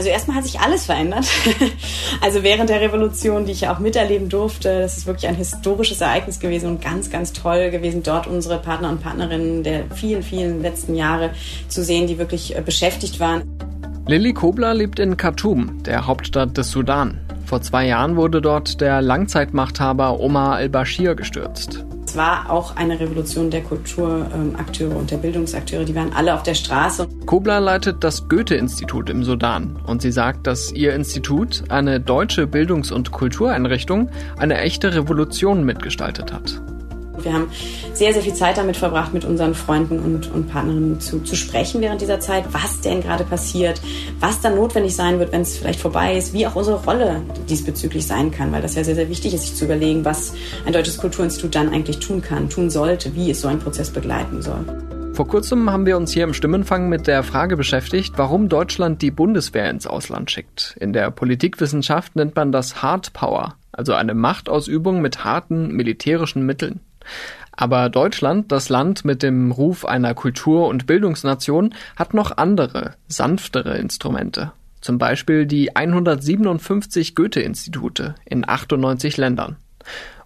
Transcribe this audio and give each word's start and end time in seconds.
Also 0.00 0.08
erstmal 0.08 0.38
hat 0.38 0.44
sich 0.44 0.58
alles 0.60 0.86
verändert. 0.86 1.26
Also 2.22 2.42
während 2.42 2.70
der 2.70 2.80
Revolution, 2.80 3.44
die 3.44 3.52
ich 3.52 3.62
ja 3.62 3.74
auch 3.74 3.78
miterleben 3.78 4.28
durfte, 4.28 4.80
das 4.80 4.96
ist 4.96 5.06
wirklich 5.06 5.28
ein 5.28 5.34
historisches 5.34 6.00
Ereignis 6.00 6.40
gewesen 6.40 6.70
und 6.70 6.82
ganz, 6.82 7.10
ganz 7.10 7.32
toll 7.32 7.70
gewesen, 7.70 8.02
dort 8.02 8.26
unsere 8.26 8.58
Partner 8.58 8.88
und 8.90 9.02
Partnerinnen 9.02 9.62
der 9.62 9.84
vielen, 9.94 10.22
vielen 10.22 10.62
letzten 10.62 10.94
Jahre 10.94 11.30
zu 11.68 11.84
sehen, 11.84 12.06
die 12.06 12.18
wirklich 12.18 12.56
äh, 12.56 12.62
beschäftigt 12.62 13.20
waren. 13.20 13.42
Lilly 14.06 14.32
Kobler 14.32 14.72
lebt 14.72 14.98
in 14.98 15.18
Khartoum, 15.18 15.82
der 15.82 16.06
Hauptstadt 16.06 16.56
des 16.56 16.70
Sudan. 16.70 17.20
Vor 17.44 17.60
zwei 17.60 17.86
Jahren 17.86 18.16
wurde 18.16 18.40
dort 18.40 18.80
der 18.80 19.02
Langzeitmachthaber 19.02 20.18
Omar 20.18 20.56
al-Bashir 20.56 21.14
gestürzt. 21.14 21.84
Es 22.10 22.16
war 22.16 22.50
auch 22.50 22.74
eine 22.74 22.98
Revolution 22.98 23.50
der 23.50 23.62
Kulturakteure 23.62 24.96
und 24.96 25.12
der 25.12 25.18
Bildungsakteure. 25.18 25.84
Die 25.84 25.94
waren 25.94 26.12
alle 26.12 26.34
auf 26.34 26.42
der 26.42 26.54
Straße. 26.54 27.06
Kobler 27.24 27.60
leitet 27.60 28.02
das 28.02 28.28
Goethe-Institut 28.28 29.08
im 29.10 29.22
Sudan 29.22 29.78
und 29.86 30.02
sie 30.02 30.10
sagt, 30.10 30.48
dass 30.48 30.72
ihr 30.72 30.92
Institut, 30.92 31.62
eine 31.68 32.00
deutsche 32.00 32.48
Bildungs- 32.48 32.90
und 32.90 33.12
Kultureinrichtung, 33.12 34.10
eine 34.36 34.58
echte 34.58 34.92
Revolution 34.92 35.62
mitgestaltet 35.62 36.32
hat. 36.32 36.60
Wir 37.24 37.32
haben 37.32 37.50
sehr, 37.92 38.12
sehr 38.12 38.22
viel 38.22 38.34
Zeit 38.34 38.58
damit 38.58 38.76
verbracht, 38.76 39.12
mit 39.12 39.24
unseren 39.24 39.54
Freunden 39.54 39.98
und, 39.98 40.30
und 40.32 40.48
Partnerinnen 40.48 41.00
zu, 41.00 41.20
zu 41.20 41.36
sprechen 41.36 41.80
während 41.80 42.00
dieser 42.00 42.20
Zeit, 42.20 42.44
was 42.52 42.80
denn 42.80 43.02
gerade 43.02 43.24
passiert, 43.24 43.80
was 44.20 44.40
dann 44.40 44.54
notwendig 44.56 44.94
sein 44.94 45.18
wird, 45.18 45.32
wenn 45.32 45.42
es 45.42 45.58
vielleicht 45.58 45.80
vorbei 45.80 46.16
ist, 46.16 46.32
wie 46.32 46.46
auch 46.46 46.56
unsere 46.56 46.82
Rolle 46.84 47.22
diesbezüglich 47.48 48.06
sein 48.06 48.30
kann, 48.30 48.52
weil 48.52 48.62
das 48.62 48.74
ja 48.74 48.84
sehr, 48.84 48.94
sehr 48.94 49.08
wichtig 49.08 49.34
ist, 49.34 49.42
sich 49.42 49.54
zu 49.56 49.64
überlegen, 49.64 50.04
was 50.04 50.34
ein 50.66 50.72
deutsches 50.72 50.98
Kulturinstitut 50.98 51.54
dann 51.54 51.68
eigentlich 51.68 51.98
tun 51.98 52.22
kann, 52.22 52.48
tun 52.48 52.70
sollte, 52.70 53.14
wie 53.14 53.30
es 53.30 53.40
so 53.40 53.48
einen 53.48 53.60
Prozess 53.60 53.90
begleiten 53.90 54.42
soll. 54.42 54.64
Vor 55.20 55.26
kurzem 55.26 55.70
haben 55.70 55.84
wir 55.84 55.98
uns 55.98 56.12
hier 56.12 56.24
im 56.24 56.32
Stimmenfang 56.32 56.88
mit 56.88 57.06
der 57.06 57.22
Frage 57.22 57.56
beschäftigt, 57.56 58.14
warum 58.16 58.48
Deutschland 58.48 59.02
die 59.02 59.10
Bundeswehr 59.10 59.68
ins 59.68 59.86
Ausland 59.86 60.30
schickt. 60.30 60.78
In 60.80 60.94
der 60.94 61.10
Politikwissenschaft 61.10 62.16
nennt 62.16 62.36
man 62.36 62.52
das 62.52 62.80
Hard 62.80 63.12
Power, 63.12 63.56
also 63.70 63.92
eine 63.92 64.14
Machtausübung 64.14 65.02
mit 65.02 65.22
harten 65.22 65.74
militärischen 65.74 66.46
Mitteln. 66.46 66.80
Aber 67.52 67.90
Deutschland, 67.90 68.52
das 68.52 68.68
Land 68.68 69.04
mit 69.04 69.22
dem 69.22 69.50
Ruf 69.52 69.84
einer 69.84 70.14
Kultur- 70.14 70.68
und 70.68 70.86
Bildungsnation, 70.86 71.74
hat 71.96 72.14
noch 72.14 72.36
andere, 72.36 72.94
sanftere 73.06 73.76
Instrumente. 73.76 74.52
Zum 74.80 74.96
Beispiel 74.96 75.44
die 75.44 75.76
157 75.76 77.14
Goethe-Institute 77.14 78.14
in 78.24 78.48
98 78.48 79.18
Ländern. 79.18 79.56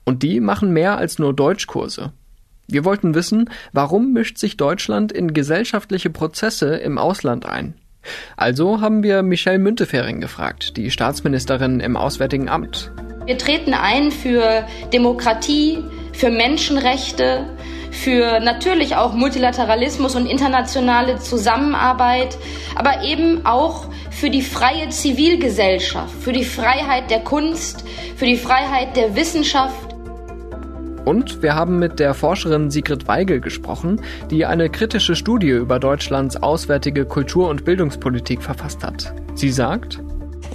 Und 0.04 0.22
die 0.22 0.38
machen 0.38 0.72
mehr 0.72 0.96
als 0.96 1.18
nur 1.18 1.34
Deutschkurse. 1.34 2.12
Wir 2.66 2.84
wollten 2.84 3.14
wissen, 3.14 3.50
warum 3.72 4.12
mischt 4.12 4.38
sich 4.38 4.56
Deutschland 4.56 5.12
in 5.12 5.34
gesellschaftliche 5.34 6.10
Prozesse 6.10 6.76
im 6.76 6.98
Ausland 6.98 7.46
ein? 7.46 7.74
Also 8.36 8.80
haben 8.80 9.02
wir 9.02 9.22
Michelle 9.22 9.58
Müntefering 9.58 10.20
gefragt, 10.20 10.76
die 10.76 10.91
Staatsministerin 10.91 11.80
im 11.80 11.96
Auswärtigen 11.96 12.48
Amt. 12.48 12.92
Wir 13.26 13.38
treten 13.38 13.72
ein 13.72 14.10
für 14.10 14.66
Demokratie, 14.92 15.82
für 16.14 16.30
Menschenrechte, 16.30 17.46
für 17.90 18.40
natürlich 18.40 18.96
auch 18.96 19.14
Multilateralismus 19.14 20.16
und 20.16 20.26
internationale 20.26 21.18
Zusammenarbeit, 21.18 22.36
aber 22.74 23.02
eben 23.02 23.44
auch 23.46 23.86
für 24.10 24.30
die 24.30 24.42
freie 24.42 24.88
Zivilgesellschaft, 24.88 26.14
für 26.20 26.32
die 26.32 26.44
Freiheit 26.44 27.10
der 27.10 27.20
Kunst, 27.20 27.84
für 28.16 28.26
die 28.26 28.36
Freiheit 28.36 28.96
der 28.96 29.16
Wissenschaft. 29.16 29.94
Und 31.04 31.42
wir 31.42 31.54
haben 31.54 31.78
mit 31.78 32.00
der 32.00 32.14
Forscherin 32.14 32.70
Sigrid 32.70 33.06
Weigel 33.06 33.40
gesprochen, 33.40 34.00
die 34.30 34.46
eine 34.46 34.70
kritische 34.70 35.14
Studie 35.14 35.50
über 35.50 35.78
Deutschlands 35.78 36.36
auswärtige 36.36 37.04
Kultur- 37.04 37.48
und 37.48 37.64
Bildungspolitik 37.64 38.42
verfasst 38.42 38.82
hat. 38.82 39.12
Sie 39.34 39.50
sagt, 39.50 40.00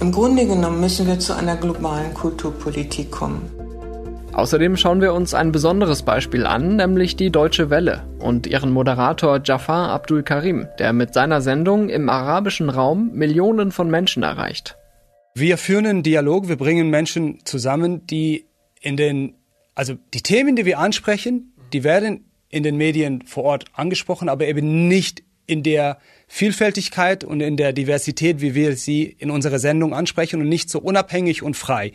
im 0.00 0.12
Grunde 0.12 0.46
genommen 0.46 0.80
müssen 0.80 1.06
wir 1.06 1.18
zu 1.18 1.36
einer 1.36 1.56
globalen 1.56 2.14
Kulturpolitik 2.14 3.10
kommen. 3.10 3.59
Außerdem 4.32 4.76
schauen 4.76 5.00
wir 5.00 5.12
uns 5.12 5.34
ein 5.34 5.50
besonderes 5.50 6.02
Beispiel 6.02 6.46
an, 6.46 6.76
nämlich 6.76 7.16
die 7.16 7.30
Deutsche 7.30 7.68
Welle 7.68 8.04
und 8.20 8.46
ihren 8.46 8.70
Moderator 8.70 9.40
Jafar 9.42 9.90
Abdul 9.90 10.22
Karim, 10.22 10.68
der 10.78 10.92
mit 10.92 11.14
seiner 11.14 11.40
Sendung 11.40 11.88
im 11.88 12.08
arabischen 12.08 12.70
Raum 12.70 13.10
Millionen 13.12 13.72
von 13.72 13.90
Menschen 13.90 14.22
erreicht. 14.22 14.76
Wir 15.34 15.58
führen 15.58 15.86
einen 15.86 16.02
Dialog, 16.02 16.48
wir 16.48 16.56
bringen 16.56 16.90
Menschen 16.90 17.40
zusammen, 17.44 18.06
die 18.06 18.46
in 18.80 18.96
den, 18.96 19.34
also 19.74 19.94
die 20.14 20.22
Themen, 20.22 20.54
die 20.56 20.64
wir 20.64 20.78
ansprechen, 20.78 21.52
die 21.72 21.84
werden 21.84 22.24
in 22.48 22.62
den 22.62 22.76
Medien 22.76 23.22
vor 23.26 23.44
Ort 23.44 23.64
angesprochen, 23.74 24.28
aber 24.28 24.46
eben 24.46 24.88
nicht 24.88 25.22
in 25.46 25.62
der 25.64 25.98
Vielfältigkeit 26.28 27.24
und 27.24 27.40
in 27.40 27.56
der 27.56 27.72
Diversität, 27.72 28.40
wie 28.40 28.54
wir 28.54 28.76
sie 28.76 29.04
in 29.04 29.30
unserer 29.30 29.58
Sendung 29.58 29.92
ansprechen 29.92 30.40
und 30.40 30.48
nicht 30.48 30.70
so 30.70 30.78
unabhängig 30.78 31.42
und 31.42 31.56
frei. 31.56 31.92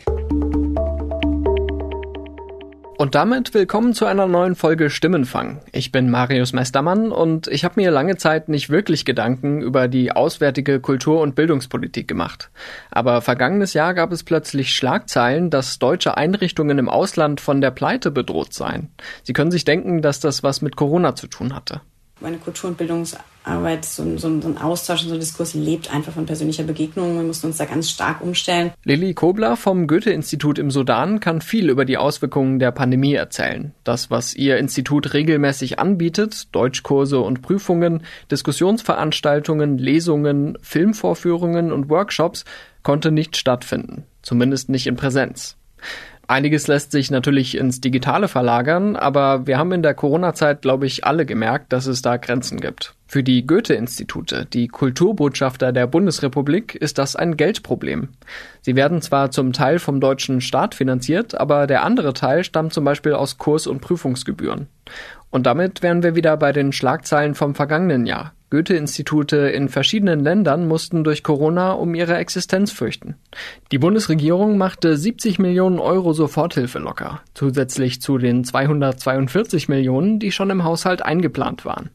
Und 2.98 3.14
damit 3.14 3.52
willkommen 3.52 3.92
zu 3.92 4.06
einer 4.06 4.26
neuen 4.26 4.54
Folge 4.54 4.88
Stimmenfang. 4.88 5.60
Ich 5.72 5.92
bin 5.92 6.08
Marius 6.08 6.54
Mestermann 6.54 7.12
und 7.12 7.46
ich 7.46 7.62
habe 7.62 7.78
mir 7.78 7.90
lange 7.90 8.16
Zeit 8.16 8.48
nicht 8.48 8.70
wirklich 8.70 9.04
Gedanken 9.04 9.60
über 9.60 9.86
die 9.86 10.12
auswärtige 10.12 10.80
Kultur- 10.80 11.20
und 11.20 11.34
Bildungspolitik 11.34 12.08
gemacht. 12.08 12.50
Aber 12.90 13.20
vergangenes 13.20 13.74
Jahr 13.74 13.92
gab 13.92 14.12
es 14.12 14.24
plötzlich 14.24 14.70
Schlagzeilen, 14.70 15.50
dass 15.50 15.78
deutsche 15.78 16.16
Einrichtungen 16.16 16.78
im 16.78 16.88
Ausland 16.88 17.42
von 17.42 17.60
der 17.60 17.70
Pleite 17.70 18.10
bedroht 18.10 18.54
seien. 18.54 18.88
Sie 19.24 19.34
können 19.34 19.50
sich 19.50 19.66
denken, 19.66 20.00
dass 20.00 20.18
das 20.18 20.42
was 20.42 20.62
mit 20.62 20.76
Corona 20.76 21.14
zu 21.14 21.26
tun 21.26 21.54
hatte. 21.54 21.82
Meine 22.18 22.38
Kultur- 22.38 22.70
und 22.70 22.78
Bildungsarbeit, 22.78 23.84
so, 23.84 24.16
so, 24.16 24.40
so 24.40 24.48
ein 24.48 24.56
Austausch 24.56 25.02
und 25.02 25.08
so 25.10 25.14
ein 25.14 25.20
Diskurs 25.20 25.52
lebt 25.52 25.92
einfach 25.92 26.12
von 26.12 26.24
persönlicher 26.24 26.62
Begegnung. 26.62 27.14
Wir 27.14 27.22
mussten 27.22 27.48
uns 27.48 27.58
da 27.58 27.66
ganz 27.66 27.90
stark 27.90 28.22
umstellen. 28.22 28.72
Lilly 28.84 29.12
Kobler 29.12 29.56
vom 29.56 29.86
Goethe-Institut 29.86 30.58
im 30.58 30.70
Sudan 30.70 31.20
kann 31.20 31.42
viel 31.42 31.68
über 31.68 31.84
die 31.84 31.98
Auswirkungen 31.98 32.58
der 32.58 32.70
Pandemie 32.70 33.12
erzählen. 33.12 33.74
Das, 33.84 34.10
was 34.10 34.34
ihr 34.34 34.56
Institut 34.56 35.12
regelmäßig 35.12 35.78
anbietet, 35.78 36.54
Deutschkurse 36.54 37.20
und 37.20 37.42
Prüfungen, 37.42 38.02
Diskussionsveranstaltungen, 38.30 39.76
Lesungen, 39.76 40.56
Filmvorführungen 40.62 41.70
und 41.70 41.90
Workshops, 41.90 42.46
konnte 42.82 43.12
nicht 43.12 43.36
stattfinden. 43.36 44.04
Zumindest 44.22 44.70
nicht 44.70 44.86
in 44.86 44.96
Präsenz. 44.96 45.58
Einiges 46.28 46.66
lässt 46.66 46.90
sich 46.90 47.10
natürlich 47.10 47.56
ins 47.56 47.80
Digitale 47.80 48.26
verlagern, 48.26 48.96
aber 48.96 49.46
wir 49.46 49.58
haben 49.58 49.70
in 49.70 49.82
der 49.82 49.94
Corona-Zeit, 49.94 50.62
glaube 50.62 50.86
ich, 50.86 51.04
alle 51.04 51.24
gemerkt, 51.24 51.72
dass 51.72 51.86
es 51.86 52.02
da 52.02 52.16
Grenzen 52.16 52.58
gibt. 52.58 52.94
Für 53.06 53.22
die 53.22 53.46
Goethe-Institute, 53.46 54.46
die 54.52 54.66
Kulturbotschafter 54.66 55.72
der 55.72 55.86
Bundesrepublik, 55.86 56.74
ist 56.74 56.98
das 56.98 57.14
ein 57.14 57.36
Geldproblem. 57.36 58.08
Sie 58.60 58.74
werden 58.74 59.00
zwar 59.00 59.30
zum 59.30 59.52
Teil 59.52 59.78
vom 59.78 60.00
deutschen 60.00 60.40
Staat 60.40 60.74
finanziert, 60.74 61.38
aber 61.38 61.68
der 61.68 61.84
andere 61.84 62.12
Teil 62.12 62.42
stammt 62.42 62.72
zum 62.72 62.84
Beispiel 62.84 63.12
aus 63.12 63.38
Kurs- 63.38 63.68
und 63.68 63.80
Prüfungsgebühren. 63.80 64.66
Und 65.30 65.46
damit 65.46 65.82
wären 65.82 66.02
wir 66.02 66.16
wieder 66.16 66.36
bei 66.36 66.52
den 66.52 66.72
Schlagzeilen 66.72 67.36
vom 67.36 67.54
vergangenen 67.54 68.06
Jahr. 68.06 68.32
Goethe-Institute 68.50 69.36
in 69.36 69.68
verschiedenen 69.68 70.20
Ländern 70.20 70.68
mussten 70.68 71.02
durch 71.02 71.24
Corona 71.24 71.72
um 71.72 71.94
ihre 71.94 72.16
Existenz 72.16 72.70
fürchten. 72.70 73.16
Die 73.72 73.78
Bundesregierung 73.78 74.56
machte 74.56 74.96
70 74.96 75.40
Millionen 75.40 75.80
Euro 75.80 76.12
Soforthilfe 76.12 76.78
locker, 76.78 77.22
zusätzlich 77.34 78.00
zu 78.00 78.18
den 78.18 78.44
242 78.44 79.68
Millionen, 79.68 80.20
die 80.20 80.30
schon 80.30 80.50
im 80.50 80.62
Haushalt 80.62 81.02
eingeplant 81.02 81.64
waren. 81.64 81.90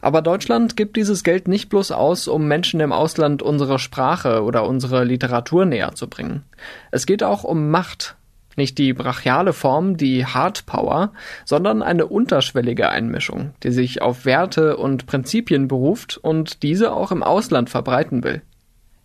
Aber 0.00 0.22
Deutschland 0.22 0.76
gibt 0.76 0.96
dieses 0.96 1.24
Geld 1.24 1.48
nicht 1.48 1.68
bloß 1.68 1.90
aus, 1.90 2.28
um 2.28 2.46
Menschen 2.46 2.78
im 2.78 2.92
Ausland 2.92 3.42
unsere 3.42 3.80
Sprache 3.80 4.44
oder 4.44 4.64
unsere 4.64 5.02
Literatur 5.02 5.64
näher 5.64 5.96
zu 5.96 6.08
bringen. 6.08 6.44
Es 6.92 7.06
geht 7.06 7.24
auch 7.24 7.42
um 7.42 7.70
Macht, 7.70 8.16
nicht 8.56 8.78
die 8.78 8.92
brachiale 8.92 9.52
Form, 9.52 9.96
die 9.96 10.26
Hard 10.26 10.66
Power, 10.66 11.12
sondern 11.44 11.82
eine 11.82 12.06
unterschwellige 12.06 12.88
Einmischung, 12.88 13.52
die 13.62 13.70
sich 13.70 14.02
auf 14.02 14.24
Werte 14.24 14.76
und 14.76 15.06
Prinzipien 15.06 15.68
beruft 15.68 16.16
und 16.16 16.62
diese 16.62 16.92
auch 16.92 17.12
im 17.12 17.22
Ausland 17.22 17.70
verbreiten 17.70 18.24
will. 18.24 18.42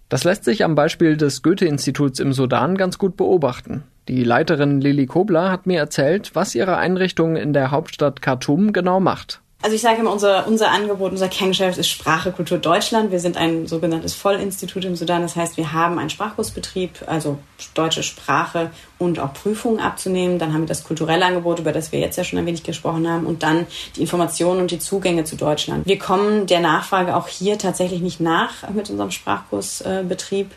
Das 0.09 0.23
lässt 0.23 0.43
sich 0.43 0.65
am 0.65 0.75
Beispiel 0.75 1.15
des 1.15 1.41
Goethe-Instituts 1.41 2.19
im 2.19 2.33
Sudan 2.33 2.75
ganz 2.75 2.97
gut 2.97 3.15
beobachten. 3.15 3.83
Die 4.07 4.23
Leiterin 4.23 4.81
Lili 4.81 5.05
Kobler 5.05 5.51
hat 5.51 5.67
mir 5.67 5.79
erzählt, 5.79 6.31
was 6.33 6.55
ihre 6.55 6.77
Einrichtung 6.77 7.35
in 7.35 7.53
der 7.53 7.71
Hauptstadt 7.71 8.21
Khartoum 8.21 8.73
genau 8.73 8.99
macht. 8.99 9.40
Also 9.63 9.75
ich 9.75 9.81
sage 9.81 9.99
immer, 9.99 10.11
unser, 10.11 10.47
unser 10.47 10.71
Angebot, 10.71 11.11
unser 11.11 11.27
Kerngeschäft 11.27 11.77
ist 11.77 11.87
Sprache, 11.87 12.31
Kultur 12.31 12.57
Deutschland. 12.57 13.11
Wir 13.11 13.19
sind 13.19 13.37
ein 13.37 13.67
sogenanntes 13.67 14.15
Vollinstitut 14.15 14.85
im 14.85 14.95
Sudan. 14.95 15.21
Das 15.21 15.35
heißt, 15.35 15.55
wir 15.57 15.71
haben 15.71 15.99
einen 15.99 16.09
Sprachkursbetrieb, 16.09 17.03
also 17.05 17.37
deutsche 17.75 18.01
Sprache 18.01 18.71
und 18.97 19.19
auch 19.19 19.33
Prüfungen 19.33 19.79
abzunehmen. 19.79 20.39
Dann 20.39 20.53
haben 20.53 20.61
wir 20.61 20.67
das 20.67 20.83
kulturelle 20.83 21.25
Angebot, 21.25 21.59
über 21.59 21.71
das 21.71 21.91
wir 21.91 21.99
jetzt 21.99 22.17
ja 22.17 22.23
schon 22.23 22.39
ein 22.39 22.47
wenig 22.47 22.63
gesprochen 22.63 23.07
haben. 23.07 23.27
Und 23.27 23.43
dann 23.43 23.67
die 23.95 24.01
Informationen 24.01 24.61
und 24.61 24.71
die 24.71 24.79
Zugänge 24.79 25.25
zu 25.25 25.35
Deutschland. 25.35 25.85
Wir 25.85 25.99
kommen 25.99 26.47
der 26.47 26.61
Nachfrage 26.61 27.15
auch 27.15 27.27
hier 27.27 27.59
tatsächlich 27.59 28.01
nicht 28.01 28.19
nach 28.19 28.67
mit 28.73 28.89
unserem 28.89 29.11
Sprachkursbetrieb. 29.11 30.49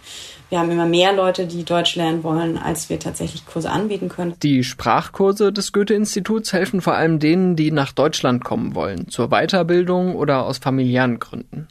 Wir 0.51 0.59
haben 0.59 0.71
immer 0.71 0.87
mehr 0.87 1.13
Leute, 1.13 1.47
die 1.47 1.65
Deutsch 1.65 1.97
lernen 1.97 2.23
wollen, 2.23 2.59
als 2.59 2.89
wir 2.91 2.99
tatsächlich 2.99 3.47
Kurse 3.47 3.71
anbieten 3.71 4.09
können. 4.09 4.35
Die 4.43 4.63
Sprachkurse 4.63 5.53
des 5.53 5.73
Goethe-Instituts 5.73 6.53
helfen 6.53 6.81
vor 6.81 6.95
allem 6.95 7.19
denen, 7.19 7.57
die 7.57 7.71
nach 7.71 7.93
Deutschland 7.93 8.45
kommen 8.45 8.75
wollen, 8.75 9.09
zur 9.09 9.29
Weiterbildung 9.29 10.15
oder 10.15 10.45
aus 10.45 10.59
familiären 10.59 11.19
Gründen. 11.19 11.69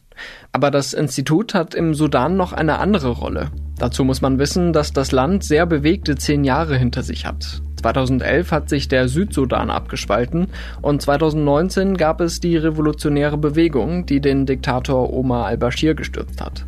Aber 0.52 0.72
das 0.72 0.94
Institut 0.94 1.54
hat 1.54 1.76
im 1.76 1.94
Sudan 1.94 2.36
noch 2.36 2.54
eine 2.54 2.80
andere 2.80 3.10
Rolle. 3.10 3.52
Dazu 3.78 4.04
muss 4.04 4.22
man 4.22 4.40
wissen, 4.40 4.74
dass 4.74 4.94
das 4.94 5.12
Land 5.12 5.44
sehr 5.44 5.66
bewegte 5.66 6.16
zehn 6.16 6.44
Jahre 6.44 6.78
hinter 6.78 7.04
sich 7.04 7.26
hat. 7.26 7.62
2011 7.84 8.52
hat 8.52 8.70
sich 8.70 8.88
der 8.88 9.10
Südsudan 9.10 9.70
abgespalten 9.70 10.48
und 10.82 11.02
2019 11.02 11.98
gab 11.98 12.22
es 12.22 12.40
die 12.40 12.56
revolutionäre 12.56 13.38
Bewegung, 13.38 14.06
die 14.06 14.22
den 14.22 14.46
Diktator 14.46 15.12
Omar 15.12 15.48
al-Bashir 15.48 15.94
gestürzt 15.94 16.40
hat. 16.40 16.66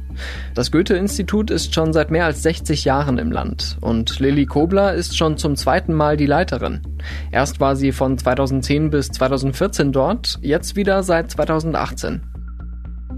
Das 0.53 0.71
Goethe-Institut 0.71 1.51
ist 1.51 1.73
schon 1.73 1.93
seit 1.93 2.11
mehr 2.11 2.25
als 2.25 2.43
60 2.43 2.85
Jahren 2.85 3.17
im 3.17 3.31
Land 3.31 3.77
und 3.81 4.19
Lilly 4.19 4.45
Kobler 4.45 4.93
ist 4.93 5.17
schon 5.17 5.37
zum 5.37 5.55
zweiten 5.55 5.93
Mal 5.93 6.17
die 6.17 6.25
Leiterin. 6.25 6.81
Erst 7.31 7.59
war 7.59 7.75
sie 7.75 7.91
von 7.91 8.17
2010 8.17 8.89
bis 8.89 9.09
2014 9.11 9.91
dort, 9.91 10.39
jetzt 10.41 10.75
wieder 10.75 11.03
seit 11.03 11.31
2018. 11.31 12.34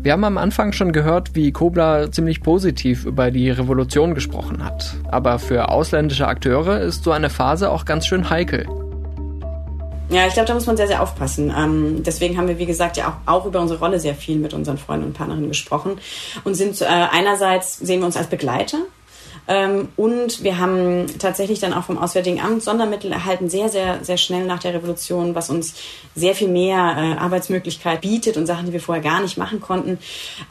Wir 0.04 0.14
haben 0.14 0.24
am 0.24 0.38
Anfang 0.38 0.72
schon 0.72 0.92
gehört, 0.92 1.36
wie 1.36 1.52
Kobler 1.52 2.12
ziemlich 2.12 2.42
positiv 2.42 3.06
über 3.06 3.32
die 3.32 3.50
Revolution 3.50 4.14
gesprochen 4.14 4.64
hat. 4.64 4.96
Aber 5.10 5.40
für 5.40 5.70
ausländische 5.70 6.28
Akteure 6.28 6.80
ist 6.80 7.04
so 7.04 7.12
eine 7.12 7.30
Phase 7.30 7.72
auch 7.72 7.84
ganz 7.84 8.06
schön 8.06 8.30
heikel. 8.30 8.68
Ja, 10.10 10.26
ich 10.26 10.34
glaube, 10.34 10.48
da 10.48 10.54
muss 10.54 10.66
man 10.66 10.78
sehr, 10.78 10.88
sehr 10.88 11.02
aufpassen. 11.02 11.54
Ähm, 11.56 12.04
deswegen 12.04 12.38
haben 12.38 12.48
wir, 12.48 12.60
wie 12.60 12.66
gesagt, 12.66 12.96
ja 12.96 13.20
auch, 13.26 13.34
auch 13.34 13.46
über 13.46 13.60
unsere 13.60 13.80
Rolle 13.80 14.00
sehr 14.00 14.16
viel 14.16 14.38
mit 14.38 14.54
unseren 14.54 14.78
Freunden 14.78 15.08
und 15.08 15.14
Partnerinnen 15.14 15.50
gesprochen 15.50 15.98
und 16.46 16.54
sind 16.56 16.82
äh, 16.82 16.86
einerseits 16.86 17.78
sehen 17.78 18.00
wir 18.00 18.06
uns 18.06 18.16
als 18.16 18.28
Begleiter 18.28 18.78
und 19.48 20.44
wir 20.44 20.58
haben 20.58 21.06
tatsächlich 21.20 21.62
dann 21.62 21.74
auch 21.74 21.86
vom 21.86 21.98
Auswärtigen 21.98 22.42
Amt 22.42 22.64
Sondermittel 22.64 23.14
erhalten, 23.14 23.50
sehr, 23.50 23.70
sehr, 23.70 24.04
sehr 24.04 24.18
schnell 24.18 24.46
nach 24.46 24.60
der 24.60 24.74
Revolution, 24.74 25.36
was 25.36 25.50
uns 25.50 25.74
sehr 26.16 26.36
viel 26.36 26.50
mehr 26.50 26.76
äh, 26.78 27.18
Arbeitsmöglichkeit 27.18 28.02
bietet 28.02 28.36
und 28.36 28.46
Sachen, 28.46 28.66
die 28.66 28.74
wir 28.74 28.82
vorher 28.82 29.04
gar 29.04 29.22
nicht 29.22 29.38
machen 29.38 29.62
konnten. 29.62 30.00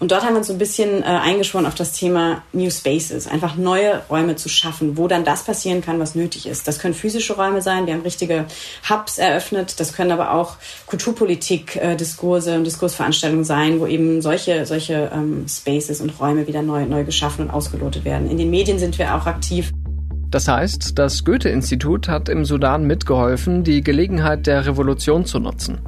Und 0.01 0.13
dort 0.13 0.23
haben 0.23 0.33
wir 0.33 0.39
uns 0.39 0.47
so 0.47 0.55
ein 0.55 0.59
bisschen 0.59 1.03
äh, 1.03 1.07
eingeschworen 1.07 1.67
auf 1.67 1.75
das 1.75 1.93
Thema 1.93 2.43
New 2.53 2.71
Spaces, 2.71 3.27
einfach 3.27 3.57
neue 3.57 4.03
Räume 4.09 4.37
zu 4.37 4.49
schaffen, 4.49 4.97
wo 4.97 5.09
dann 5.09 5.25
das 5.25 5.43
passieren 5.43 5.83
kann, 5.83 6.01
was 6.01 6.15
nötig 6.15 6.47
ist. 6.47 6.67
Das 6.67 6.79
können 6.79 6.95
physische 6.95 7.35
Räume 7.35 7.61
sein, 7.61 7.87
wir 7.87 7.93
haben 7.93 8.03
richtige 8.03 8.47
Hubs 8.89 9.19
eröffnet, 9.19 9.79
das 9.79 9.93
können 9.93 10.13
aber 10.13 10.33
auch 10.33 10.57
Kulturpolitik-Diskurse 10.87 12.55
äh, 12.55 12.57
und 12.57 12.65
Diskursveranstaltungen 12.65 13.45
sein, 13.45 13.79
wo 13.79 13.87
eben 13.87 14.23
solche, 14.23 14.65
solche 14.65 15.11
ähm, 15.13 15.45
Spaces 15.49 16.01
und 16.01 16.19
Räume 16.19 16.47
wieder 16.47 16.63
neu, 16.63 16.87
neu 16.87 17.05
geschaffen 17.05 17.47
und 17.47 17.51
ausgelotet 17.51 18.05
werden. 18.07 18.31
In 18.31 18.39
den 18.39 18.51
Medien 18.51 18.79
sind 18.79 18.86
sind 18.87 18.99
wir 19.01 19.17
auch 19.17 19.27
aktiv. 19.27 19.73
Das 20.37 20.49
heißt, 20.49 20.99
das 20.99 21.25
Goethe-Institut 21.25 22.09
hat 22.09 22.29
im 22.29 22.45
Sudan 22.45 22.87
mitgeholfen, 22.87 23.65
die 23.65 23.81
Gelegenheit 23.81 24.47
der 24.47 24.67
Revolution 24.67 25.25
zu 25.25 25.39
nutzen. 25.39 25.79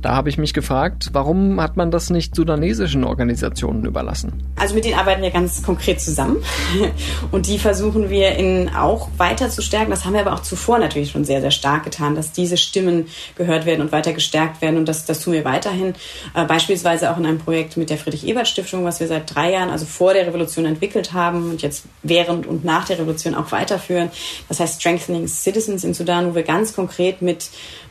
Da 0.00 0.16
habe 0.16 0.30
ich 0.30 0.38
mich 0.38 0.54
gefragt, 0.54 1.10
warum 1.12 1.60
hat 1.60 1.76
man 1.76 1.90
das 1.90 2.08
nicht 2.08 2.34
sudanesischen 2.34 3.04
Organisationen 3.04 3.84
überlassen? 3.84 4.32
Also 4.56 4.74
mit 4.74 4.86
denen 4.86 4.98
arbeiten 4.98 5.20
wir 5.20 5.30
ganz 5.30 5.62
konkret 5.62 6.00
zusammen 6.00 6.38
und 7.32 7.48
die 7.48 7.58
versuchen 7.58 8.08
wir 8.08 8.36
in 8.36 8.70
auch 8.70 9.10
weiter 9.18 9.50
zu 9.50 9.60
stärken. 9.60 9.90
Das 9.90 10.06
haben 10.06 10.14
wir 10.14 10.22
aber 10.22 10.32
auch 10.32 10.42
zuvor 10.42 10.78
natürlich 10.78 11.10
schon 11.10 11.26
sehr, 11.26 11.42
sehr 11.42 11.50
stark 11.50 11.84
getan, 11.84 12.14
dass 12.14 12.32
diese 12.32 12.56
Stimmen 12.56 13.08
gehört 13.36 13.66
werden 13.66 13.82
und 13.82 13.92
weiter 13.92 14.14
gestärkt 14.14 14.62
werden 14.62 14.78
und 14.78 14.88
das, 14.88 15.04
das 15.04 15.20
tun 15.20 15.34
wir 15.34 15.44
weiterhin. 15.44 15.92
Äh, 16.32 16.46
beispielsweise 16.46 17.10
auch 17.10 17.18
in 17.18 17.26
einem 17.26 17.40
Projekt 17.40 17.76
mit 17.76 17.90
der 17.90 17.98
Friedrich-Ebert-Stiftung, 17.98 18.84
was 18.84 19.00
wir 19.00 19.06
seit 19.06 19.34
drei 19.34 19.52
Jahren, 19.52 19.68
also 19.68 19.84
vor 19.84 20.14
der 20.14 20.26
Revolution 20.26 20.64
entwickelt 20.64 21.12
haben 21.12 21.50
und 21.50 21.60
jetzt 21.60 21.84
während 22.02 22.46
und 22.46 22.64
nach 22.64 22.86
der 22.86 22.98
Revolution 22.98 23.34
auch 23.34 23.52
weiterführen 23.52 23.97
führen. 23.98 24.10
Das 24.48 24.60
heißt 24.60 24.80
Strengthening 24.80 25.28
Citizens 25.28 25.84
in 25.84 25.94
Sudan, 25.94 26.30
wo 26.30 26.34
wir 26.34 26.42
ganz 26.42 26.74
konkret 26.74 27.22
mit 27.22 27.50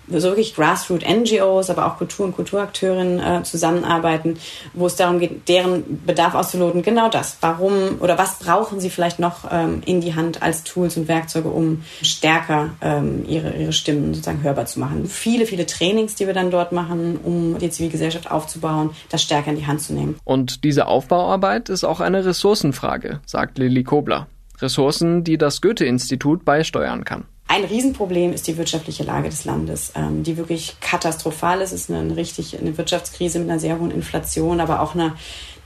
so 0.09 0.29
wirklich 0.29 0.55
Grassroot 0.55 1.03
NGOs, 1.05 1.69
aber 1.69 1.85
auch 1.85 1.97
Kultur- 1.97 2.25
und 2.25 2.35
Kulturakteurinnen 2.35 3.19
äh, 3.19 3.43
zusammenarbeiten, 3.43 4.37
wo 4.73 4.87
es 4.87 4.95
darum 4.95 5.19
geht, 5.19 5.49
deren 5.49 6.05
Bedarf 6.05 6.33
auszuloten. 6.33 6.81
Genau 6.81 7.09
das. 7.09 7.37
Warum 7.41 7.97
oder 7.99 8.17
was 8.17 8.39
brauchen 8.39 8.79
sie 8.79 8.89
vielleicht 8.89 9.19
noch 9.19 9.51
ähm, 9.51 9.81
in 9.85 9.99
die 9.99 10.15
Hand 10.15 10.41
als 10.41 10.63
Tools 10.63 10.95
und 10.95 11.09
Werkzeuge, 11.09 11.49
um 11.49 11.83
stärker 12.01 12.69
ähm, 12.81 13.25
ihre, 13.27 13.51
ihre 13.57 13.73
Stimmen 13.73 14.13
sozusagen 14.13 14.43
hörbar 14.43 14.65
zu 14.65 14.79
machen. 14.79 15.07
Viele, 15.07 15.45
viele 15.45 15.65
Trainings, 15.65 16.15
die 16.15 16.25
wir 16.25 16.33
dann 16.33 16.51
dort 16.51 16.71
machen, 16.71 17.19
um 17.21 17.57
die 17.59 17.69
Zivilgesellschaft 17.69 18.31
aufzubauen, 18.31 18.91
das 19.09 19.21
stärker 19.21 19.49
in 19.49 19.57
die 19.57 19.67
Hand 19.67 19.81
zu 19.81 19.93
nehmen. 19.93 20.15
Und 20.23 20.63
diese 20.63 20.87
Aufbauarbeit 20.87 21.67
ist 21.67 21.83
auch 21.83 21.99
eine 21.99 22.23
Ressourcenfrage, 22.23 23.19
sagt 23.25 23.57
Lilly 23.57 23.83
Kobler. 23.83 24.27
Ressourcen, 24.59 25.23
die 25.23 25.37
das 25.37 25.61
Goethe-Institut 25.61 26.45
beisteuern 26.45 27.03
kann. 27.03 27.25
Ein 27.49 27.63
Riesenproblem 27.63 28.33
ist 28.33 28.47
die 28.47 28.57
wirtschaftliche 28.57 29.03
Lage 29.03 29.29
des 29.29 29.45
Landes, 29.45 29.93
ähm, 29.95 30.23
die 30.23 30.35
wirklich 30.35 30.75
katastrophal 30.81 31.61
ist. 31.61 31.71
Es 31.71 31.89
ist 31.89 31.91
eine, 31.91 32.15
richtig, 32.17 32.59
eine 32.59 32.77
Wirtschaftskrise 32.77 33.39
mit 33.39 33.49
einer 33.49 33.59
sehr 33.59 33.79
hohen 33.79 33.91
Inflation, 33.91 34.59
aber 34.59 34.81
auch 34.81 34.95
einer 34.95 35.15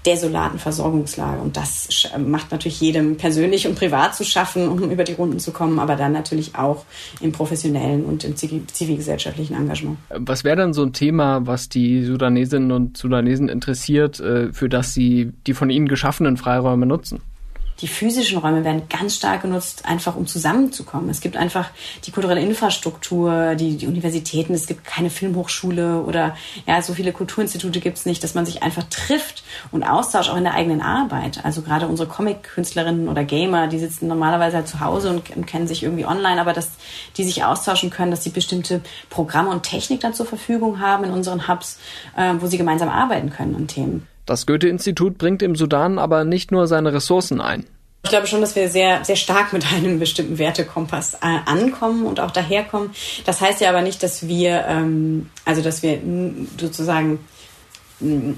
desolaten 0.05 0.59
Versorgungslage. 0.59 1.41
Und 1.41 1.57
das 1.57 2.09
macht 2.17 2.51
natürlich 2.51 2.81
jedem 2.81 3.17
persönlich 3.17 3.67
und 3.67 3.75
privat 3.75 4.15
zu 4.15 4.23
schaffen, 4.23 4.67
um 4.67 4.89
über 4.89 5.03
die 5.03 5.13
Runden 5.13 5.39
zu 5.39 5.51
kommen, 5.51 5.79
aber 5.79 5.95
dann 5.95 6.11
natürlich 6.11 6.55
auch 6.55 6.85
im 7.19 7.31
professionellen 7.31 8.05
und 8.05 8.23
im 8.23 8.35
zivilgesellschaftlichen 8.35 9.55
Engagement. 9.55 9.97
Was 10.09 10.43
wäre 10.43 10.55
dann 10.55 10.73
so 10.73 10.83
ein 10.83 10.93
Thema, 10.93 11.45
was 11.45 11.69
die 11.69 12.03
Sudanesinnen 12.03 12.71
und 12.71 12.97
Sudanesen 12.97 13.49
interessiert, 13.49 14.19
äh, 14.19 14.51
für 14.53 14.69
das 14.69 14.93
sie 14.93 15.31
die 15.45 15.53
von 15.53 15.69
ihnen 15.69 15.87
geschaffenen 15.87 16.37
Freiräume 16.37 16.85
nutzen? 16.85 17.21
Die 17.81 17.87
physischen 17.87 18.37
Räume 18.37 18.63
werden 18.63 18.83
ganz 18.89 19.15
stark 19.15 19.41
genutzt, 19.41 19.85
einfach 19.85 20.15
um 20.15 20.27
zusammenzukommen. 20.27 21.09
Es 21.09 21.19
gibt 21.19 21.35
einfach 21.35 21.69
die 22.05 22.11
kulturelle 22.11 22.41
Infrastruktur, 22.41 23.55
die, 23.55 23.77
die 23.77 23.87
Universitäten, 23.87 24.53
es 24.53 24.67
gibt 24.67 24.85
keine 24.85 25.09
Filmhochschule 25.09 26.01
oder 26.01 26.35
ja, 26.67 26.81
so 26.81 26.93
viele 26.93 27.11
Kulturinstitute 27.11 27.79
gibt 27.79 27.97
es 27.97 28.05
nicht, 28.05 28.23
dass 28.23 28.35
man 28.35 28.45
sich 28.45 28.61
einfach 28.61 28.83
trifft 28.89 29.43
und 29.71 29.83
austauscht, 29.83 30.29
auch 30.29 30.37
in 30.37 30.43
der 30.43 30.53
eigenen 30.53 30.81
Arbeit. 30.81 31.43
Also 31.43 31.61
gerade 31.61 31.87
unsere 31.87 32.07
Comic-Künstlerinnen 32.07 33.07
oder 33.07 33.23
Gamer, 33.23 33.67
die 33.67 33.79
sitzen 33.79 34.07
normalerweise 34.07 34.57
halt 34.57 34.67
zu 34.67 34.79
Hause 34.79 35.09
und, 35.09 35.47
kennen 35.47 35.67
sich 35.67 35.83
irgendwie 35.83 36.05
online, 36.05 36.39
aber 36.39 36.53
dass 36.53 36.69
die 37.17 37.23
sich 37.23 37.43
austauschen 37.43 37.89
können, 37.89 38.11
dass 38.11 38.23
sie 38.23 38.29
bestimmte 38.29 38.81
Programme 39.09 39.49
und 39.49 39.63
Technik 39.63 40.01
dann 40.01 40.13
zur 40.13 40.25
Verfügung 40.25 40.79
haben 40.79 41.03
in 41.03 41.11
unseren 41.11 41.47
Hubs, 41.47 41.79
äh, 42.15 42.35
wo 42.39 42.45
sie 42.45 42.57
gemeinsam 42.57 42.89
arbeiten 42.89 43.31
können 43.31 43.55
an 43.55 43.67
Themen. 43.67 44.07
Das 44.25 44.45
Goethe-Institut 44.45 45.17
bringt 45.17 45.41
im 45.41 45.55
Sudan 45.55 45.99
aber 45.99 46.23
nicht 46.23 46.51
nur 46.51 46.67
seine 46.67 46.93
Ressourcen 46.93 47.41
ein. 47.41 47.65
Ich 48.03 48.09
glaube 48.09 48.25
schon, 48.27 48.41
dass 48.41 48.55
wir 48.55 48.67
sehr, 48.67 49.05
sehr 49.05 49.15
stark 49.15 49.53
mit 49.53 49.71
einem 49.71 49.99
bestimmten 49.99 50.37
Wertekompass 50.39 51.15
äh, 51.15 51.37
ankommen 51.45 52.05
und 52.05 52.19
auch 52.19 52.31
daherkommen. 52.31 52.91
Das 53.25 53.41
heißt 53.41 53.61
ja 53.61 53.69
aber 53.69 53.81
nicht, 53.81 54.01
dass 54.01 54.27
wir, 54.27 54.65
ähm, 54.67 55.29
also 55.45 55.61
dass 55.61 55.83
wir 55.83 55.99
sozusagen 56.59 57.19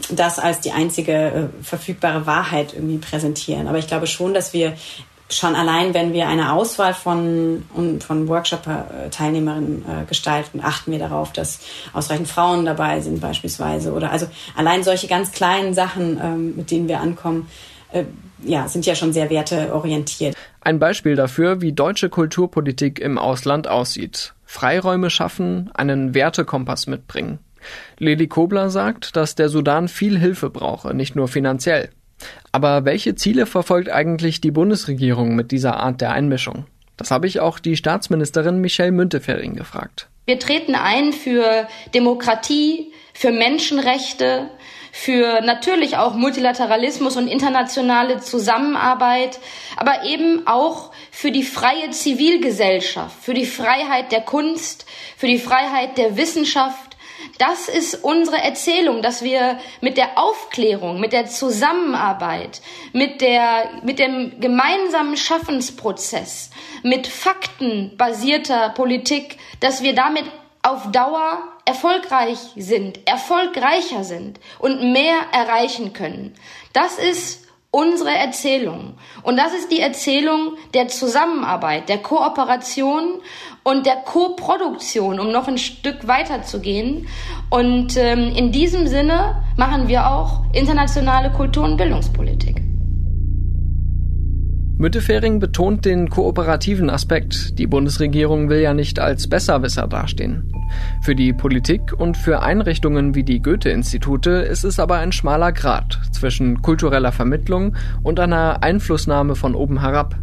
das 0.10 0.40
als 0.40 0.60
die 0.60 0.72
einzige 0.72 1.14
äh, 1.14 1.64
verfügbare 1.64 2.26
Wahrheit 2.26 2.74
irgendwie 2.74 2.98
präsentieren. 2.98 3.68
Aber 3.68 3.78
ich 3.78 3.88
glaube 3.88 4.08
schon, 4.08 4.34
dass 4.34 4.54
wir 4.54 4.74
schon 5.30 5.56
allein, 5.56 5.94
wenn 5.94 6.14
wir 6.14 6.28
eine 6.28 6.52
Auswahl 6.54 6.94
von, 6.94 7.64
von 8.00 8.28
Workshop-Teilnehmerinnen 8.28 9.86
äh, 9.86 10.06
gestalten, 10.06 10.62
achten 10.62 10.92
wir 10.92 11.00
darauf, 11.00 11.34
dass 11.34 11.60
ausreichend 11.94 12.28
Frauen 12.28 12.66
dabei 12.66 13.02
sind 13.02 13.20
beispielsweise. 13.20 13.94
Oder 13.94 14.12
also 14.12 14.28
allein 14.56 14.84
solche 14.84 15.08
ganz 15.08 15.32
kleinen 15.32 15.74
Sachen, 15.74 16.20
ähm, 16.22 16.56
mit 16.58 16.72
denen 16.72 16.88
wir 16.88 17.00
ankommen, 17.00 17.48
äh, 17.92 18.04
ja, 18.44 18.68
sind 18.68 18.86
ja 18.86 18.96
schon 18.96 19.14
sehr 19.14 19.30
werteorientiert. 19.30 20.36
Ein 20.62 20.80
Beispiel 20.80 21.16
dafür, 21.16 21.62
wie 21.62 21.74
deutsche 21.74 22.10
Kulturpolitik 22.10 23.00
im 23.00 23.18
Ausland 23.18 23.68
aussieht. 23.68 24.34
Freiräume 24.46 25.10
schaffen, 25.10 25.72
einen 25.74 26.14
Wertekompass 26.14 26.88
mitbringen. 26.88 27.40
Lili 27.98 28.28
Kobler 28.28 28.70
sagt, 28.70 29.16
dass 29.16 29.36
der 29.36 29.50
Sudan 29.50 29.88
viel 29.88 30.20
Hilfe 30.20 30.50
brauche, 30.50 30.94
nicht 30.94 31.16
nur 31.16 31.28
finanziell. 31.28 31.90
Aber 32.52 32.86
welche 32.86 33.16
Ziele 33.16 33.46
verfolgt 33.46 33.90
eigentlich 33.90 34.42
die 34.42 34.52
Bundesregierung 34.52 35.36
mit 35.36 35.52
dieser 35.52 35.78
Art 35.78 36.02
der 36.02 36.12
Einmischung? 36.12 36.66
Das 36.98 37.12
habe 37.12 37.28
ich 37.28 37.40
auch 37.40 37.60
die 37.60 37.76
Staatsministerin 37.76 38.62
Michelle 38.62 38.92
Müntefering 38.92 39.56
gefragt. 39.56 40.08
Wir 40.26 40.40
treten 40.40 40.76
ein 40.76 41.12
für 41.12 41.68
Demokratie, 41.94 42.94
für 43.14 43.32
Menschenrechte, 43.32 44.50
für 44.92 45.42
natürlich 45.42 45.98
auch 45.98 46.14
Multilateralismus 46.14 47.18
und 47.18 47.28
internationale 47.28 48.20
Zusammenarbeit, 48.20 49.40
aber 49.76 50.04
eben 50.06 50.46
auch 50.46 50.92
für 51.12 51.32
die 51.32 51.44
freie 51.44 51.90
Zivilgesellschaft, 51.90 53.18
für 53.22 53.34
die 53.34 53.48
Freiheit 53.48 54.12
der 54.12 54.22
Kunst, 54.22 54.86
für 55.18 55.28
die 55.28 55.40
Freiheit 55.40 55.98
der 55.98 56.16
Wissenschaft, 56.16 56.93
das 57.40 57.68
ist 57.68 58.04
unsere 58.04 58.38
Erzählung, 58.38 59.02
dass 59.02 59.24
wir 59.24 59.60
mit 59.82 59.98
der 59.98 60.18
Aufklärung, 60.18 61.00
mit 61.00 61.14
der 61.14 61.26
Zusammenarbeit, 61.26 62.62
mit 62.94 63.22
der, 63.22 63.82
mit 63.84 64.00
dem 64.00 64.40
gemeinsamen 64.40 65.18
Schaffensprozess, 65.18 66.52
mit 66.84 67.08
faktenbasierter 67.08 68.70
Politik, 68.70 69.38
dass 69.60 69.82
wir 69.82 69.96
damit 69.96 70.26
auf 70.62 70.92
Dauer 70.92 71.40
erfolgreich 71.66 72.40
sind, 72.56 73.08
erfolgreicher 73.08 74.04
sind 74.04 74.40
und 74.60 74.94
mehr 74.94 75.18
erreichen 75.32 75.94
können. 75.94 76.36
Das 76.72 76.98
ist 76.98 77.43
unsere 77.74 78.12
Erzählung. 78.12 78.94
Und 79.24 79.36
das 79.36 79.52
ist 79.52 79.72
die 79.72 79.80
Erzählung 79.80 80.58
der 80.76 80.90
Zusammenarbeit, 80.90 81.90
der 81.90 81.98
Kooperation 81.98 83.20
und 83.64 83.88
der 83.88 83.96
Koproduktion, 83.96 85.20
um 85.20 85.32
noch 85.32 85.48
ein 85.48 85.58
Stück 85.58 86.08
weiter 86.08 86.44
zu 86.44 86.62
gehen. 86.62 87.08
Und 87.50 87.98
ähm, 87.98 88.32
in 88.36 88.52
diesem 88.52 88.86
Sinne 88.86 89.44
machen 89.58 89.88
wir 89.88 90.08
auch 90.08 90.44
internationale 90.54 91.32
Kultur- 91.32 91.64
und 91.64 91.78
Bildungspolitik. 91.78 92.73
Müttefering 94.78 95.40
betont 95.40 95.86
den 95.86 96.10
kooperativen 96.10 96.90
Aspekt. 96.90 97.60
Die 97.60 97.68
Bundesregierung 97.68 98.50
will 98.50 98.60
ja 98.60 98.74
nicht 98.74 99.00
als 99.00 99.28
Besserwisser 99.28 99.88
dastehen. 99.88 100.52
Für 101.04 101.16
die 101.16 101.32
Politik 101.32 101.94
und 101.94 102.18
für 102.18 102.42
Einrichtungen 102.42 103.14
wie 103.14 103.24
die 103.24 103.42
Goethe-Institute 103.42 104.32
ist 104.32 104.64
es 104.64 104.80
aber 104.80 104.98
ein 104.98 105.12
schmaler 105.12 105.52
Grat 105.52 106.00
zwischen 106.12 106.62
kultureller 106.62 107.12
Vermittlung 107.12 107.76
und 108.02 108.20
einer 108.20 108.64
Einflussnahme 108.64 109.36
von 109.36 109.54
oben 109.54 109.80
herab. 109.80 110.16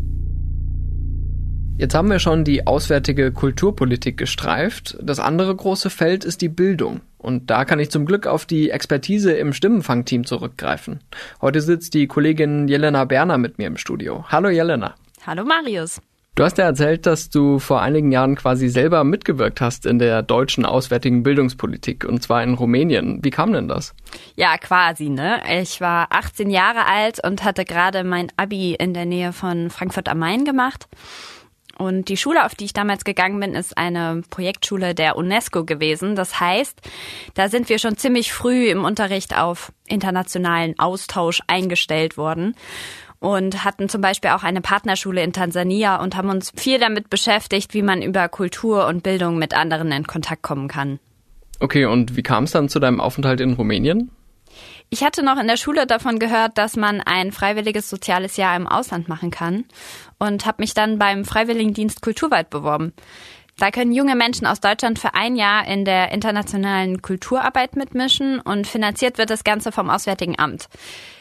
Jetzt 1.80 1.94
haben 1.94 2.10
wir 2.10 2.18
schon 2.18 2.44
die 2.44 2.66
auswärtige 2.66 3.32
Kulturpolitik 3.32 4.18
gestreift. 4.18 4.98
Das 5.00 5.18
andere 5.18 5.56
große 5.56 5.88
Feld 5.88 6.26
ist 6.26 6.42
die 6.42 6.50
Bildung. 6.50 7.00
Und 7.16 7.48
da 7.48 7.64
kann 7.64 7.78
ich 7.78 7.90
zum 7.90 8.04
Glück 8.04 8.26
auf 8.26 8.44
die 8.44 8.68
Expertise 8.68 9.32
im 9.32 9.54
Stimmenfangteam 9.54 10.26
zurückgreifen. 10.26 11.00
Heute 11.40 11.62
sitzt 11.62 11.94
die 11.94 12.06
Kollegin 12.06 12.68
Jelena 12.68 13.06
Berner 13.06 13.38
mit 13.38 13.56
mir 13.56 13.66
im 13.66 13.78
Studio. 13.78 14.26
Hallo 14.28 14.50
Jelena. 14.50 14.94
Hallo 15.26 15.42
Marius. 15.46 16.02
Du 16.34 16.44
hast 16.44 16.58
ja 16.58 16.64
erzählt, 16.64 17.06
dass 17.06 17.30
du 17.30 17.58
vor 17.58 17.80
einigen 17.80 18.12
Jahren 18.12 18.36
quasi 18.36 18.68
selber 18.68 19.02
mitgewirkt 19.02 19.62
hast 19.62 19.86
in 19.86 19.98
der 19.98 20.22
deutschen 20.22 20.66
auswärtigen 20.66 21.22
Bildungspolitik 21.22 22.04
und 22.04 22.22
zwar 22.22 22.42
in 22.42 22.52
Rumänien. 22.52 23.24
Wie 23.24 23.30
kam 23.30 23.54
denn 23.54 23.68
das? 23.68 23.94
Ja, 24.36 24.58
quasi, 24.58 25.08
ne? 25.08 25.40
Ich 25.62 25.80
war 25.80 26.08
18 26.10 26.50
Jahre 26.50 26.86
alt 26.86 27.24
und 27.24 27.42
hatte 27.42 27.64
gerade 27.64 28.04
mein 28.04 28.30
Abi 28.36 28.74
in 28.74 28.92
der 28.92 29.06
Nähe 29.06 29.32
von 29.32 29.70
Frankfurt 29.70 30.10
am 30.10 30.18
Main 30.18 30.44
gemacht. 30.44 30.86
Und 31.80 32.10
die 32.10 32.18
Schule, 32.18 32.44
auf 32.44 32.54
die 32.54 32.66
ich 32.66 32.74
damals 32.74 33.04
gegangen 33.04 33.40
bin, 33.40 33.54
ist 33.54 33.78
eine 33.78 34.20
Projektschule 34.28 34.94
der 34.94 35.16
UNESCO 35.16 35.64
gewesen. 35.64 36.14
Das 36.14 36.38
heißt, 36.38 36.78
da 37.32 37.48
sind 37.48 37.70
wir 37.70 37.78
schon 37.78 37.96
ziemlich 37.96 38.34
früh 38.34 38.68
im 38.68 38.84
Unterricht 38.84 39.34
auf 39.34 39.72
internationalen 39.86 40.78
Austausch 40.78 41.40
eingestellt 41.46 42.18
worden 42.18 42.54
und 43.18 43.64
hatten 43.64 43.88
zum 43.88 44.02
Beispiel 44.02 44.32
auch 44.32 44.42
eine 44.42 44.60
Partnerschule 44.60 45.22
in 45.22 45.32
Tansania 45.32 45.96
und 45.96 46.16
haben 46.16 46.28
uns 46.28 46.52
viel 46.54 46.78
damit 46.78 47.08
beschäftigt, 47.08 47.72
wie 47.72 47.82
man 47.82 48.02
über 48.02 48.28
Kultur 48.28 48.86
und 48.86 49.02
Bildung 49.02 49.38
mit 49.38 49.54
anderen 49.54 49.90
in 49.90 50.06
Kontakt 50.06 50.42
kommen 50.42 50.68
kann. 50.68 50.98
Okay, 51.60 51.86
und 51.86 52.14
wie 52.14 52.22
kam 52.22 52.44
es 52.44 52.50
dann 52.50 52.68
zu 52.68 52.78
deinem 52.78 53.00
Aufenthalt 53.00 53.40
in 53.40 53.54
Rumänien? 53.54 54.10
Ich 54.90 55.02
hatte 55.02 55.22
noch 55.22 55.38
in 55.38 55.46
der 55.46 55.56
Schule 55.56 55.86
davon 55.86 56.18
gehört, 56.18 56.58
dass 56.58 56.76
man 56.76 57.00
ein 57.00 57.32
freiwilliges 57.32 57.88
soziales 57.88 58.36
Jahr 58.36 58.54
im 58.56 58.66
Ausland 58.66 59.08
machen 59.08 59.30
kann 59.30 59.64
und 60.20 60.46
habe 60.46 60.62
mich 60.62 60.74
dann 60.74 60.98
beim 60.98 61.24
Freiwilligendienst 61.24 62.02
Kulturwald 62.02 62.50
beworben. 62.50 62.92
Da 63.58 63.70
können 63.70 63.92
junge 63.92 64.16
Menschen 64.16 64.46
aus 64.46 64.60
Deutschland 64.60 64.98
für 64.98 65.14
ein 65.14 65.36
Jahr 65.36 65.66
in 65.66 65.84
der 65.84 66.12
internationalen 66.12 67.02
Kulturarbeit 67.02 67.76
mitmischen 67.76 68.40
und 68.40 68.66
finanziert 68.66 69.18
wird 69.18 69.28
das 69.28 69.44
Ganze 69.44 69.72
vom 69.72 69.90
Auswärtigen 69.90 70.38
Amt. 70.38 70.68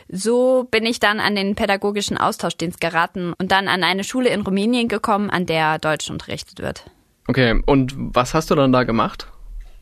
So 0.08 0.65
bin 0.72 0.86
ich 0.86 1.00
dann 1.00 1.20
an 1.20 1.36
den 1.36 1.56
pädagogischen 1.56 2.18
Austauschdienst 2.18 2.79
geraten 2.79 3.34
und 3.38 3.51
dann 3.51 3.68
an 3.68 3.84
eine 3.84 4.03
Schule 4.03 4.29
in 4.29 4.41
Rumänien 4.41 4.88
gekommen, 4.88 5.29
an 5.29 5.48
der 5.48 5.79
Deutsch 5.79 6.10
unterrichtet 6.10 6.60
wird. 6.60 6.86
Okay, 7.27 7.62
und 7.65 7.94
was 7.96 8.34
hast 8.34 8.50
du 8.50 8.56
dann 8.56 8.72
da 8.72 8.84
gemacht? 8.84 9.27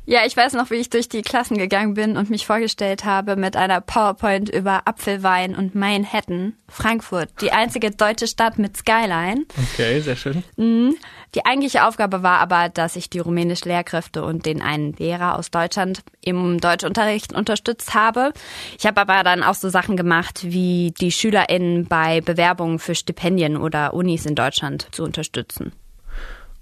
Ja, 0.10 0.22
ich 0.26 0.38
weiß 0.38 0.54
noch, 0.54 0.72
wie 0.72 0.76
ich 0.76 0.90
durch 0.90 1.10
die 1.10 1.22
Klassen 1.22 1.58
gegangen 1.58 1.94
bin 1.96 2.16
und 2.16 2.30
mich 2.30 2.46
vorgestellt 2.46 3.04
habe 3.04 3.36
mit 3.36 3.58
einer 3.58 3.82
PowerPoint 3.82 4.48
über 4.48 4.84
Apfelwein 4.86 5.54
und 5.54 5.76
Manhattan, 5.76 6.54
Frankfurt, 6.70 7.28
die 7.42 7.52
einzige 7.52 7.92
deutsche 7.92 8.28
Stadt 8.28 8.58
mit 8.58 8.78
Skyline. 8.78 9.44
Okay, 9.74 10.00
sehr 10.00 10.16
schön. 10.16 10.46
Mhm. 10.56 10.96
Die 11.36 11.46
eigentliche 11.46 11.86
Aufgabe 11.86 12.24
war 12.24 12.40
aber, 12.40 12.70
dass 12.70 12.96
ich 12.96 13.10
die 13.10 13.20
rumänischen 13.20 13.68
Lehrkräfte 13.68 14.24
und 14.24 14.46
den 14.46 14.62
einen 14.62 14.94
Lehrer 14.94 15.38
aus 15.38 15.52
Deutschland 15.52 16.04
im 16.22 16.62
Deutschunterricht 16.62 17.34
unterstützt 17.34 17.94
habe. 17.94 18.32
Ich 18.80 18.86
habe 18.86 19.02
aber 19.02 19.26
dann 19.26 19.44
auch 19.44 19.56
so 19.56 19.68
Sachen 19.68 19.98
gemacht, 19.98 20.40
wie 20.44 20.94
die 21.02 21.12
SchülerInnen 21.12 21.86
bei 21.86 22.22
Bewerbungen 22.22 22.80
für 22.80 22.96
Stipendien 22.96 23.58
oder 23.58 23.94
Unis 23.94 24.26
in 24.26 24.36
Deutschland 24.36 24.88
zu 24.92 25.04
unterstützen. 25.04 25.74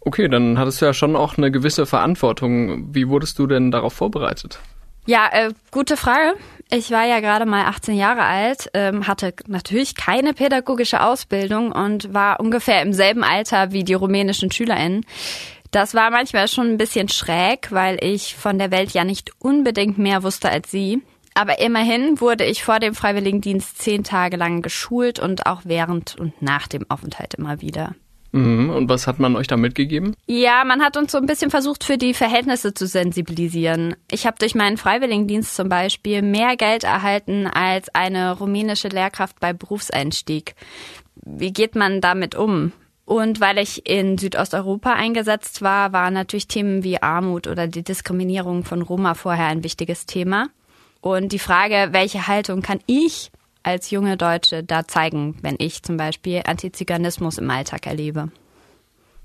Okay, 0.05 0.27
dann 0.27 0.59
hattest 0.59 0.81
du 0.81 0.85
ja 0.85 0.93
schon 0.93 1.15
auch 1.15 1.37
eine 1.37 1.49
gewisse 1.51 1.87
Verantwortung. 1.87 2.93
Wie 2.93 3.09
wurdest 3.09 3.39
du 3.39 3.47
denn 3.47 3.71
darauf 3.71 3.93
vorbereitet? 3.93 4.59
Ja, 5.07 5.29
äh, 5.31 5.51
gute 5.71 5.97
Frage. 5.97 6.35
Ich 6.71 6.91
war 6.91 7.05
ja 7.05 7.19
gerade 7.19 7.45
mal 7.45 7.65
18 7.65 7.95
Jahre 7.95 8.21
alt, 8.21 8.69
ähm, 8.73 9.07
hatte 9.07 9.33
natürlich 9.47 9.95
keine 9.95 10.33
pädagogische 10.33 11.01
Ausbildung 11.01 11.71
und 11.71 12.13
war 12.13 12.39
ungefähr 12.39 12.81
im 12.83 12.93
selben 12.93 13.23
Alter 13.23 13.71
wie 13.71 13.83
die 13.83 13.93
rumänischen 13.93 14.51
SchülerInnen. 14.51 15.05
Das 15.71 15.95
war 15.95 16.11
manchmal 16.11 16.47
schon 16.47 16.67
ein 16.67 16.77
bisschen 16.77 17.09
schräg, 17.09 17.71
weil 17.71 17.97
ich 18.03 18.35
von 18.35 18.59
der 18.59 18.71
Welt 18.71 18.91
ja 18.91 19.03
nicht 19.03 19.31
unbedingt 19.39 19.97
mehr 19.97 20.23
wusste 20.23 20.49
als 20.49 20.69
sie. 20.69 21.01
Aber 21.33 21.59
immerhin 21.59 22.21
wurde 22.21 22.45
ich 22.45 22.63
vor 22.63 22.79
dem 22.79 22.95
Freiwilligendienst 22.95 23.79
zehn 23.79 24.03
Tage 24.03 24.37
lang 24.37 24.61
geschult 24.61 25.19
und 25.19 25.47
auch 25.47 25.61
während 25.65 26.15
und 26.15 26.41
nach 26.41 26.67
dem 26.67 26.89
Aufenthalt 26.89 27.33
immer 27.33 27.61
wieder. 27.61 27.93
Mhm. 28.35 28.69
Und 28.69 28.89
was 28.89 29.07
hat 29.07 29.17
man 29.17 29.37
euch 29.37 29.47
da 29.47 29.55
mitgegeben? 29.55 30.13
Ja, 30.27 30.63
man 30.65 30.81
hat 30.81 30.97
uns 30.97 31.13
so 31.13 31.17
ein 31.17 31.25
bisschen 31.25 31.49
versucht, 31.49 31.85
für 31.85 31.97
die 31.97 32.13
Verhältnisse 32.13 32.73
zu 32.73 32.85
sensibilisieren. 32.85 33.95
Ich 34.11 34.27
habe 34.27 34.35
durch 34.37 34.55
meinen 34.55 34.75
Freiwilligendienst 34.75 35.55
zum 35.55 35.69
Beispiel 35.69 36.21
mehr 36.21 36.57
Geld 36.57 36.83
erhalten 36.83 37.47
als 37.47 37.87
eine 37.95 38.37
rumänische 38.37 38.89
Lehrkraft 38.89 39.39
bei 39.39 39.53
Berufseinstieg. 39.53 40.55
Wie 41.23 41.53
geht 41.53 41.75
man 41.75 42.01
damit 42.01 42.35
um? 42.35 42.73
Und 43.05 43.39
weil 43.39 43.57
ich 43.57 43.87
in 43.87 44.17
Südosteuropa 44.17 44.91
eingesetzt 44.91 45.61
war, 45.61 45.93
waren 45.93 46.13
natürlich 46.13 46.47
Themen 46.49 46.83
wie 46.83 47.01
Armut 47.01 47.47
oder 47.47 47.67
die 47.67 47.83
Diskriminierung 47.83 48.65
von 48.65 48.81
Roma 48.81 49.13
vorher 49.13 49.45
ein 49.45 49.63
wichtiges 49.63 50.07
Thema. 50.07 50.47
Und 50.99 51.31
die 51.31 51.39
Frage, 51.39 51.89
welche 51.91 52.27
Haltung 52.27 52.61
kann 52.61 52.79
ich 52.85 53.31
als 53.65 53.89
junge 53.89 54.15
Deutsche 54.17 54.63
da 54.63 54.87
zeigen, 54.87 55.37
wenn 55.41 55.55
ich 55.57 55.83
zum 55.83 55.97
Beispiel 55.97 56.41
Antiziganismus 56.45 57.37
im 57.37 57.49
Alltag 57.49 57.87
erlebe? 57.87 58.29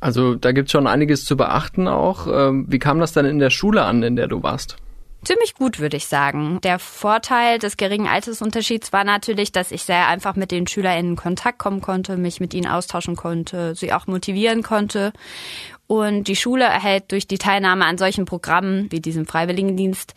Also 0.01 0.35
da 0.35 0.53
gibt 0.53 0.69
es 0.69 0.73
schon 0.73 0.87
einiges 0.87 1.25
zu 1.25 1.37
beachten 1.37 1.87
auch. 1.87 2.27
Ähm, 2.27 2.65
wie 2.69 2.79
kam 2.79 3.01
das 3.01 3.13
dann 3.13 3.27
in 3.27 3.39
der 3.39 3.51
Schule 3.51 3.83
an, 3.83 4.03
in 4.03 4.17
der 4.17 4.29
du 4.29 4.43
warst? 4.43 4.77
Ziemlich 5.23 5.53
gut, 5.53 5.81
würde 5.81 5.99
ich 5.99 6.07
sagen. 6.07 6.61
Der 6.63 6.79
Vorteil 6.79 7.59
des 7.59 7.77
geringen 7.77 8.09
Altersunterschieds 8.09 8.91
war 8.95 9.05
natürlich, 9.05 9.53
dass 9.53 9.71
ich 9.71 9.83
sehr 9.83 10.09
einfach 10.09 10.35
mit 10.35 10.51
den 10.51 10.67
SchülerInnen 10.67 11.13
in 11.13 11.17
Kontakt 11.17 11.59
kommen 11.59 11.83
konnte, 11.83 12.17
mich 12.17 12.41
mit 12.41 12.55
ihnen 12.55 12.67
austauschen 12.67 13.17
konnte, 13.17 13.75
sie 13.75 13.93
auch 13.93 14.07
motivieren 14.07 14.63
konnte. 14.63 15.13
Und 15.87 16.29
die 16.29 16.37
Schule 16.37 16.65
erhält 16.65 17.13
durch 17.13 17.27
die 17.27 17.37
Teilnahme 17.37 17.85
an 17.85 17.99
solchen 17.99 18.25
Programmen 18.25 18.91
wie 18.91 19.01
diesem 19.01 19.27
Freiwilligendienst 19.27 20.15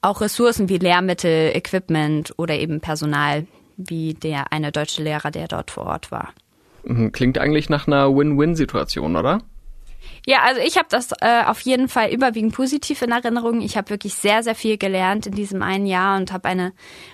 auch 0.00 0.22
Ressourcen 0.22 0.70
wie 0.70 0.78
Lehrmittel, 0.78 1.54
Equipment 1.54 2.32
oder 2.38 2.54
eben 2.54 2.80
Personal, 2.80 3.46
wie 3.76 4.14
der 4.14 4.52
eine 4.52 4.72
deutsche 4.72 5.02
Lehrer, 5.02 5.30
der 5.30 5.48
dort 5.48 5.70
vor 5.70 5.86
Ort 5.86 6.10
war. 6.10 6.32
Mhm, 6.84 7.12
klingt 7.12 7.38
eigentlich 7.38 7.68
nach 7.68 7.86
einer 7.86 8.14
Win-Win-Situation, 8.14 9.16
oder? 9.16 9.42
Ja, 10.24 10.42
also 10.42 10.60
ich 10.60 10.76
habe 10.76 10.88
das 10.90 11.12
äh, 11.20 11.44
auf 11.46 11.60
jeden 11.60 11.88
Fall 11.88 12.12
überwiegend 12.12 12.54
positiv 12.54 13.02
in 13.02 13.12
Erinnerung. 13.12 13.60
Ich 13.60 13.76
habe 13.76 13.90
wirklich 13.90 14.14
sehr, 14.14 14.42
sehr 14.42 14.56
viel 14.56 14.76
gelernt 14.76 15.26
in 15.26 15.34
diesem 15.34 15.62
einen 15.62 15.86
Jahr 15.86 16.16
und 16.16 16.32
habe 16.32 16.48
eine 16.48 16.72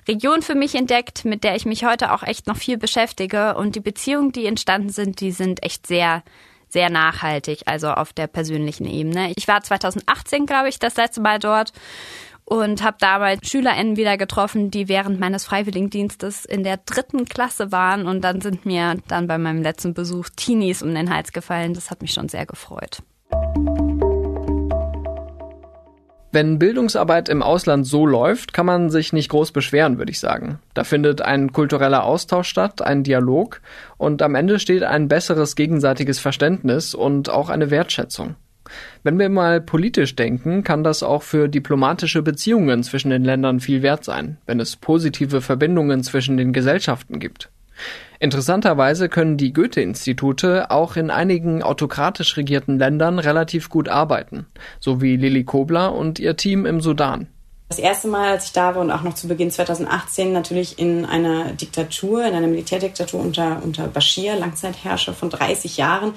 Region 0.09 0.41
für 0.41 0.55
mich 0.55 0.75
entdeckt, 0.75 1.25
mit 1.25 1.45
der 1.45 1.55
ich 1.55 1.67
mich 1.67 1.85
heute 1.85 2.13
auch 2.13 2.23
echt 2.23 2.47
noch 2.47 2.57
viel 2.57 2.79
beschäftige. 2.79 3.55
Und 3.55 3.77
die 3.77 3.81
Beziehungen, 3.81 4.33
die 4.33 4.47
entstanden 4.47 4.89
sind, 4.89 5.21
die 5.21 5.31
sind 5.31 5.63
echt 5.63 5.87
sehr, 5.87 6.23
sehr 6.69 6.89
nachhaltig, 6.89 7.63
also 7.67 7.91
auf 7.91 8.15
der 8.15 8.29
persönlichen 8.29 8.87
Ebene. 8.87 9.33
Ich 9.37 9.47
war 9.47 9.63
2018, 9.63 10.47
glaube 10.47 10.71
ich, 10.71 10.79
das 10.79 10.97
letzte 10.97 11.21
Mal 11.21 11.39
dort 11.39 11.73
und 12.53 12.83
habe 12.83 12.99
damals 13.01 13.49
SchülerInnen 13.49 13.97
wieder 13.97 14.19
getroffen, 14.19 14.71
die 14.71 14.89
während 14.89 15.19
meines 15.19 15.45
Freiwilligendienstes 15.47 16.45
in 16.45 16.65
der 16.65 16.77
dritten 16.77 17.25
Klasse 17.25 17.73
waren 17.73 18.07
und 18.07 18.23
dann 18.23 18.43
sind 18.43 18.67
mir 18.67 18.97
dann 19.09 19.27
bei 19.27 19.39
meinem 19.39 19.63
letzten 19.63 19.95
Besuch 19.95 20.29
Teenies 20.37 20.83
um 20.83 20.95
den 20.95 21.15
Hals 21.15 21.33
gefallen. 21.33 21.73
Das 21.73 21.91
hat 21.91 22.03
mich 22.03 22.13
schon 22.13 22.29
sehr 22.29 22.45
gefreut. 22.45 22.99
Wenn 26.35 26.59
Bildungsarbeit 26.59 27.29
im 27.29 27.43
Ausland 27.43 27.87
so 27.87 28.07
läuft, 28.07 28.53
kann 28.53 28.65
man 28.65 28.91
sich 28.91 29.13
nicht 29.13 29.29
groß 29.29 29.53
beschweren, 29.53 29.99
würde 29.99 30.13
ich 30.13 30.21
sagen. 30.21 30.59
Da 30.75 30.85
findet 30.85 31.21
ein 31.21 31.53
kultureller 31.53 32.05
Austausch 32.05 32.49
statt, 32.49 32.81
ein 32.81 33.03
Dialog 33.03 33.61
und 33.99 34.23
am 34.23 34.35
Ende 34.35 34.59
steht 34.59 34.83
ein 34.83 35.09
besseres 35.09 35.57
gegenseitiges 35.57 36.19
Verständnis 36.19 36.95
und 36.95 37.29
auch 37.29 37.51
eine 37.51 37.71
Wertschätzung. 37.71 38.37
Wenn 39.03 39.19
wir 39.19 39.29
mal 39.29 39.61
politisch 39.61 40.15
denken, 40.17 40.63
kann 40.65 40.85
das 40.85 41.03
auch 41.03 41.23
für 41.23 41.49
diplomatische 41.49 42.23
Beziehungen 42.23 42.83
zwischen 42.83 43.11
den 43.11 43.25
Ländern 43.25 43.61
viel 43.61 43.83
wert 43.83 44.05
sein, 44.05 44.39
wenn 44.47 44.61
es 44.61 44.77
positive 44.77 45.41
Verbindungen 45.41 46.03
zwischen 46.03 46.37
den 46.37 46.53
Gesellschaften 46.53 47.19
gibt. 47.19 47.51
Interessanterweise 48.21 49.09
können 49.09 49.37
die 49.37 49.53
Goethe-Institute 49.53 50.71
auch 50.71 50.95
in 50.97 51.11
einigen 51.11 51.63
autokratisch 51.63 52.37
regierten 52.37 52.79
Ländern 52.79 53.19
relativ 53.19 53.69
gut 53.69 53.89
arbeiten, 53.89 54.47
so 54.79 55.03
wie 55.03 55.17
Lilly 55.17 55.43
Kobler 55.43 55.93
und 55.93 56.21
ihr 56.21 56.37
Team 56.37 56.65
im 56.65 56.81
Sudan. 56.81 57.27
Das 57.73 57.79
erste 57.79 58.07
Mal, 58.07 58.33
als 58.33 58.45
ich 58.45 58.53
da 58.53 58.75
war 58.75 58.83
und 58.83 58.91
auch 58.91 59.01
noch 59.01 59.15
zu 59.15 59.29
Beginn 59.29 59.51
2018 59.51 60.31
natürlich 60.31 60.79
in 60.79 61.07
einer 61.07 61.53
Diktatur, 61.53 62.23
in 62.23 62.35
einer 62.35 62.47
Militärdiktatur 62.47 63.19
unter, 63.19 63.63
unter 63.65 63.89
Bashir, 63.89 64.37
Langzeitherrscher 64.37 65.15
von 65.15 65.31
30 65.31 65.79
Jahren. 65.79 66.13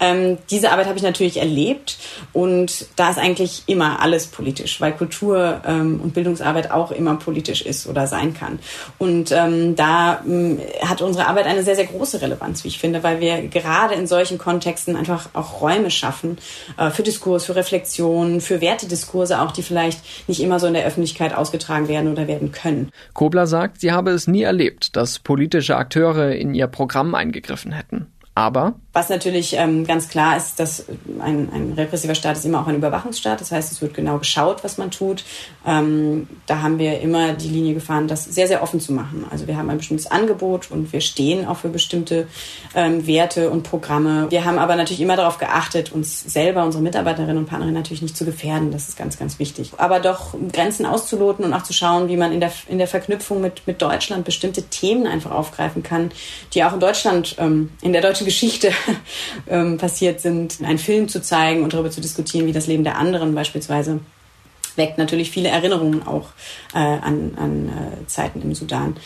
Ähm, 0.00 0.38
diese 0.50 0.72
Arbeit 0.72 0.86
habe 0.86 0.96
ich 0.96 1.04
natürlich 1.04 1.36
erlebt 1.36 1.98
und 2.32 2.88
da 2.96 3.08
ist 3.10 3.20
eigentlich 3.20 3.62
immer 3.68 4.00
alles 4.00 4.26
politisch, 4.26 4.80
weil 4.80 4.94
Kultur 4.94 5.60
ähm, 5.64 6.00
und 6.02 6.12
Bildungsarbeit 6.12 6.72
auch 6.72 6.90
immer 6.90 7.14
politisch 7.14 7.62
ist 7.62 7.86
oder 7.86 8.08
sein 8.08 8.34
kann. 8.34 8.58
Und 8.98 9.30
ähm, 9.30 9.76
da 9.76 10.24
ähm, 10.26 10.58
hat 10.82 11.02
unsere 11.02 11.28
Arbeit 11.28 11.46
eine 11.46 11.62
sehr, 11.62 11.76
sehr 11.76 11.86
große 11.86 12.20
Relevanz, 12.20 12.64
wie 12.64 12.68
ich 12.68 12.80
finde, 12.80 13.04
weil 13.04 13.20
wir 13.20 13.46
gerade 13.46 13.94
in 13.94 14.08
solchen 14.08 14.38
Kontexten 14.38 14.96
einfach 14.96 15.28
auch 15.34 15.60
Räume 15.60 15.92
schaffen 15.92 16.38
äh, 16.76 16.90
für 16.90 17.04
Diskurs, 17.04 17.44
für 17.44 17.54
Reflexion, 17.54 18.40
für 18.40 18.60
Wertediskurse 18.60 19.40
auch, 19.40 19.52
die 19.52 19.62
vielleicht 19.62 20.00
nicht 20.26 20.40
immer 20.40 20.58
so 20.58 20.66
in 20.66 20.74
der 20.74 20.82
Öffentlichkeit 20.82 20.95
Öffentlichkeit 20.96 21.34
ausgetragen 21.34 21.88
werden 21.88 22.10
oder 22.10 22.26
werden 22.26 22.52
können. 22.52 22.90
Kobler 23.12 23.46
sagt, 23.46 23.82
sie 23.82 23.92
habe 23.92 24.10
es 24.12 24.26
nie 24.26 24.42
erlebt, 24.42 24.96
dass 24.96 25.18
politische 25.18 25.76
Akteure 25.76 26.32
in 26.32 26.54
ihr 26.54 26.68
Programm 26.68 27.14
eingegriffen 27.14 27.72
hätten. 27.72 28.06
Aber 28.34 28.74
was 28.96 29.10
natürlich 29.10 29.52
ähm, 29.52 29.86
ganz 29.86 30.08
klar 30.08 30.38
ist, 30.38 30.58
dass 30.58 30.86
ein, 31.20 31.50
ein 31.52 31.74
repressiver 31.76 32.14
Staat 32.14 32.38
ist 32.38 32.46
immer 32.46 32.62
auch 32.62 32.66
ein 32.66 32.76
Überwachungsstaat. 32.76 33.42
Das 33.42 33.52
heißt, 33.52 33.70
es 33.70 33.82
wird 33.82 33.92
genau 33.92 34.16
geschaut, 34.16 34.64
was 34.64 34.78
man 34.78 34.90
tut. 34.90 35.22
Ähm, 35.66 36.26
da 36.46 36.62
haben 36.62 36.78
wir 36.78 37.00
immer 37.02 37.34
die 37.34 37.48
Linie 37.48 37.74
gefahren, 37.74 38.08
das 38.08 38.24
sehr, 38.24 38.48
sehr 38.48 38.62
offen 38.62 38.80
zu 38.80 38.94
machen. 38.94 39.26
Also 39.30 39.46
wir 39.46 39.58
haben 39.58 39.68
ein 39.68 39.76
bestimmtes 39.76 40.10
Angebot 40.10 40.70
und 40.70 40.94
wir 40.94 41.02
stehen 41.02 41.46
auch 41.46 41.58
für 41.58 41.68
bestimmte 41.68 42.26
ähm, 42.74 43.06
Werte 43.06 43.50
und 43.50 43.64
Programme. 43.64 44.30
Wir 44.30 44.46
haben 44.46 44.58
aber 44.58 44.76
natürlich 44.76 45.02
immer 45.02 45.16
darauf 45.16 45.36
geachtet, 45.36 45.92
uns 45.92 46.22
selber, 46.22 46.64
unsere 46.64 46.82
Mitarbeiterinnen 46.82 47.36
und 47.36 47.46
Partnerinnen 47.50 47.74
natürlich 47.74 48.00
nicht 48.00 48.16
zu 48.16 48.24
gefährden. 48.24 48.70
Das 48.70 48.88
ist 48.88 48.96
ganz, 48.96 49.18
ganz 49.18 49.38
wichtig. 49.38 49.72
Aber 49.76 50.00
doch 50.00 50.34
Grenzen 50.54 50.86
auszuloten 50.86 51.44
und 51.44 51.52
auch 51.52 51.64
zu 51.64 51.74
schauen, 51.74 52.08
wie 52.08 52.16
man 52.16 52.32
in 52.32 52.40
der, 52.40 52.50
in 52.66 52.78
der 52.78 52.88
Verknüpfung 52.88 53.42
mit, 53.42 53.66
mit 53.66 53.82
Deutschland 53.82 54.24
bestimmte 54.24 54.62
Themen 54.62 55.06
einfach 55.06 55.32
aufgreifen 55.32 55.82
kann, 55.82 56.12
die 56.54 56.64
auch 56.64 56.72
in 56.72 56.80
Deutschland, 56.80 57.36
ähm, 57.38 57.68
in 57.82 57.92
der 57.92 58.00
deutschen 58.00 58.24
Geschichte 58.24 58.72
ähm, 59.48 59.78
passiert 59.78 60.20
sind, 60.20 60.58
einen 60.62 60.78
Film 60.78 61.08
zu 61.08 61.22
zeigen 61.22 61.62
und 61.62 61.72
darüber 61.72 61.90
zu 61.90 62.00
diskutieren, 62.00 62.46
wie 62.46 62.52
das 62.52 62.66
Leben 62.66 62.84
der 62.84 62.98
anderen 62.98 63.34
beispielsweise 63.34 64.00
weckt 64.76 64.98
natürlich 64.98 65.30
viele 65.30 65.48
Erinnerungen 65.48 66.06
auch 66.06 66.28
äh, 66.74 66.78
an, 66.78 67.32
an 67.36 67.68
äh, 67.68 68.06
Zeiten 68.06 68.42
im 68.42 68.54
Sudan 68.54 68.96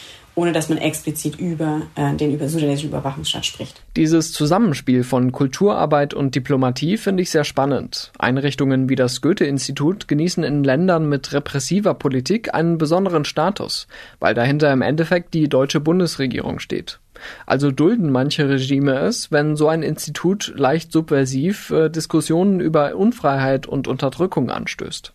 ohne 0.41 0.53
dass 0.53 0.71
man 0.71 0.79
explizit 0.79 1.39
über 1.39 1.83
äh, 1.97 2.15
den 2.15 2.33
über 2.33 2.49
sudanesischen 2.49 2.89
Überwachungsstaat 2.89 3.45
spricht. 3.45 3.83
Dieses 3.95 4.33
Zusammenspiel 4.33 5.05
von 5.05 5.33
Kulturarbeit 5.33 6.15
und 6.15 6.35
Diplomatie 6.35 6.97
finde 6.97 7.23
ich 7.23 7.31
sehr 7.31 7.45
spannend. 7.45 8.11
Einrichtungen 8.19 8.89
wie 8.89 8.97
das 8.97 9.21
Goethe-Institut 9.21 10.09
genießen 10.09 10.43
in 10.43 10.65
Ländern 10.65 11.11
mit 11.11 11.35
repressiver 11.35 11.93
Politik 11.93 12.55
einen 12.55 12.79
besonderen 12.79 13.27
Status, 13.27 13.87
weil 14.19 14.33
dahinter 14.33 14.73
im 14.73 14.81
Endeffekt 14.81 15.35
die 15.35 15.51
deutsche 15.51 15.81
Bundesregierung 15.81 16.59
steht. 16.59 17.01
Also 17.45 17.71
dulden 17.71 18.11
manche 18.11 18.49
Regime 18.49 18.95
es, 19.01 19.31
wenn 19.31 19.57
so 19.57 19.69
ein 19.69 19.83
Institut 19.83 20.55
leicht 20.57 20.91
subversiv 20.91 21.71
äh, 21.71 21.91
Diskussionen 21.91 22.61
über 22.61 22.97
Unfreiheit 22.97 23.67
und 23.67 23.89
Unterdrückung 23.89 24.51
anstößt. 24.51 25.13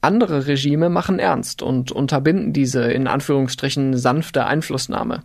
Andere 0.00 0.46
Regime 0.46 0.88
machen 0.88 1.18
ernst 1.18 1.62
und 1.62 1.92
unterbinden 1.92 2.52
diese 2.52 2.84
in 2.84 3.06
Anführungsstrichen 3.06 3.96
sanfte 3.96 4.46
Einflussnahme. 4.46 5.22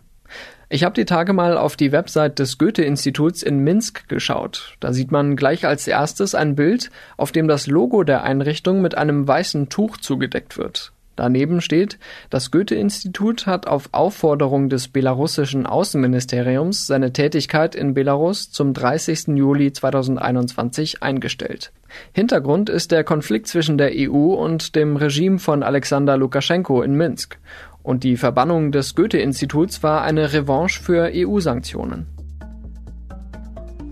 Ich 0.68 0.82
habe 0.82 0.94
die 0.94 1.04
Tage 1.04 1.32
mal 1.32 1.56
auf 1.56 1.76
die 1.76 1.92
Website 1.92 2.40
des 2.40 2.58
Goethe-Instituts 2.58 3.42
in 3.42 3.60
Minsk 3.60 4.08
geschaut. 4.08 4.76
Da 4.80 4.92
sieht 4.92 5.12
man 5.12 5.36
gleich 5.36 5.64
als 5.64 5.86
erstes 5.86 6.34
ein 6.34 6.56
Bild, 6.56 6.90
auf 7.16 7.30
dem 7.30 7.46
das 7.46 7.68
Logo 7.68 8.02
der 8.02 8.24
Einrichtung 8.24 8.82
mit 8.82 8.96
einem 8.96 9.28
weißen 9.28 9.68
Tuch 9.68 9.96
zugedeckt 9.96 10.58
wird. 10.58 10.92
Daneben 11.16 11.62
steht, 11.62 11.98
das 12.28 12.50
Goethe-Institut 12.50 13.46
hat 13.46 13.66
auf 13.66 13.88
Aufforderung 13.92 14.68
des 14.68 14.88
belarussischen 14.88 15.66
Außenministeriums 15.66 16.86
seine 16.86 17.12
Tätigkeit 17.12 17.74
in 17.74 17.94
Belarus 17.94 18.50
zum 18.50 18.74
30. 18.74 19.28
Juli 19.28 19.72
2021 19.72 21.02
eingestellt. 21.02 21.72
Hintergrund 22.12 22.68
ist 22.68 22.92
der 22.92 23.02
Konflikt 23.04 23.46
zwischen 23.48 23.78
der 23.78 23.92
EU 23.94 24.34
und 24.34 24.76
dem 24.76 24.96
Regime 24.96 25.38
von 25.38 25.62
Alexander 25.62 26.16
Lukaschenko 26.18 26.82
in 26.82 26.94
Minsk. 26.94 27.38
Und 27.82 28.04
die 28.04 28.16
Verbannung 28.16 28.72
des 28.72 28.94
Goethe-Instituts 28.94 29.82
war 29.82 30.02
eine 30.02 30.32
Revanche 30.32 30.82
für 30.82 31.10
EU-Sanktionen. 31.14 32.15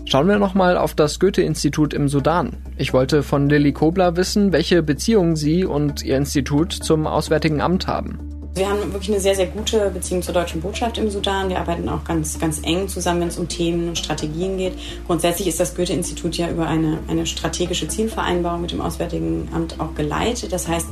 Schauen 0.07 0.27
wir 0.27 0.37
nochmal 0.37 0.77
auf 0.77 0.93
das 0.93 1.19
Goethe-Institut 1.19 1.91
im 1.93 2.07
Sudan. 2.07 2.57
Ich 2.77 2.93
wollte 2.93 3.23
von 3.23 3.49
Lilly 3.49 3.73
Kobler 3.73 4.15
wissen, 4.15 4.53
welche 4.53 4.83
Beziehungen 4.83 5.35
Sie 5.35 5.65
und 5.65 6.03
Ihr 6.03 6.15
Institut 6.15 6.73
zum 6.73 7.07
Auswärtigen 7.07 7.59
Amt 7.59 7.87
haben. 7.87 8.19
Wir 8.53 8.69
haben 8.69 8.93
wirklich 8.93 9.09
eine 9.09 9.19
sehr, 9.19 9.35
sehr 9.35 9.47
gute 9.47 9.89
Beziehung 9.89 10.21
zur 10.21 10.33
deutschen 10.33 10.61
Botschaft 10.61 10.99
im 10.99 11.09
Sudan. 11.09 11.49
Wir 11.49 11.59
arbeiten 11.59 11.89
auch 11.89 12.03
ganz, 12.03 12.39
ganz 12.39 12.61
eng 12.63 12.87
zusammen, 12.87 13.21
wenn 13.21 13.27
es 13.29 13.37
um 13.37 13.49
Themen 13.49 13.89
und 13.89 13.97
Strategien 13.97 14.57
geht. 14.57 14.73
Grundsätzlich 15.07 15.47
ist 15.47 15.59
das 15.59 15.75
Goethe-Institut 15.75 16.37
ja 16.37 16.49
über 16.49 16.67
eine, 16.67 16.99
eine 17.07 17.25
strategische 17.25 17.87
Zielvereinbarung 17.87 18.61
mit 18.61 18.71
dem 18.71 18.81
Auswärtigen 18.81 19.49
Amt 19.53 19.79
auch 19.79 19.95
geleitet. 19.95 20.53
Das 20.53 20.67
heißt, 20.67 20.87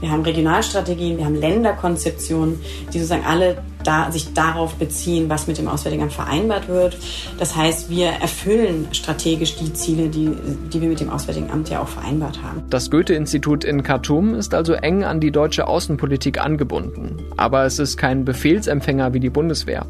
wir 0.00 0.10
haben 0.10 0.22
Regionalstrategien, 0.22 1.18
wir 1.18 1.24
haben 1.24 1.34
Länderkonzeptionen, 1.34 2.60
die 2.92 2.98
sozusagen 2.98 3.24
alle 3.24 3.58
da, 3.84 4.10
sich 4.10 4.32
darauf 4.34 4.74
beziehen, 4.74 5.28
was 5.28 5.46
mit 5.46 5.58
dem 5.58 5.68
Auswärtigen 5.68 6.02
Amt 6.02 6.12
vereinbart 6.12 6.68
wird. 6.68 6.98
Das 7.38 7.56
heißt, 7.56 7.90
wir 7.90 8.08
erfüllen 8.08 8.88
strategisch 8.92 9.56
die 9.56 9.72
Ziele, 9.72 10.08
die, 10.08 10.30
die 10.72 10.80
wir 10.80 10.88
mit 10.88 11.00
dem 11.00 11.10
Auswärtigen 11.10 11.50
Amt 11.50 11.70
ja 11.70 11.80
auch 11.80 11.88
vereinbart 11.88 12.42
haben. 12.42 12.62
Das 12.70 12.90
Goethe-Institut 12.90 13.64
in 13.64 13.82
Khartoum 13.82 14.34
ist 14.34 14.54
also 14.54 14.74
eng 14.74 15.04
an 15.04 15.20
die 15.20 15.30
deutsche 15.30 15.66
Außenpolitik 15.66 16.38
angebunden. 16.38 17.16
Aber 17.36 17.64
es 17.64 17.78
ist 17.78 17.96
kein 17.96 18.24
Befehlsempfänger 18.24 19.14
wie 19.14 19.20
die 19.20 19.30
Bundeswehr. 19.30 19.86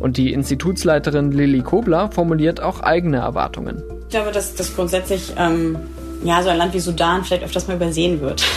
Und 0.00 0.16
die 0.16 0.32
Institutsleiterin 0.32 1.32
Lilly 1.32 1.60
Kobler 1.60 2.10
formuliert 2.10 2.60
auch 2.60 2.80
eigene 2.80 3.18
Erwartungen. 3.18 3.82
Ich 4.02 4.10
glaube, 4.10 4.32
dass 4.32 4.54
das 4.54 4.74
grundsätzlich 4.74 5.32
ähm, 5.36 5.76
ja, 6.24 6.42
so 6.42 6.48
ein 6.48 6.56
Land 6.56 6.74
wie 6.74 6.80
Sudan 6.80 7.22
vielleicht 7.22 7.44
öfters 7.44 7.68
mal 7.68 7.76
übersehen 7.76 8.20
wird. 8.20 8.44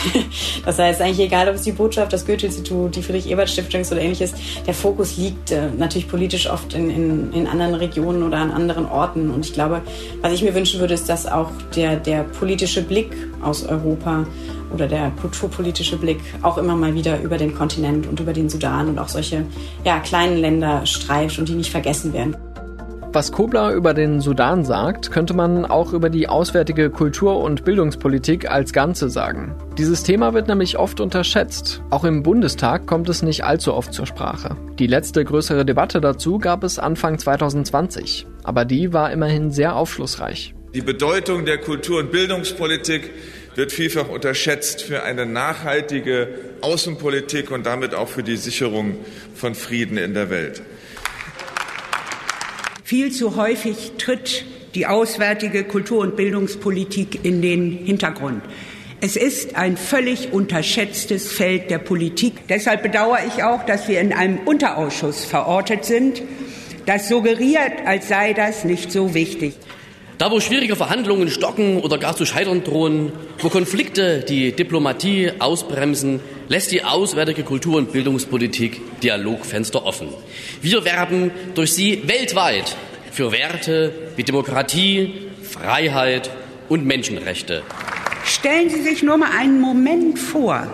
Das 0.66 0.80
heißt, 0.80 1.02
eigentlich 1.02 1.26
egal, 1.28 1.48
ob 1.48 1.56
es 1.56 1.62
die 1.62 1.72
Botschaft, 1.72 2.12
das 2.12 2.26
Goethe-Institut, 2.26 2.96
die 2.96 3.02
Friedrich-Ebert-Stiftung 3.02 3.84
oder 3.90 4.02
ähnliches, 4.02 4.34
der 4.66 4.74
Fokus 4.74 5.16
liegt 5.16 5.52
äh, 5.52 5.70
natürlich 5.78 6.10
politisch 6.10 6.50
oft 6.50 6.74
in, 6.74 6.90
in, 6.90 7.32
in 7.32 7.48
anderen 7.48 7.76
Regionen 7.76 8.24
oder 8.24 8.38
an 8.38 8.52
anderen 8.52 8.86
Orten. 8.86 9.30
Und 9.30 9.46
ich 9.46 9.54
glaube, 9.54 9.82
was 10.22 10.34
ich 10.34 10.42
mir 10.42 10.54
wünschen 10.54 10.82
würde, 10.82 10.94
ist, 10.94 11.08
dass 11.08 11.26
auch 11.26 11.52
der, 11.76 11.96
der 11.96 12.24
politische 12.24 12.82
Blick 12.82 13.16
aus 13.42 13.64
Europa 13.64 14.26
oder 14.74 14.88
der 14.88 15.12
kulturpolitische 15.22 15.98
Blick 15.98 16.20
auch 16.42 16.58
immer 16.58 16.76
mal 16.76 16.94
wieder 16.94 17.22
über 17.22 17.38
den 17.38 17.56
Kontinent 17.56 18.08
und 18.08 18.20
über 18.20 18.34
den 18.34 18.50
Sudan 18.50 18.90
und 18.90 19.00
auch 19.00 19.10
solche 19.10 19.46
ja, 19.86 20.00
kleinen 20.00 20.38
Länder 20.38 20.86
streift 20.86 21.40
und 21.40 21.48
die 21.48 21.56
nicht 21.56 21.72
vergessen 21.72 22.12
werden. 22.14 22.36
Was 23.14 23.32
Kobler 23.32 23.74
über 23.74 23.94
den 23.94 24.20
Sudan 24.20 24.66
sagt, 24.66 25.12
könnte 25.12 25.34
man 25.34 25.66
auch 25.66 25.94
über 25.94 26.10
die 26.10 26.28
auswärtige 26.28 26.90
Kultur- 26.90 27.40
und 27.40 27.64
Bildungspolitik 27.64 28.52
als 28.52 28.74
Ganze 28.74 29.10
sagen. 29.10 29.56
Dieses 29.78 30.04
Thema 30.04 30.34
wird 30.34 30.50
nämlich 30.50 30.78
oft 30.78 31.00
unterschätzt. 31.00 31.82
Auch 31.90 32.04
im 32.04 32.22
Bundestag 32.22 32.86
kommt 32.86 33.08
es 33.08 33.24
nicht 33.24 33.46
allzu 33.46 33.74
oft 33.74 33.94
zur 33.94 34.06
Sprache. 34.06 34.58
Die 34.78 34.88
letzte 34.88 35.24
größere 35.24 35.66
Debatte 35.66 36.02
dazu 36.02 36.38
gab 36.38 36.66
es 36.66 36.80
Anfang 36.80 37.18
2020, 37.18 38.28
aber 38.44 38.66
die 38.66 38.92
war 38.92 39.12
immerhin 39.12 39.52
sehr 39.52 39.78
aufschlussreich. 39.78 40.54
Die 40.74 40.82
Bedeutung 40.82 41.46
der 41.46 41.60
Kultur- 41.60 42.00
und 42.00 42.12
Bildungspolitik 42.12 43.12
wird 43.56 43.72
vielfach 43.72 44.10
unterschätzt 44.10 44.84
für 44.84 45.04
eine 45.04 45.26
nachhaltige 45.26 46.28
Außenpolitik 46.62 47.52
und 47.52 47.66
damit 47.66 47.96
auch 47.96 48.10
für 48.10 48.22
die 48.22 48.38
Sicherung 48.38 48.98
von 49.34 49.56
Frieden 49.56 49.98
in 49.98 50.14
der 50.14 50.30
Welt. 50.30 50.62
Viel 52.88 53.12
zu 53.12 53.36
häufig 53.36 53.92
tritt 53.98 54.46
die 54.74 54.86
auswärtige 54.86 55.66
Kultur- 55.66 56.00
und 56.00 56.16
Bildungspolitik 56.16 57.26
in 57.26 57.42
den 57.42 57.70
Hintergrund. 57.70 58.42
Es 59.02 59.18
ist 59.18 59.58
ein 59.58 59.76
völlig 59.76 60.32
unterschätztes 60.32 61.30
Feld 61.30 61.70
der 61.70 61.80
Politik. 61.80 62.48
Deshalb 62.48 62.84
bedauere 62.84 63.28
ich 63.28 63.44
auch, 63.44 63.66
dass 63.66 63.90
wir 63.90 64.00
in 64.00 64.14
einem 64.14 64.38
Unterausschuss 64.38 65.26
verortet 65.26 65.84
sind. 65.84 66.22
Das 66.86 67.10
suggeriert, 67.10 67.74
als 67.86 68.08
sei 68.08 68.32
das 68.32 68.64
nicht 68.64 68.90
so 68.90 69.14
wichtig. 69.14 69.56
Da, 70.18 70.32
wo 70.32 70.40
schwierige 70.40 70.76
Verhandlungen 70.76 71.30
stocken 71.30 71.80
oder 71.80 72.00
gar 72.00 72.16
zu 72.16 72.26
scheitern 72.26 72.64
drohen, 72.64 73.12
wo 73.38 73.50
Konflikte 73.50 74.22
die 74.28 74.52
Diplomatie 74.52 75.34
ausbremsen, 75.38 76.22
lässt 76.48 76.72
die 76.72 76.84
auswärtige 76.84 77.44
Kultur- 77.44 77.78
und 77.78 77.92
Bildungspolitik 77.92 78.82
Dialogfenster 79.02 79.86
offen. 79.86 80.08
Wir 80.60 80.84
werben 80.86 81.30
durch 81.54 81.74
sie 81.74 82.02
weltweit 82.08 82.76
für 83.12 83.32
Werte 83.32 83.94
wie 84.16 84.24
Demokratie, 84.24 85.14
Freiheit 85.44 86.32
und 86.68 86.84
Menschenrechte. 86.84 87.62
Stellen 88.26 88.72
Sie 88.72 88.82
sich 88.82 89.04
nur 89.04 89.18
mal 89.18 89.30
einen 89.38 89.62
Moment 89.62 90.18
vor. 90.18 90.68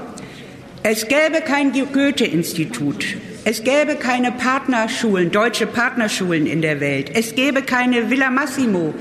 Es 0.84 1.10
gäbe 1.10 1.42
kein 1.46 1.74
Goethe-Institut. 1.74 3.06
Es 3.46 3.66
gäbe 3.66 3.96
keine 3.96 4.32
Partnerschulen, 4.32 5.30
deutsche 5.30 5.68
Partnerschulen 5.68 6.48
in 6.48 6.62
der 6.62 6.80
Welt. 6.80 7.12
Es 7.14 7.36
gäbe 7.36 7.62
keine 7.62 8.10
Villa 8.10 8.30
Massimo 8.30 8.94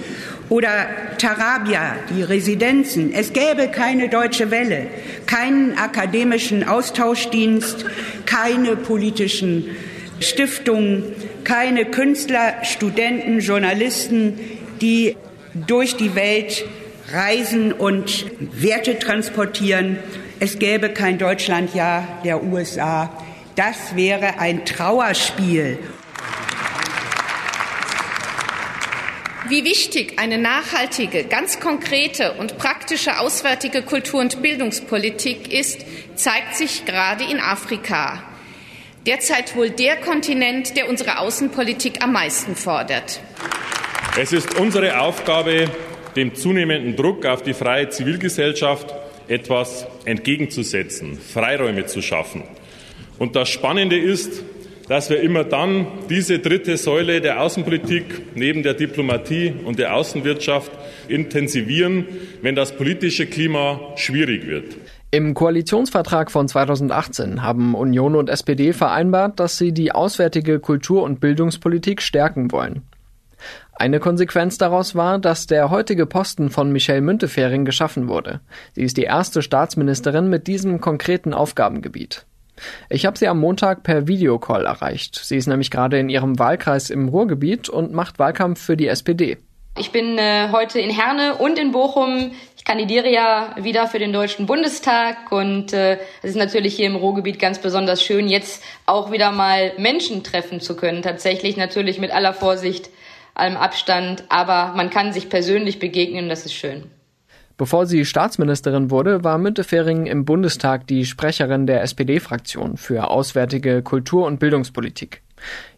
Oder 0.48 0.88
Tarabia, 1.16 1.94
die 2.10 2.22
Residenzen. 2.22 3.12
Es 3.14 3.32
gäbe 3.32 3.68
keine 3.68 4.08
deutsche 4.08 4.50
Welle, 4.50 4.88
keinen 5.26 5.78
akademischen 5.78 6.66
Austauschdienst, 6.66 7.86
keine 8.26 8.74
politischen 8.76 9.76
Stiftungen, 10.18 11.04
keine 11.44 11.84
Künstler, 11.84 12.64
Studenten, 12.64 13.38
Journalisten, 13.38 14.38
die 14.80 15.16
durch 15.54 15.96
die 15.96 16.16
Welt 16.16 16.64
reisen 17.12 17.72
und 17.72 18.26
Werte 18.40 18.98
transportieren. 18.98 19.98
Es 20.40 20.58
gäbe 20.58 20.88
kein 20.88 21.18
Deutschlandjahr 21.18 22.20
der 22.24 22.42
USA. 22.42 23.10
Das 23.54 23.94
wäre 23.96 24.38
ein 24.38 24.64
Trauerspiel. 24.64 25.78
Wie 29.48 29.64
wichtig 29.64 30.18
eine 30.18 30.38
nachhaltige, 30.38 31.24
ganz 31.24 31.60
konkrete 31.60 32.32
und 32.34 32.56
praktische 32.56 33.18
auswärtige 33.18 33.82
Kultur- 33.82 34.20
und 34.20 34.40
Bildungspolitik 34.40 35.52
ist, 35.52 35.84
zeigt 36.14 36.54
sich 36.54 36.86
gerade 36.86 37.24
in 37.24 37.40
Afrika. 37.40 38.22
Derzeit 39.04 39.54
wohl 39.54 39.68
der 39.68 39.96
Kontinent, 39.96 40.74
der 40.76 40.88
unsere 40.88 41.18
Außenpolitik 41.18 42.02
am 42.02 42.12
meisten 42.12 42.56
fordert. 42.56 43.20
Es 44.18 44.32
ist 44.32 44.58
unsere 44.58 44.98
Aufgabe, 44.98 45.70
dem 46.16 46.34
zunehmenden 46.34 46.96
Druck 46.96 47.26
auf 47.26 47.42
die 47.42 47.52
freie 47.52 47.90
Zivilgesellschaft 47.90 48.94
etwas 49.28 49.86
entgegenzusetzen, 50.06 51.18
Freiräume 51.18 51.84
zu 51.84 52.00
schaffen. 52.00 52.44
Und 53.22 53.36
das 53.36 53.50
Spannende 53.50 53.96
ist, 53.96 54.42
dass 54.88 55.08
wir 55.08 55.20
immer 55.20 55.44
dann 55.44 55.86
diese 56.10 56.40
dritte 56.40 56.76
Säule 56.76 57.20
der 57.20 57.40
Außenpolitik 57.40 58.34
neben 58.34 58.64
der 58.64 58.74
Diplomatie 58.74 59.54
und 59.64 59.78
der 59.78 59.94
Außenwirtschaft 59.94 60.72
intensivieren, 61.06 62.04
wenn 62.42 62.56
das 62.56 62.76
politische 62.76 63.26
Klima 63.26 63.78
schwierig 63.94 64.48
wird. 64.48 64.76
Im 65.12 65.34
Koalitionsvertrag 65.34 66.32
von 66.32 66.48
2018 66.48 67.44
haben 67.44 67.76
Union 67.76 68.16
und 68.16 68.28
SPD 68.28 68.72
vereinbart, 68.72 69.38
dass 69.38 69.56
sie 69.56 69.70
die 69.70 69.92
auswärtige 69.92 70.58
Kultur- 70.58 71.04
und 71.04 71.20
Bildungspolitik 71.20 72.02
stärken 72.02 72.50
wollen. 72.50 72.82
Eine 73.72 74.00
Konsequenz 74.00 74.58
daraus 74.58 74.96
war, 74.96 75.20
dass 75.20 75.46
der 75.46 75.70
heutige 75.70 76.06
Posten 76.06 76.50
von 76.50 76.72
Michelle 76.72 77.02
Müntefering 77.02 77.64
geschaffen 77.64 78.08
wurde. 78.08 78.40
Sie 78.72 78.82
ist 78.82 78.96
die 78.96 79.04
erste 79.04 79.42
Staatsministerin 79.42 80.28
mit 80.28 80.48
diesem 80.48 80.80
konkreten 80.80 81.32
Aufgabengebiet. 81.32 82.26
Ich 82.88 83.06
habe 83.06 83.18
sie 83.18 83.28
am 83.28 83.40
Montag 83.40 83.82
per 83.82 84.06
Videocall 84.06 84.66
erreicht. 84.66 85.18
Sie 85.22 85.36
ist 85.36 85.46
nämlich 85.46 85.70
gerade 85.70 85.98
in 85.98 86.08
ihrem 86.08 86.38
Wahlkreis 86.38 86.90
im 86.90 87.08
Ruhrgebiet 87.08 87.68
und 87.68 87.92
macht 87.92 88.18
Wahlkampf 88.18 88.60
für 88.60 88.76
die 88.76 88.88
SPD. 88.88 89.38
Ich 89.78 89.90
bin 89.90 90.18
äh, 90.18 90.50
heute 90.52 90.80
in 90.80 90.90
Herne 90.90 91.36
und 91.36 91.58
in 91.58 91.72
Bochum. 91.72 92.32
Ich 92.58 92.64
kandidiere 92.64 93.10
ja 93.10 93.56
wieder 93.58 93.86
für 93.86 93.98
den 93.98 94.12
Deutschen 94.12 94.44
Bundestag 94.44 95.32
und 95.32 95.72
äh, 95.72 95.94
es 96.22 96.30
ist 96.30 96.36
natürlich 96.36 96.76
hier 96.76 96.86
im 96.86 96.96
Ruhrgebiet 96.96 97.38
ganz 97.38 97.58
besonders 97.58 98.02
schön, 98.02 98.28
jetzt 98.28 98.62
auch 98.84 99.10
wieder 99.10 99.32
mal 99.32 99.72
Menschen 99.78 100.22
treffen 100.24 100.60
zu 100.60 100.76
können. 100.76 101.00
Tatsächlich 101.00 101.56
natürlich 101.56 101.98
mit 101.98 102.10
aller 102.10 102.34
Vorsicht, 102.34 102.90
allem 103.34 103.56
Abstand, 103.56 104.24
aber 104.28 104.74
man 104.76 104.90
kann 104.90 105.14
sich 105.14 105.30
persönlich 105.30 105.78
begegnen 105.78 106.28
das 106.28 106.44
ist 106.44 106.52
schön. 106.52 106.90
Bevor 107.56 107.86
sie 107.86 108.04
Staatsministerin 108.04 108.90
wurde, 108.90 109.24
war 109.24 109.38
Müntefering 109.38 110.06
im 110.06 110.24
Bundestag 110.24 110.86
die 110.86 111.04
Sprecherin 111.04 111.66
der 111.66 111.82
SPD-Fraktion 111.82 112.76
für 112.76 113.08
auswärtige 113.08 113.82
Kultur- 113.82 114.26
und 114.26 114.40
Bildungspolitik. 114.40 115.22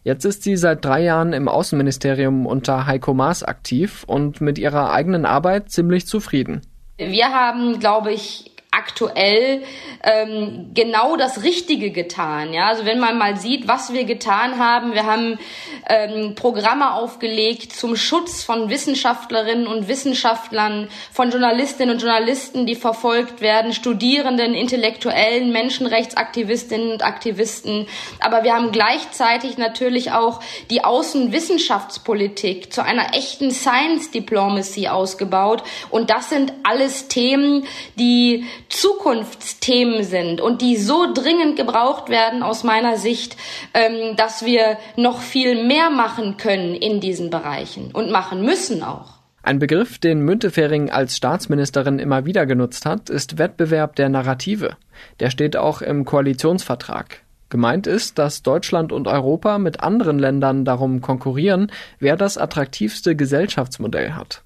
Jetzt 0.03 0.25
ist 0.25 0.43
sie 0.43 0.57
seit 0.57 0.85
drei 0.85 1.03
Jahren 1.03 1.33
im 1.33 1.47
Außenministerium 1.47 2.45
unter 2.45 2.85
Heiko 2.85 3.13
Maas 3.13 3.43
aktiv 3.43 4.03
und 4.05 4.41
mit 4.41 4.57
ihrer 4.57 4.91
eigenen 4.91 5.25
Arbeit 5.25 5.71
ziemlich 5.71 6.07
zufrieden. 6.07 6.61
Wir 6.97 7.27
haben, 7.29 7.79
glaube 7.79 8.13
ich, 8.13 8.54
aktuell 8.75 9.63
ähm, 10.03 10.71
genau 10.73 11.15
das 11.15 11.43
Richtige 11.43 11.91
getan. 11.91 12.53
Ja, 12.53 12.67
also 12.67 12.85
wenn 12.85 12.99
man 12.99 13.17
mal 13.17 13.37
sieht, 13.37 13.67
was 13.67 13.93
wir 13.93 14.03
getan 14.03 14.59
haben, 14.59 14.93
wir 14.93 15.05
haben 15.05 15.39
ähm, 15.87 16.35
Programme 16.35 16.93
aufgelegt 16.93 17.73
zum 17.73 17.95
Schutz 17.95 18.43
von 18.43 18.69
Wissenschaftlerinnen 18.69 19.67
und 19.67 19.87
Wissenschaftlern, 19.87 20.89
von 21.11 21.31
Journalistinnen 21.31 21.95
und 21.95 22.01
Journalisten, 22.01 22.65
die 22.65 22.75
verfolgt 22.75 23.41
werden, 23.41 23.73
Studierenden, 23.73 24.53
Intellektuellen, 24.53 25.51
Menschenrechtsaktivistinnen 25.51 26.91
und 26.91 27.03
Aktivisten. 27.03 27.87
Aber 28.19 28.43
wir 28.43 28.53
haben 28.53 28.71
gleichzeitig 28.71 29.57
natürlich 29.57 30.11
auch 30.11 30.41
die 30.69 30.83
Außenwissenschaftspolitik 30.83 32.73
zu 32.73 32.83
einer 32.83 33.15
echten 33.15 33.51
Science 33.51 34.11
Diplomacy 34.11 34.87
ausgebaut. 34.87 35.63
Und 35.89 36.09
das 36.09 36.29
sind 36.29 36.53
alles 36.63 37.07
Themen, 37.07 37.65
die 37.95 38.45
Zukunftsthemen 38.69 40.03
sind 40.03 40.41
und 40.41 40.61
die 40.61 40.77
so 40.77 41.13
dringend 41.13 41.55
gebraucht 41.55 42.09
werden 42.09 42.43
aus 42.43 42.63
meiner 42.63 42.97
Sicht, 42.97 43.37
ähm, 43.73 44.15
dass 44.15 44.45
wir 44.45 44.77
noch 44.95 45.21
viel 45.21 45.65
mehr 45.65 45.89
machen 45.89 46.37
können 46.37 46.75
in 46.75 46.99
diesen 46.99 47.29
Bereichen 47.29 47.91
und 47.91 48.11
machen 48.11 48.43
müssen 48.43 48.83
auch. 48.83 49.15
Ein 49.43 49.59
Begriff, 49.59 49.99
den 49.99 50.21
Müntefering 50.21 50.89
als 50.89 51.15
Staatsministerin 51.15 51.99
immer 51.99 52.25
wieder 52.25 52.47
genutzt 52.47 52.87
hat, 52.87 53.11
ist 53.11 53.37
Wettbewerb 53.37 53.95
der 53.95 54.09
Narrative. 54.09 54.75
Der 55.19 55.29
steht 55.29 55.55
auch 55.55 55.83
im 55.83 56.03
Koalitionsvertrag. 56.03 57.21
Gemeint 57.49 57.85
ist, 57.85 58.17
dass 58.17 58.41
Deutschland 58.41 58.91
und 58.91 59.07
Europa 59.07 59.59
mit 59.59 59.81
anderen 59.81 60.17
Ländern 60.17 60.65
darum 60.65 61.01
konkurrieren, 61.01 61.71
wer 61.99 62.17
das 62.17 62.39
attraktivste 62.39 63.15
Gesellschaftsmodell 63.15 64.13
hat. 64.13 64.44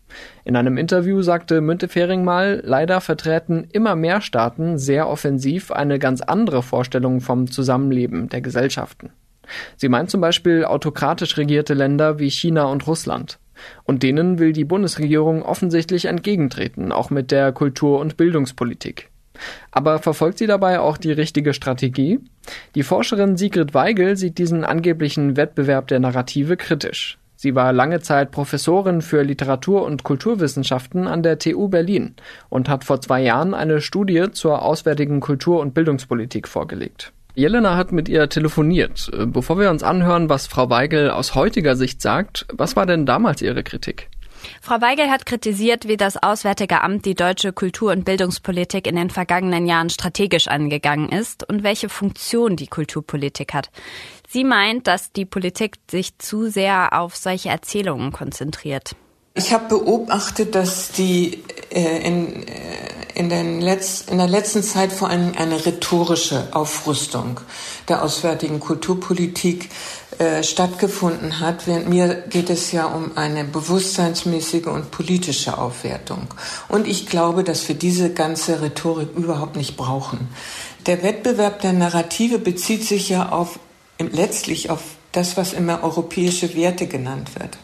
In 0.50 0.56
einem 0.56 0.78
Interview 0.78 1.22
sagte 1.22 1.62
Müntefering 1.62 2.24
mal, 2.24 2.64
leider 2.66 3.02
vertreten 3.02 3.68
immer 3.72 3.96
mehr 3.96 4.20
Staaten 4.20 4.80
sehr 4.80 5.08
offensiv 5.08 5.70
eine 5.70 6.00
ganz 6.00 6.22
andere 6.22 6.64
Vorstellung 6.64 7.22
vom 7.22 7.52
Zusammenleben 7.52 8.30
der 8.30 8.42
Gesellschaften. 8.42 9.12
Sie 9.78 9.90
meint 9.90 10.10
zum 10.10 10.22
Beispiel 10.22 10.66
autokratisch 10.66 11.38
regierte 11.38 11.76
Länder 11.76 12.18
wie 12.18 12.32
China 12.32 12.64
und 12.64 12.88
Russland. 12.88 13.38
Und 13.84 14.02
denen 14.02 14.40
will 14.40 14.52
die 14.52 14.66
Bundesregierung 14.66 15.44
offensichtlich 15.44 16.06
entgegentreten, 16.06 16.92
auch 16.92 17.12
mit 17.12 17.30
der 17.30 17.52
Kultur- 17.52 18.00
und 18.00 18.18
Bildungspolitik. 18.18 19.12
Aber 19.70 20.00
verfolgt 20.00 20.40
sie 20.40 20.48
dabei 20.48 20.80
auch 20.80 20.98
die 20.98 21.12
richtige 21.12 21.54
Strategie? 21.54 22.22
Die 22.74 22.82
Forscherin 22.82 23.38
Sigrid 23.38 23.76
Weigel 23.76 24.18
sieht 24.18 24.40
diesen 24.40 24.66
angeblichen 24.66 25.38
Wettbewerb 25.38 25.90
der 25.90 26.00
Narrative 26.00 26.58
kritisch. 26.58 27.19
Sie 27.42 27.56
war 27.56 27.72
lange 27.72 28.02
Zeit 28.02 28.32
Professorin 28.32 29.02
für 29.02 29.24
Literatur- 29.24 29.86
und 29.86 30.04
Kulturwissenschaften 30.04 31.08
an 31.08 31.24
der 31.24 31.40
TU 31.40 31.70
Berlin 31.70 32.16
und 32.50 32.68
hat 32.68 32.84
vor 32.84 33.00
zwei 33.00 33.22
Jahren 33.22 33.54
eine 33.54 33.80
Studie 33.80 34.26
zur 34.34 34.62
auswärtigen 34.62 35.22
Kultur- 35.22 35.62
und 35.62 35.74
Bildungspolitik 35.74 36.50
vorgelegt. 36.50 37.14
Jelena 37.36 37.78
hat 37.78 37.94
mit 37.94 38.10
ihr 38.10 38.28
telefoniert. 38.28 39.10
Bevor 39.28 39.58
wir 39.58 39.70
uns 39.70 39.84
anhören, 39.84 40.28
was 40.28 40.48
Frau 40.48 40.70
Weigel 40.70 41.12
aus 41.12 41.34
heutiger 41.34 41.78
Sicht 41.78 42.02
sagt, 42.02 42.46
was 42.52 42.76
war 42.76 42.86
denn 42.86 43.06
damals 43.06 43.42
ihre 43.42 43.64
Kritik? 43.64 44.10
Frau 44.62 44.82
Weigel 44.82 45.10
hat 45.10 45.26
kritisiert, 45.26 45.88
wie 45.88 45.98
das 45.98 46.22
Auswärtige 46.22 46.82
Amt 46.82 47.06
die 47.06 47.16
deutsche 47.16 47.54
Kultur- 47.54 47.92
und 47.92 48.06
Bildungspolitik 48.06 48.88
in 48.88 48.96
den 48.96 49.10
vergangenen 49.10 49.66
Jahren 49.66 49.90
strategisch 49.90 50.48
angegangen 50.48 51.10
ist 51.10 51.48
und 51.48 51.64
welche 51.64 51.90
Funktion 51.90 52.56
die 52.56 52.68
Kulturpolitik 52.68 53.54
hat. 53.54 53.70
Sie 54.32 54.44
meint, 54.44 54.86
dass 54.86 55.12
die 55.12 55.26
Politik 55.26 55.78
sich 55.90 56.20
zu 56.20 56.52
sehr 56.52 57.00
auf 57.00 57.16
solche 57.16 57.50
Erzählungen 57.50 58.12
konzentriert. 58.12 58.96
Ich 59.34 59.54
habe 59.54 59.70
beobachtet, 59.70 60.54
dass 60.54 60.92
die 60.92 61.44
äh, 61.72 62.06
in, 62.06 62.48
äh, 62.48 62.54
in, 63.16 63.30
den 63.30 63.60
Letz-, 63.60 64.08
in 64.08 64.20
der 64.20 64.28
letzten 64.28 64.62
Zeit 64.62 64.92
vor 64.92 65.10
allem 65.10 65.32
eine 65.36 65.66
rhetorische 65.66 66.50
Aufrüstung 66.52 67.40
der 67.88 68.04
auswärtigen 68.04 68.60
Kulturpolitik 68.60 69.70
äh, 70.20 70.44
stattgefunden 70.44 71.40
hat. 71.40 71.66
Während 71.66 71.90
mir 71.90 72.14
geht 72.30 72.52
es 72.52 72.72
ja 72.72 72.86
um 72.86 73.18
eine 73.18 73.46
bewusstseinsmäßige 73.46 74.68
und 74.68 74.92
politische 74.92 75.58
Aufwertung. 75.58 76.28
Und 76.68 76.86
ich 76.86 77.08
glaube, 77.08 77.44
dass 77.44 77.68
wir 77.68 77.76
diese 77.76 78.14
ganze 78.14 78.62
Rhetorik 78.62 79.10
überhaupt 79.16 79.56
nicht 79.56 79.76
brauchen. 79.76 80.28
Der 80.86 81.02
Wettbewerb 81.02 81.62
der 81.62 81.74
Narrative 81.74 82.38
bezieht 82.38 82.84
sich 82.84 83.10
ja 83.10 83.30
auf 83.30 83.58
letztlich 84.00 84.70
auf 84.70 84.82
das, 85.12 85.38
was 85.38 85.54
immer 85.54 85.84
europäische 85.84 86.56
Werte 86.56 86.88
genannt 86.88 87.32
wird. 87.38 87.58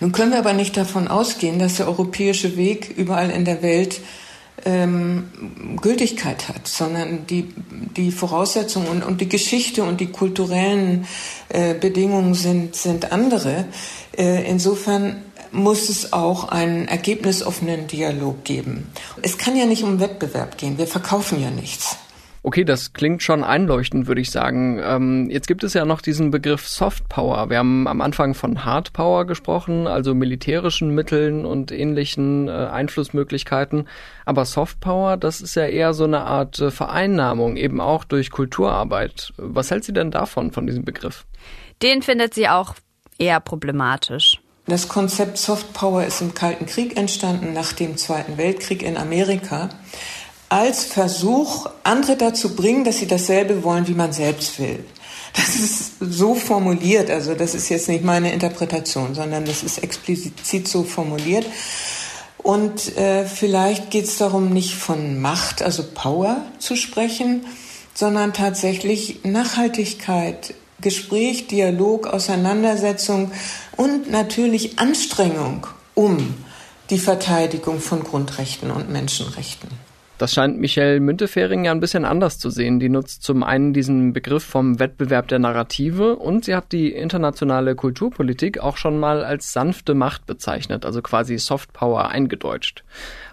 Nun 0.00 0.12
können 0.12 0.32
wir 0.32 0.38
aber 0.38 0.52
nicht 0.52 0.76
davon 0.76 1.08
ausgehen, 1.08 1.58
dass 1.58 1.76
der 1.76 1.88
europäische 1.88 2.56
Weg 2.56 2.94
überall 2.96 3.30
in 3.30 3.44
der 3.44 3.62
Welt 3.62 4.00
ähm, 4.64 5.30
Gültigkeit 5.80 6.48
hat, 6.48 6.68
sondern 6.68 7.26
die, 7.26 7.48
die 7.96 8.12
Voraussetzungen 8.12 8.88
und, 8.88 9.02
und 9.02 9.20
die 9.20 9.28
Geschichte 9.28 9.82
und 9.82 10.00
die 10.00 10.08
kulturellen 10.08 11.06
äh, 11.48 11.74
Bedingungen 11.74 12.34
sind, 12.34 12.76
sind 12.76 13.12
andere. 13.12 13.64
Äh, 14.16 14.48
insofern 14.48 15.22
muss 15.52 15.88
es 15.88 16.12
auch 16.12 16.48
einen 16.48 16.86
ergebnisoffenen 16.86 17.86
Dialog 17.86 18.44
geben. 18.44 18.88
Es 19.22 19.38
kann 19.38 19.56
ja 19.56 19.66
nicht 19.66 19.82
um 19.82 19.98
Wettbewerb 19.98 20.58
gehen. 20.58 20.78
Wir 20.78 20.86
verkaufen 20.86 21.42
ja 21.42 21.50
nichts. 21.50 21.96
Okay, 22.42 22.64
das 22.64 22.94
klingt 22.94 23.22
schon 23.22 23.44
einleuchtend, 23.44 24.06
würde 24.06 24.22
ich 24.22 24.30
sagen. 24.30 24.80
Ähm, 24.82 25.28
jetzt 25.30 25.46
gibt 25.46 25.62
es 25.62 25.74
ja 25.74 25.84
noch 25.84 26.00
diesen 26.00 26.30
Begriff 26.30 26.66
Soft 26.66 27.06
Power. 27.10 27.50
Wir 27.50 27.58
haben 27.58 27.86
am 27.86 28.00
Anfang 28.00 28.32
von 28.32 28.64
Hard 28.64 28.94
Power 28.94 29.26
gesprochen, 29.26 29.86
also 29.86 30.14
militärischen 30.14 30.94
Mitteln 30.94 31.44
und 31.44 31.70
ähnlichen 31.70 32.48
äh, 32.48 32.52
Einflussmöglichkeiten. 32.52 33.88
Aber 34.24 34.46
Soft 34.46 34.80
Power, 34.80 35.18
das 35.18 35.42
ist 35.42 35.54
ja 35.54 35.66
eher 35.66 35.92
so 35.92 36.04
eine 36.04 36.22
Art 36.22 36.58
äh, 36.60 36.70
Vereinnahmung, 36.70 37.56
eben 37.56 37.78
auch 37.78 38.04
durch 38.04 38.30
Kulturarbeit. 38.30 39.34
Was 39.36 39.70
hält 39.70 39.84
sie 39.84 39.92
denn 39.92 40.10
davon, 40.10 40.50
von 40.50 40.66
diesem 40.66 40.84
Begriff? 40.86 41.26
Den 41.82 42.00
findet 42.00 42.32
sie 42.32 42.48
auch 42.48 42.74
eher 43.18 43.40
problematisch. 43.40 44.40
Das 44.66 44.88
Konzept 44.88 45.36
Soft 45.36 45.72
Power 45.74 46.04
ist 46.04 46.20
im 46.22 46.32
Kalten 46.32 46.64
Krieg 46.64 46.96
entstanden, 46.96 47.52
nach 47.52 47.72
dem 47.72 47.96
Zweiten 47.96 48.38
Weltkrieg 48.38 48.82
in 48.82 48.96
Amerika 48.96 49.68
als 50.50 50.84
Versuch, 50.84 51.70
andere 51.84 52.16
dazu 52.16 52.54
bringen, 52.54 52.84
dass 52.84 52.98
sie 52.98 53.06
dasselbe 53.06 53.64
wollen, 53.64 53.86
wie 53.88 53.94
man 53.94 54.12
selbst 54.12 54.58
will. 54.58 54.84
Das 55.32 55.54
ist 55.54 55.92
so 56.00 56.34
formuliert, 56.34 57.08
also 57.08 57.34
das 57.34 57.54
ist 57.54 57.68
jetzt 57.68 57.88
nicht 57.88 58.04
meine 58.04 58.32
Interpretation, 58.32 59.14
sondern 59.14 59.44
das 59.44 59.62
ist 59.62 59.78
explizit 59.78 60.66
so 60.66 60.82
formuliert. 60.82 61.46
Und 62.38 62.96
äh, 62.96 63.26
vielleicht 63.26 63.90
geht 63.90 64.06
es 64.06 64.16
darum, 64.16 64.50
nicht 64.50 64.74
von 64.74 65.20
Macht, 65.20 65.62
also 65.62 65.84
Power 65.94 66.44
zu 66.58 66.74
sprechen, 66.74 67.46
sondern 67.94 68.32
tatsächlich 68.32 69.20
Nachhaltigkeit, 69.22 70.54
Gespräch, 70.80 71.46
Dialog, 71.46 72.08
Auseinandersetzung 72.08 73.30
und 73.76 74.10
natürlich 74.10 74.80
Anstrengung 74.80 75.68
um 75.94 76.34
die 76.88 76.98
Verteidigung 76.98 77.78
von 77.78 78.02
Grundrechten 78.02 78.72
und 78.72 78.90
Menschenrechten. 78.90 79.68
Das 80.20 80.34
scheint 80.34 80.60
Michelle 80.60 81.00
Müntefering 81.00 81.64
ja 81.64 81.70
ein 81.70 81.80
bisschen 81.80 82.04
anders 82.04 82.38
zu 82.38 82.50
sehen. 82.50 82.78
Die 82.78 82.90
nutzt 82.90 83.22
zum 83.22 83.42
einen 83.42 83.72
diesen 83.72 84.12
Begriff 84.12 84.44
vom 84.44 84.78
Wettbewerb 84.78 85.28
der 85.28 85.38
Narrative 85.38 86.16
und 86.16 86.44
sie 86.44 86.54
hat 86.54 86.72
die 86.72 86.92
internationale 86.92 87.74
Kulturpolitik 87.74 88.58
auch 88.58 88.76
schon 88.76 89.00
mal 89.00 89.24
als 89.24 89.54
sanfte 89.54 89.94
Macht 89.94 90.26
bezeichnet, 90.26 90.84
also 90.84 91.00
quasi 91.00 91.38
Soft 91.38 91.72
Power 91.72 92.10
eingedeutscht. 92.10 92.84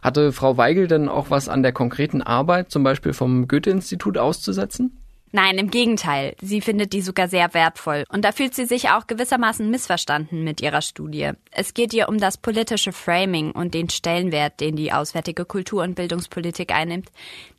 Hatte 0.02 0.32
Frau 0.32 0.56
Weigel 0.56 0.88
denn 0.88 1.10
auch 1.10 1.30
was 1.30 1.50
an 1.50 1.62
der 1.62 1.74
konkreten 1.74 2.22
Arbeit, 2.22 2.72
zum 2.72 2.84
Beispiel 2.84 3.12
vom 3.12 3.50
Goethe-Institut, 3.50 4.18
auszusetzen? 4.18 4.98
Nein, 5.32 5.58
im 5.58 5.70
Gegenteil. 5.70 6.36
Sie 6.42 6.62
findet 6.62 6.94
die 6.94 7.02
sogar 7.02 7.28
sehr 7.28 7.54
wertvoll. 7.54 8.06
Und 8.10 8.24
da 8.24 8.32
fühlt 8.32 8.56
sie 8.56 8.66
sich 8.66 8.90
auch 8.90 9.08
gewissermaßen 9.08 9.70
missverstanden 9.70 10.44
mit 10.44 10.62
ihrer 10.62 10.82
Studie. 10.82 11.32
Es 11.52 11.74
geht 11.74 11.94
ihr 11.94 12.08
um 12.10 12.18
das 12.18 12.38
politische 12.38 12.94
Framing 12.94 13.52
und 13.52 13.74
den 13.74 13.90
Stellenwert, 13.90 14.60
den 14.62 14.76
die 14.76 14.94
auswärtige 14.94 15.46
Kultur- 15.46 15.84
und 15.84 15.96
Bildungspolitik 15.96 16.74
einnimmt, 16.74 17.10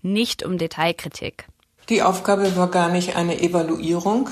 nicht 0.02 0.42
um 0.44 0.56
Detailkritik. 0.56 1.44
Die 1.88 2.02
Aufgabe 2.02 2.56
war 2.56 2.70
gar 2.70 2.90
nicht 2.90 3.16
eine 3.16 3.40
Evaluierung 3.40 4.30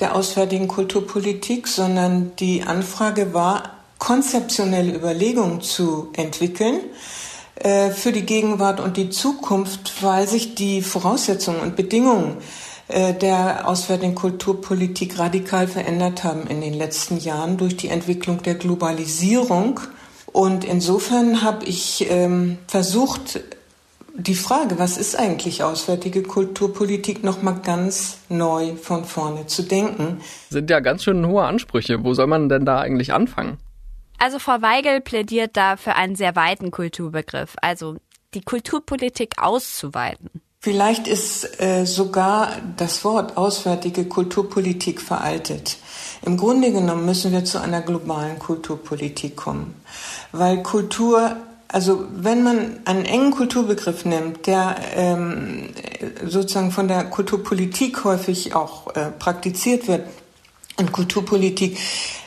der 0.00 0.14
auswärtigen 0.14 0.68
Kulturpolitik, 0.68 1.66
sondern 1.68 2.36
die 2.36 2.62
Anfrage 2.62 3.32
war, 3.32 3.76
konzeptionelle 3.98 4.94
Überlegungen 4.94 5.62
zu 5.62 6.12
entwickeln, 6.14 6.80
äh, 7.56 7.90
für 7.90 8.12
die 8.12 8.26
Gegenwart 8.26 8.80
und 8.80 8.96
die 8.96 9.10
Zukunft, 9.10 10.02
weil 10.02 10.28
sich 10.28 10.54
die 10.54 10.82
Voraussetzungen 10.82 11.60
und 11.60 11.76
Bedingungen 11.76 12.36
äh, 12.88 13.14
der 13.14 13.68
auswärtigen 13.68 14.14
Kulturpolitik 14.14 15.18
radikal 15.18 15.66
verändert 15.66 16.22
haben 16.22 16.46
in 16.46 16.60
den 16.60 16.74
letzten 16.74 17.18
Jahren 17.18 17.56
durch 17.56 17.76
die 17.76 17.88
Entwicklung 17.88 18.42
der 18.42 18.54
Globalisierung. 18.54 19.80
Und 20.32 20.64
insofern 20.64 21.42
habe 21.42 21.64
ich 21.64 22.06
ähm, 22.10 22.58
versucht, 22.68 23.40
die 24.18 24.34
Frage, 24.34 24.78
was 24.78 24.98
ist 24.98 25.18
eigentlich 25.18 25.62
auswärtige 25.62 26.22
Kulturpolitik, 26.22 27.22
noch 27.24 27.42
mal 27.42 27.60
ganz 27.62 28.18
neu 28.28 28.76
von 28.76 29.04
vorne 29.04 29.46
zu 29.46 29.62
denken. 29.62 30.20
Sind 30.50 30.70
ja 30.70 30.80
ganz 30.80 31.04
schön 31.04 31.26
hohe 31.26 31.44
Ansprüche. 31.44 32.02
Wo 32.04 32.14
soll 32.14 32.26
man 32.26 32.48
denn 32.48 32.64
da 32.64 32.80
eigentlich 32.80 33.12
anfangen? 33.12 33.58
Also 34.18 34.38
Frau 34.38 34.62
Weigel 34.62 35.00
plädiert 35.00 35.56
da 35.56 35.76
für 35.76 35.94
einen 35.94 36.16
sehr 36.16 36.36
weiten 36.36 36.70
Kulturbegriff, 36.70 37.56
also 37.60 37.96
die 38.34 38.40
Kulturpolitik 38.40 39.34
auszuweiten. 39.38 40.30
Vielleicht 40.60 41.06
ist 41.06 41.60
äh, 41.60 41.84
sogar 41.84 42.50
das 42.76 43.04
Wort 43.04 43.36
auswärtige 43.36 44.06
Kulturpolitik 44.06 45.00
veraltet. 45.00 45.76
Im 46.22 46.36
Grunde 46.36 46.72
genommen 46.72 47.06
müssen 47.06 47.30
wir 47.30 47.44
zu 47.44 47.60
einer 47.60 47.82
globalen 47.82 48.38
Kulturpolitik 48.38 49.36
kommen, 49.36 49.80
weil 50.32 50.62
Kultur 50.62 51.36
also 51.68 52.06
wenn 52.10 52.42
man 52.42 52.80
einen 52.84 53.04
engen 53.04 53.32
Kulturbegriff 53.32 54.04
nimmt, 54.04 54.46
der 54.46 54.76
ähm, 54.94 55.70
sozusagen 56.24 56.70
von 56.70 56.86
der 56.86 57.04
Kulturpolitik 57.04 58.04
häufig 58.04 58.54
auch 58.54 58.94
äh, 58.94 59.10
praktiziert 59.10 59.88
wird, 59.88 60.02
und 60.76 60.92
Kulturpolitik 60.92 61.78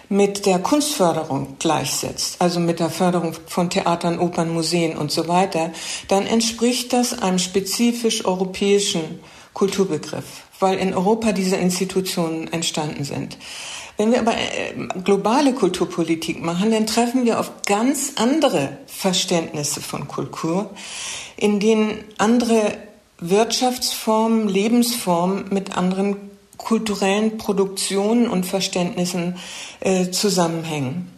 mit 0.09 0.47
der 0.47 0.59
Kunstförderung 0.59 1.57
gleichsetzt, 1.59 2.37
also 2.39 2.59
mit 2.59 2.79
der 2.79 2.89
Förderung 2.89 3.35
von 3.45 3.69
Theatern, 3.69 4.17
Opern, 4.17 4.51
Museen 4.51 4.97
und 4.97 5.11
so 5.11 5.27
weiter, 5.27 5.71
dann 6.07 6.25
entspricht 6.25 6.91
das 6.93 7.21
einem 7.21 7.37
spezifisch 7.37 8.25
europäischen 8.25 9.19
Kulturbegriff, 9.53 10.43
weil 10.59 10.79
in 10.79 10.95
Europa 10.95 11.31
diese 11.31 11.57
Institutionen 11.57 12.51
entstanden 12.51 13.03
sind. 13.03 13.37
Wenn 13.97 14.11
wir 14.11 14.21
aber 14.21 14.33
äh, 14.33 14.73
globale 15.03 15.53
Kulturpolitik 15.53 16.41
machen, 16.41 16.71
dann 16.71 16.87
treffen 16.87 17.25
wir 17.25 17.39
auf 17.39 17.51
ganz 17.65 18.13
andere 18.15 18.77
Verständnisse 18.87 19.81
von 19.81 20.07
Kultur, 20.07 20.69
in 21.37 21.59
denen 21.59 22.05
andere 22.17 22.77
Wirtschaftsformen, 23.19 24.47
Lebensformen 24.47 25.45
mit 25.49 25.77
anderen 25.77 26.28
kulturellen 26.59 27.39
Produktionen 27.39 28.27
und 28.27 28.45
Verständnissen 28.45 29.37
äh, 29.79 30.11
zusammenhängen. 30.11 31.11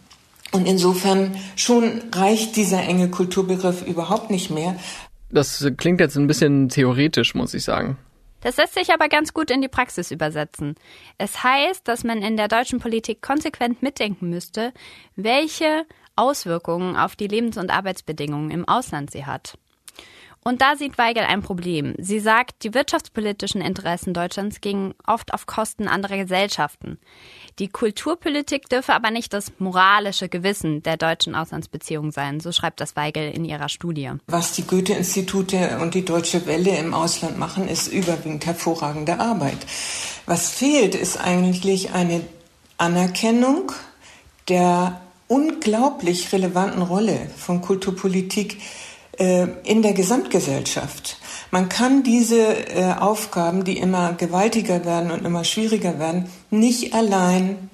Und 0.52 0.66
insofern 0.66 1.36
schon 1.56 2.02
reicht 2.12 2.56
dieser 2.56 2.82
enge 2.82 3.10
Kulturbegriff 3.10 3.86
überhaupt 3.86 4.30
nicht 4.30 4.50
mehr. 4.50 4.76
Das 5.30 5.66
klingt 5.76 6.00
jetzt 6.00 6.16
ein 6.16 6.26
bisschen 6.26 6.68
theoretisch, 6.68 7.34
muss 7.34 7.54
ich 7.54 7.64
sagen. 7.64 7.98
Das 8.40 8.56
lässt 8.56 8.74
sich 8.74 8.92
aber 8.92 9.08
ganz 9.08 9.32
gut 9.32 9.50
in 9.50 9.62
die 9.62 9.68
Praxis 9.68 10.10
übersetzen. 10.10 10.74
Es 11.16 11.42
heißt, 11.42 11.86
dass 11.86 12.04
man 12.04 12.22
in 12.22 12.36
der 12.36 12.48
deutschen 12.48 12.80
Politik 12.80 13.22
konsequent 13.22 13.82
mitdenken 13.82 14.30
müsste, 14.30 14.72
welche 15.16 15.86
Auswirkungen 16.16 16.96
auf 16.96 17.16
die 17.16 17.28
Lebens- 17.28 17.56
und 17.56 17.70
Arbeitsbedingungen 17.70 18.50
im 18.50 18.68
Ausland 18.68 19.10
sie 19.10 19.24
hat. 19.24 19.56
Und 20.44 20.60
da 20.60 20.74
sieht 20.76 20.98
Weigel 20.98 21.22
ein 21.22 21.42
Problem. 21.42 21.94
Sie 21.98 22.18
sagt, 22.18 22.64
die 22.64 22.74
wirtschaftspolitischen 22.74 23.60
Interessen 23.60 24.12
Deutschlands 24.12 24.60
gingen 24.60 24.94
oft 25.06 25.32
auf 25.32 25.46
Kosten 25.46 25.86
anderer 25.86 26.16
Gesellschaften. 26.16 26.98
Die 27.60 27.68
Kulturpolitik 27.68 28.68
dürfe 28.68 28.92
aber 28.94 29.12
nicht 29.12 29.32
das 29.32 29.52
moralische 29.58 30.28
Gewissen 30.28 30.82
der 30.82 30.96
deutschen 30.96 31.36
Auslandsbeziehungen 31.36 32.10
sein, 32.10 32.40
so 32.40 32.50
schreibt 32.50 32.80
das 32.80 32.96
Weigel 32.96 33.30
in 33.30 33.44
ihrer 33.44 33.68
Studie. 33.68 34.10
Was 34.26 34.52
die 34.52 34.66
Goethe-Institute 34.66 35.78
und 35.80 35.94
die 35.94 36.04
Deutsche 36.04 36.44
Welle 36.46 36.76
im 36.76 36.92
Ausland 36.92 37.38
machen, 37.38 37.68
ist 37.68 37.86
überwiegend 37.88 38.44
hervorragende 38.44 39.20
Arbeit. 39.20 39.58
Was 40.26 40.50
fehlt, 40.50 40.94
ist 40.96 41.18
eigentlich 41.18 41.92
eine 41.92 42.22
Anerkennung 42.78 43.70
der 44.48 45.00
unglaublich 45.28 46.32
relevanten 46.32 46.82
Rolle 46.82 47.30
von 47.36 47.60
Kulturpolitik 47.60 48.58
in 49.18 49.82
der 49.82 49.92
Gesamtgesellschaft. 49.92 51.18
Man 51.50 51.68
kann 51.68 52.02
diese 52.02 52.38
äh, 52.38 52.94
Aufgaben, 52.98 53.64
die 53.64 53.76
immer 53.76 54.14
gewaltiger 54.14 54.84
werden 54.86 55.10
und 55.10 55.24
immer 55.26 55.44
schwieriger 55.44 55.98
werden, 55.98 56.30
nicht 56.50 56.94
allein 56.94 57.70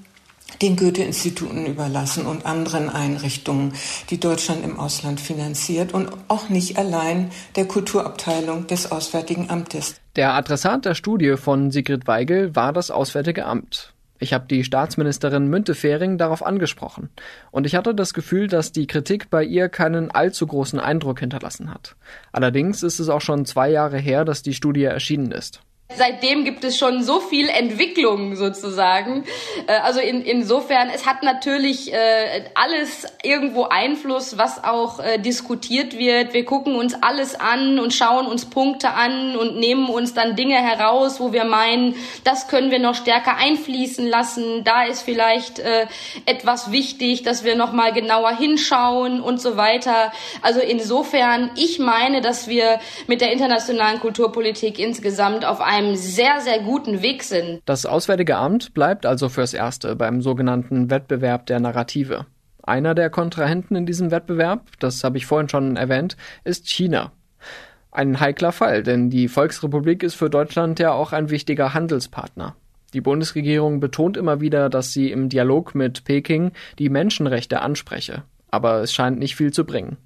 den 0.63 0.77
Goethe-Instituten 0.77 1.67
überlassen 1.67 2.27
und 2.27 2.45
anderen 2.45 2.89
Einrichtungen, 2.89 3.75
die 4.11 4.19
Deutschland 4.19 4.65
im 4.65 4.79
Ausland 4.79 5.21
finanziert 5.21 5.95
und 5.95 6.09
auch 6.27 6.49
nicht 6.49 6.79
allein 6.79 7.31
der 7.55 7.67
Kulturabteilung 7.67 8.67
des 8.67 8.91
Auswärtigen 8.91 9.51
Amtes. 9.51 9.95
Der 10.17 10.35
Adressat 10.35 10.85
der 10.85 10.95
Studie 10.95 11.37
von 11.37 11.71
Sigrid 11.71 12.09
Weigel 12.09 12.57
war 12.57 12.73
das 12.73 12.91
Auswärtige 12.91 13.47
Amt. 13.47 13.95
Ich 14.19 14.33
habe 14.33 14.47
die 14.49 14.65
Staatsministerin 14.65 15.49
Müntefering 15.49 16.19
darauf 16.19 16.45
angesprochen 16.45 17.11
und 17.51 17.67
ich 17.67 17.75
hatte 17.75 17.95
das 17.95 18.15
Gefühl, 18.15 18.49
dass 18.49 18.73
die 18.73 18.87
Kritik 18.87 19.31
bei 19.31 19.45
ihr 19.45 19.69
keinen 19.69 20.11
allzu 20.11 20.47
großen 20.47 20.81
Eindruck 20.81 21.21
hinterlassen 21.21 21.73
hat. 21.73 21.97
Allerdings 22.33 22.83
ist 22.83 22.99
es 22.99 23.09
auch 23.09 23.21
schon 23.21 23.45
zwei 23.45 23.71
Jahre 23.71 23.99
her, 23.99 24.25
dass 24.25 24.43
die 24.43 24.55
Studie 24.55 24.85
erschienen 24.85 25.31
ist. 25.31 25.63
Seitdem 25.97 26.45
gibt 26.45 26.65
es 26.65 26.77
schon 26.77 27.03
so 27.03 27.19
viel 27.19 27.49
Entwicklung 27.49 28.37
sozusagen. 28.37 29.25
Äh, 29.67 29.73
also 29.79 30.01
in, 30.01 30.21
insofern, 30.21 30.91
es 30.95 31.07
hat 31.07 31.23
natürlich 31.23 31.95
äh, 31.95 32.45
alles 32.55 33.07
irgendwo 33.23 33.65
Einfluss, 33.65 34.37
was 34.37 34.63
auch 34.63 35.01
äh, 35.01 35.19
diskutiert 35.19 35.97
wird. 35.97 36.35
Wir 36.35 36.45
gucken 36.45 36.77
uns 36.77 36.95
alles 37.01 37.41
an 37.41 37.79
und 37.79 37.95
schauen 37.95 38.27
uns 38.27 38.45
Punkte 38.45 38.91
an 38.91 39.35
und 39.35 39.57
nehmen 39.57 39.89
uns 39.89 40.13
dann 40.13 40.37
Dinge 40.37 40.57
heraus, 40.57 41.21
wo 41.21 41.33
wir 41.33 41.45
meinen, 41.45 41.95
das 42.23 42.49
können 42.49 42.71
wir 42.71 42.81
noch 42.81 42.95
stärker 42.95 43.39
einfließen 43.39 44.07
lassen. 44.07 44.65
Da 44.65 44.85
ist 44.85 45.03
vielleicht 45.03 45.63
etwas 46.27 46.71
wichtig, 46.71 47.23
dass 47.23 47.45
wir 47.45 47.57
noch 47.57 47.73
mal 47.73 47.93
genauer 47.93 48.37
hinschauen 48.37 49.21
und 49.21 49.41
so 49.41 49.57
weiter. 49.57 50.13
Also 50.43 50.61
insofern, 50.61 51.51
ich 51.57 51.79
meine, 51.79 52.21
dass 52.21 52.49
wir 52.49 52.79
mit 53.07 53.21
der 53.21 53.33
internationalen 53.33 54.01
Kulturpolitik 54.01 54.79
insgesamt 54.79 55.45
auf 55.45 55.61
einem 55.61 55.78
einem 55.79 55.95
sehr, 55.95 56.41
sehr 56.41 56.59
guten 56.61 57.03
Weg 57.03 57.23
sind. 57.23 57.63
Das 57.65 57.87
Auswärtige 57.87 58.37
Amt 58.37 58.75
bleibt 58.75 59.07
also 59.07 59.29
fürs 59.29 59.55
Erste 59.55 59.95
beim 59.95 60.21
sogenannten 60.23 60.91
Wettbewerb 60.91 61.47
der 61.47 61.61
Narrative. 61.61 62.27
Einer 62.65 62.95
der 62.95 63.11
Kontrahenten 63.11 63.77
in 63.77 63.87
diesem 63.87 64.11
Wettbewerb, 64.11 64.67
das 64.81 65.05
habe 65.05 65.19
ich 65.19 65.27
vorhin 65.27 65.49
schon 65.49 65.77
erwähnt, 65.77 66.17
ist 66.45 66.69
China. 66.69 67.13
Ein 67.93 68.19
heikler 68.19 68.53
Fall, 68.53 68.83
denn 68.83 69.09
die 69.09 69.29
Volksrepublik 69.29 70.03
ist 70.03 70.17
für 70.17 70.29
Deutschland 70.29 70.81
ja 70.81 70.93
auch 70.93 71.13
ein 71.13 71.31
wichtiger 71.31 71.75
Handelspartner. 71.75 72.57
Die 72.93 73.01
Bundesregierung 73.01 73.79
betont 73.79 74.17
immer 74.17 74.41
wieder, 74.41 74.69
dass 74.69 74.93
sie 74.93 75.13
im 75.13 75.29
Dialog 75.29 75.75
mit 75.75 76.05
Peking 76.05 76.53
die 76.79 76.89
Menschenrechte 76.89 77.61
anspreche. 77.61 78.25
Aber 78.51 78.81
es 78.81 78.93
scheint 78.93 79.19
nicht 79.19 79.37
viel 79.37 79.53
zu 79.53 79.65
bringen. 79.65 79.97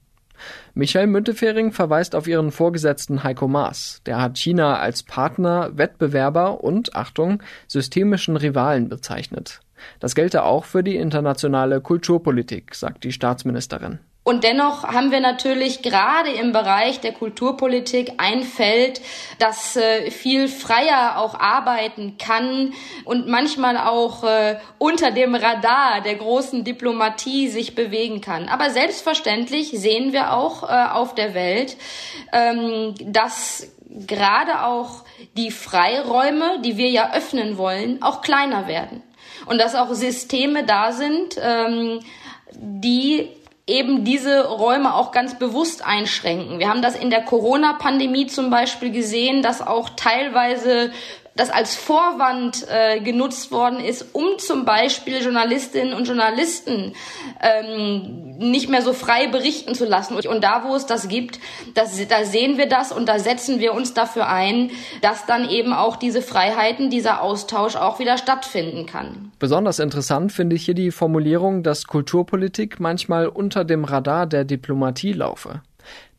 Michael 0.74 1.06
Müntefering 1.06 1.72
verweist 1.72 2.14
auf 2.14 2.26
ihren 2.26 2.50
Vorgesetzten 2.50 3.22
Heiko 3.24 3.48
Maas. 3.48 4.00
Der 4.06 4.20
hat 4.20 4.38
China 4.38 4.78
als 4.78 5.02
Partner, 5.02 5.70
Wettbewerber 5.74 6.62
und, 6.62 6.94
Achtung, 6.94 7.42
systemischen 7.66 8.36
Rivalen 8.36 8.88
bezeichnet. 8.88 9.60
Das 10.00 10.14
gelte 10.14 10.44
auch 10.44 10.64
für 10.64 10.82
die 10.82 10.96
internationale 10.96 11.80
Kulturpolitik, 11.80 12.74
sagt 12.74 13.04
die 13.04 13.12
Staatsministerin. 13.12 13.98
Und 14.24 14.44
dennoch 14.44 14.84
haben 14.84 15.10
wir 15.10 15.18
natürlich 15.18 15.82
gerade 15.82 16.30
im 16.30 16.52
Bereich 16.52 17.00
der 17.00 17.12
Kulturpolitik 17.12 18.12
ein 18.18 18.44
Feld, 18.44 19.00
das 19.40 19.74
äh, 19.74 20.12
viel 20.12 20.46
freier 20.46 21.18
auch 21.18 21.34
arbeiten 21.38 22.18
kann 22.18 22.72
und 23.04 23.26
manchmal 23.26 23.76
auch 23.76 24.22
äh, 24.22 24.60
unter 24.78 25.10
dem 25.10 25.34
Radar 25.34 26.02
der 26.02 26.14
großen 26.14 26.62
Diplomatie 26.62 27.48
sich 27.48 27.74
bewegen 27.74 28.20
kann. 28.20 28.48
Aber 28.48 28.70
selbstverständlich 28.70 29.72
sehen 29.72 30.12
wir 30.12 30.32
auch 30.32 30.62
äh, 30.62 30.66
auf 30.92 31.16
der 31.16 31.34
Welt, 31.34 31.76
ähm, 32.32 32.94
dass 33.00 33.72
gerade 34.06 34.64
auch 34.64 35.02
die 35.36 35.50
Freiräume, 35.50 36.60
die 36.64 36.76
wir 36.76 36.90
ja 36.90 37.12
öffnen 37.12 37.58
wollen, 37.58 38.00
auch 38.02 38.22
kleiner 38.22 38.68
werden. 38.68 39.02
Und 39.46 39.58
dass 39.58 39.74
auch 39.74 39.92
Systeme 39.94 40.64
da 40.64 40.92
sind, 40.92 41.36
ähm, 41.42 42.00
die 42.54 43.28
eben 43.72 44.04
diese 44.04 44.46
Räume 44.46 44.94
auch 44.94 45.10
ganz 45.10 45.38
bewusst 45.38 45.84
einschränken. 45.84 46.58
Wir 46.58 46.68
haben 46.68 46.82
das 46.82 46.94
in 46.94 47.10
der 47.10 47.22
Corona-Pandemie 47.22 48.26
zum 48.26 48.50
Beispiel 48.50 48.92
gesehen, 48.92 49.42
dass 49.42 49.66
auch 49.66 49.90
teilweise 49.96 50.92
das 51.34 51.50
als 51.50 51.74
Vorwand 51.74 52.66
äh, 52.68 53.00
genutzt 53.00 53.50
worden 53.50 53.80
ist, 53.80 54.06
um 54.12 54.38
zum 54.38 54.64
Beispiel 54.64 55.22
Journalistinnen 55.22 55.94
und 55.94 56.06
Journalisten 56.06 56.92
ähm, 57.40 58.36
nicht 58.38 58.68
mehr 58.68 58.82
so 58.82 58.92
frei 58.92 59.28
berichten 59.28 59.74
zu 59.74 59.84
lassen. 59.84 60.14
Und 60.14 60.44
da, 60.44 60.64
wo 60.66 60.74
es 60.74 60.86
das 60.86 61.08
gibt, 61.08 61.40
das, 61.74 62.06
da 62.08 62.24
sehen 62.24 62.58
wir 62.58 62.68
das 62.68 62.92
und 62.92 63.08
da 63.08 63.18
setzen 63.18 63.60
wir 63.60 63.72
uns 63.72 63.94
dafür 63.94 64.28
ein, 64.28 64.70
dass 65.00 65.26
dann 65.26 65.48
eben 65.48 65.72
auch 65.72 65.96
diese 65.96 66.22
Freiheiten, 66.22 66.90
dieser 66.90 67.22
Austausch 67.22 67.76
auch 67.76 67.98
wieder 67.98 68.18
stattfinden 68.18 68.86
kann. 68.86 69.32
Besonders 69.38 69.78
interessant 69.78 70.32
finde 70.32 70.56
ich 70.56 70.64
hier 70.64 70.74
die 70.74 70.90
Formulierung, 70.90 71.62
dass 71.62 71.86
Kulturpolitik 71.86 72.78
manchmal 72.78 73.26
unter 73.26 73.64
dem 73.64 73.84
Radar 73.84 74.26
der 74.26 74.44
Diplomatie 74.44 75.12
laufe. 75.12 75.62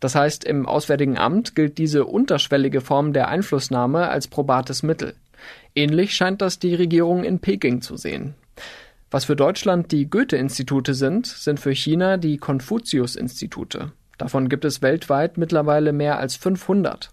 Das 0.03 0.15
heißt, 0.15 0.43
im 0.43 0.65
Auswärtigen 0.65 1.17
Amt 1.17 1.55
gilt 1.55 1.77
diese 1.77 2.03
unterschwellige 2.03 2.81
Form 2.81 3.13
der 3.13 3.29
Einflussnahme 3.29 4.09
als 4.09 4.27
probates 4.27 4.83
Mittel. 4.83 5.13
Ähnlich 5.75 6.13
scheint 6.13 6.41
das 6.41 6.59
die 6.59 6.75
Regierung 6.75 7.23
in 7.23 7.39
Peking 7.39 7.81
zu 7.81 7.95
sehen. 7.95 8.33
Was 9.11 9.23
für 9.23 9.37
Deutschland 9.37 9.93
die 9.93 10.09
Goethe-Institute 10.09 10.93
sind, 10.93 11.27
sind 11.27 11.57
für 11.57 11.73
China 11.73 12.17
die 12.17 12.35
Konfuzius-Institute. 12.35 13.93
Davon 14.17 14.49
gibt 14.49 14.65
es 14.65 14.81
weltweit 14.81 15.37
mittlerweile 15.37 15.93
mehr 15.93 16.17
als 16.17 16.35
500. 16.35 17.09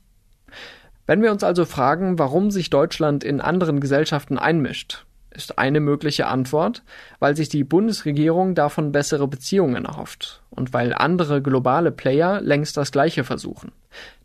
Wenn 1.06 1.22
wir 1.22 1.30
uns 1.30 1.44
also 1.44 1.66
fragen, 1.66 2.18
warum 2.18 2.50
sich 2.50 2.70
Deutschland 2.70 3.22
in 3.22 3.40
anderen 3.40 3.78
Gesellschaften 3.78 4.36
einmischt, 4.36 5.06
ist 5.30 5.60
eine 5.60 5.78
mögliche 5.78 6.26
Antwort, 6.26 6.82
weil 7.20 7.36
sich 7.36 7.48
die 7.48 7.62
Bundesregierung 7.62 8.56
davon 8.56 8.90
bessere 8.90 9.28
Beziehungen 9.28 9.84
erhofft 9.84 10.39
und 10.50 10.72
weil 10.72 10.92
andere 10.94 11.40
globale 11.40 11.90
Player 11.90 12.40
längst 12.40 12.76
das 12.76 12.92
Gleiche 12.92 13.24
versuchen. 13.24 13.72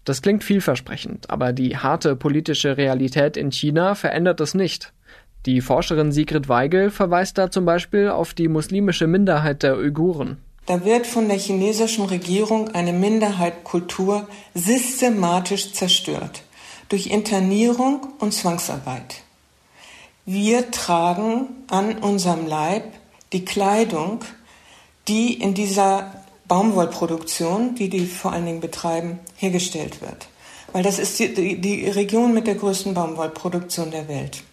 Das 0.03 0.21
klingt 0.21 0.43
vielversprechend, 0.43 1.29
aber 1.29 1.53
die 1.53 1.77
harte 1.77 2.15
politische 2.15 2.77
Realität 2.77 3.37
in 3.37 3.51
China 3.51 3.95
verändert 3.95 4.39
es 4.41 4.53
nicht. 4.53 4.93
Die 5.45 5.61
Forscherin 5.61 6.11
Sigrid 6.11 6.49
Weigel 6.49 6.89
verweist 6.89 7.37
da 7.37 7.51
zum 7.51 7.65
Beispiel 7.65 8.09
auf 8.09 8.33
die 8.33 8.47
muslimische 8.47 9.07
Minderheit 9.07 9.63
der 9.63 9.77
Uiguren. 9.77 10.37
Da 10.65 10.83
wird 10.83 11.05
von 11.05 11.27
der 11.27 11.37
chinesischen 11.37 12.05
Regierung 12.05 12.69
eine 12.69 12.93
Minderheit 12.93 13.63
Kultur 13.63 14.27
systematisch 14.55 15.73
zerstört 15.73 16.41
durch 16.89 17.07
Internierung 17.07 18.07
und 18.19 18.33
Zwangsarbeit. 18.33 19.21
Wir 20.25 20.71
tragen 20.71 21.49
an 21.67 21.99
unserem 21.99 22.47
Leib 22.47 22.85
die 23.31 23.45
Kleidung, 23.45 24.21
die 25.07 25.33
in 25.33 25.53
dieser 25.53 26.23
Baumwollproduktion, 26.47 27.75
die 27.75 27.89
die 27.89 28.05
vor 28.05 28.31
allen 28.31 28.45
Dingen 28.45 28.61
betreiben, 28.61 29.19
hergestellt 29.35 30.01
wird. 30.01 30.27
Weil 30.71 30.83
das 30.83 30.99
ist 30.99 31.19
die, 31.19 31.59
die 31.59 31.87
Region 31.89 32.33
mit 32.33 32.47
der 32.47 32.55
größten 32.55 32.93
Baumwollproduktion 32.93 33.91
der 33.91 34.07
Welt. 34.07 34.43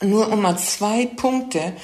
Nur 0.00 0.32
um 0.32 0.42
mal 0.42 0.58
zwei 0.58 1.06
Punkte 1.06 1.74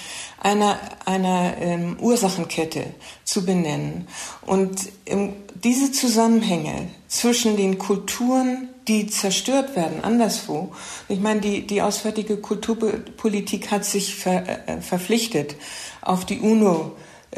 einer, 0.41 0.79
einer 1.05 1.57
ähm, 1.59 1.97
Ursachenkette 2.01 2.95
zu 3.25 3.45
benennen. 3.45 4.09
Und 4.45 4.89
ähm, 5.07 5.35
diese 5.63 5.93
Zusammenhänge 5.93 6.89
zwischen 7.07 7.57
den 7.57 7.79
Kulturen, 7.79 8.69
die 8.89 9.07
zerstört 9.07 9.77
werden, 9.77 10.03
anderswo. 10.03 10.73
Ich 11.09 11.21
meine, 11.21 11.41
die, 11.41 11.67
die 11.67 11.83
Auswärtige 11.83 12.39
Kulturpolitik 12.39 13.71
hat 13.71 13.85
sich 13.85 14.17
ver, 14.17 14.69
äh, 14.69 14.81
verpflichtet 14.81 15.57
auf 16.01 16.25
die 16.25 16.41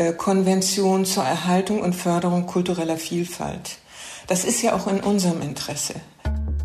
UNO-Konvention 0.01 1.05
zur 1.05 1.25
Erhaltung 1.25 1.83
und 1.83 1.95
Förderung 1.95 2.47
kultureller 2.47 2.97
Vielfalt. 2.97 3.79
Das 4.29 4.45
ist 4.45 4.63
ja 4.63 4.75
auch 4.75 4.87
in 4.87 5.01
unserem 5.01 5.43
Interesse. 5.43 5.95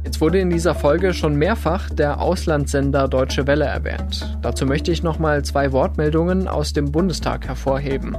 Jetzt 0.06 0.22
wurde 0.22 0.40
in 0.40 0.50
dieser 0.50 0.76
Folge 0.76 1.14
schon 1.14 1.36
mehrfach 1.36 1.90
der 1.90 2.22
Auslandssender 2.22 3.08
Deutsche 3.08 3.48
Welle 3.48 3.66
erwähnt. 3.66 4.38
Dazu 4.42 4.66
möchte 4.66 4.92
ich 4.92 5.04
nochmal 5.04 5.44
zwei 5.44 5.72
Wortmeldungen 5.72 6.48
aus 6.48 6.74
dem 6.74 6.92
Bundestag 6.92 7.48
hervorheben. 7.48 8.16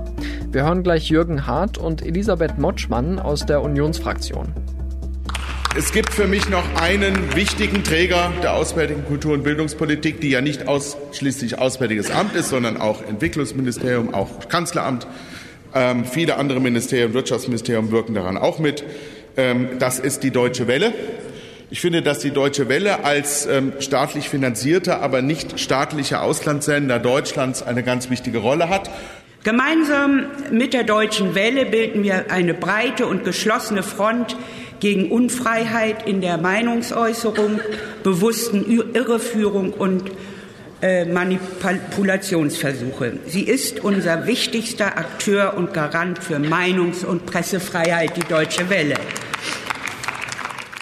Wir 0.51 0.65
hören 0.65 0.83
gleich 0.83 1.09
Jürgen 1.09 1.47
Hart 1.47 1.79
und 1.79 2.05
Elisabeth 2.05 2.59
Motschmann 2.59 3.19
aus 3.19 3.47
der 3.47 3.63
Unionsfraktion. 3.63 4.53
Es 5.79 5.93
gibt 5.93 6.15
für 6.15 6.27
mich 6.27 6.49
noch 6.49 6.65
einen 6.81 7.37
wichtigen 7.37 7.85
Träger 7.85 8.33
der 8.43 8.55
auswärtigen 8.55 9.05
Kultur- 9.05 9.35
und 9.35 9.43
Bildungspolitik, 9.43 10.23
die 10.23 10.31
ja 10.31 10.41
nicht 10.41 10.67
ausschließlich 10.69 11.59
Auswärtiges 11.59 12.11
Amt 12.11 12.35
ist, 12.35 12.49
sondern 12.49 12.79
auch 12.79 13.03
Entwicklungsministerium, 13.03 14.15
auch 14.15 14.49
Kanzleramt. 14.49 15.07
Ähm, 15.75 16.07
viele 16.07 16.37
andere 16.37 16.61
Ministerien, 16.61 17.12
Wirtschaftsministerium 17.12 17.91
wirken 17.91 18.15
daran 18.15 18.39
auch 18.39 18.59
mit. 18.59 18.85
Ähm, 19.37 19.79
das 19.79 19.99
ist 19.99 20.23
die 20.23 20.31
Deutsche 20.31 20.67
Welle. 20.67 20.95
Ich 21.69 21.83
finde, 21.83 22.01
dass 22.01 22.21
die 22.21 22.31
Deutsche 22.31 22.71
Welle 22.71 23.05
als 23.05 23.45
ähm, 23.45 23.75
staatlich 23.79 24.31
finanzierter, 24.31 25.03
aber 25.03 25.21
nicht 25.21 25.61
staatlicher 25.61 26.23
Auslandssender 26.23 26.99
Deutschlands 26.99 27.62
eine 27.62 27.83
ganz 27.83 28.09
wichtige 28.09 28.39
Rolle 28.39 28.71
hat. 28.71 28.89
Gemeinsam 29.47 30.27
mit 30.51 30.73
der 30.73 30.83
Deutschen 30.83 31.37
Welle 31.37 31.67
bilden 31.67 32.03
wir 32.03 32.33
eine 32.33 32.53
breite 32.53 33.07
und 33.07 33.23
geschlossene 33.23 33.85
Front 33.85 34.37
gegen 34.81 35.11
Unfreiheit 35.11 36.07
in 36.07 36.21
der 36.21 36.39
Meinungsäußerung, 36.39 37.61
bewussten 38.03 38.65
Irreführung 38.95 39.73
und 39.73 40.11
äh, 40.83 41.07
Manipulationsversuche. 41.07 43.19
Sie 43.27 43.43
ist 43.43 43.83
unser 43.83 44.27
wichtigster 44.27 44.99
Akteur 44.99 45.55
und 45.57 45.73
Garant 45.73 46.19
für 46.19 46.39
Meinungs- 46.39 47.05
und 47.05 47.27
Pressefreiheit, 47.27 48.17
die 48.17 48.29
Deutsche 48.29 48.69
Welle. 48.69 48.97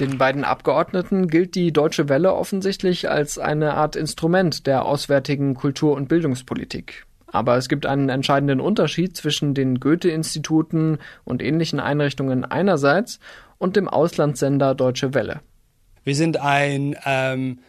Den 0.00 0.18
beiden 0.18 0.42
Abgeordneten 0.42 1.28
gilt 1.28 1.54
die 1.54 1.72
Deutsche 1.72 2.08
Welle 2.08 2.34
offensichtlich 2.34 3.08
als 3.08 3.38
eine 3.38 3.74
Art 3.74 3.94
Instrument 3.94 4.66
der 4.66 4.84
auswärtigen 4.84 5.54
Kultur- 5.54 5.94
und 5.94 6.08
Bildungspolitik. 6.08 7.06
Aber 7.28 7.56
es 7.56 7.68
gibt 7.68 7.86
einen 7.86 8.08
entscheidenden 8.08 8.60
Unterschied 8.60 9.16
zwischen 9.16 9.54
den 9.54 9.78
Goethe-Instituten 9.78 10.98
und 11.24 11.42
ähnlichen 11.42 11.80
Einrichtungen 11.80 12.44
einerseits 12.44 13.20
und 13.64 13.76
dem 13.76 13.88
Auslandssender 13.88 14.74
Deutsche 14.74 15.14
Welle. 15.14 15.40
Wir 16.04 16.14
sind 16.14 16.36
ein 16.36 16.96
ähm, 17.06 17.60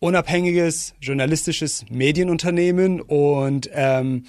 unabhängiges 0.00 0.94
journalistisches 1.00 1.84
Medienunternehmen 1.88 3.00
und 3.00 3.70
ähm, 3.72 4.24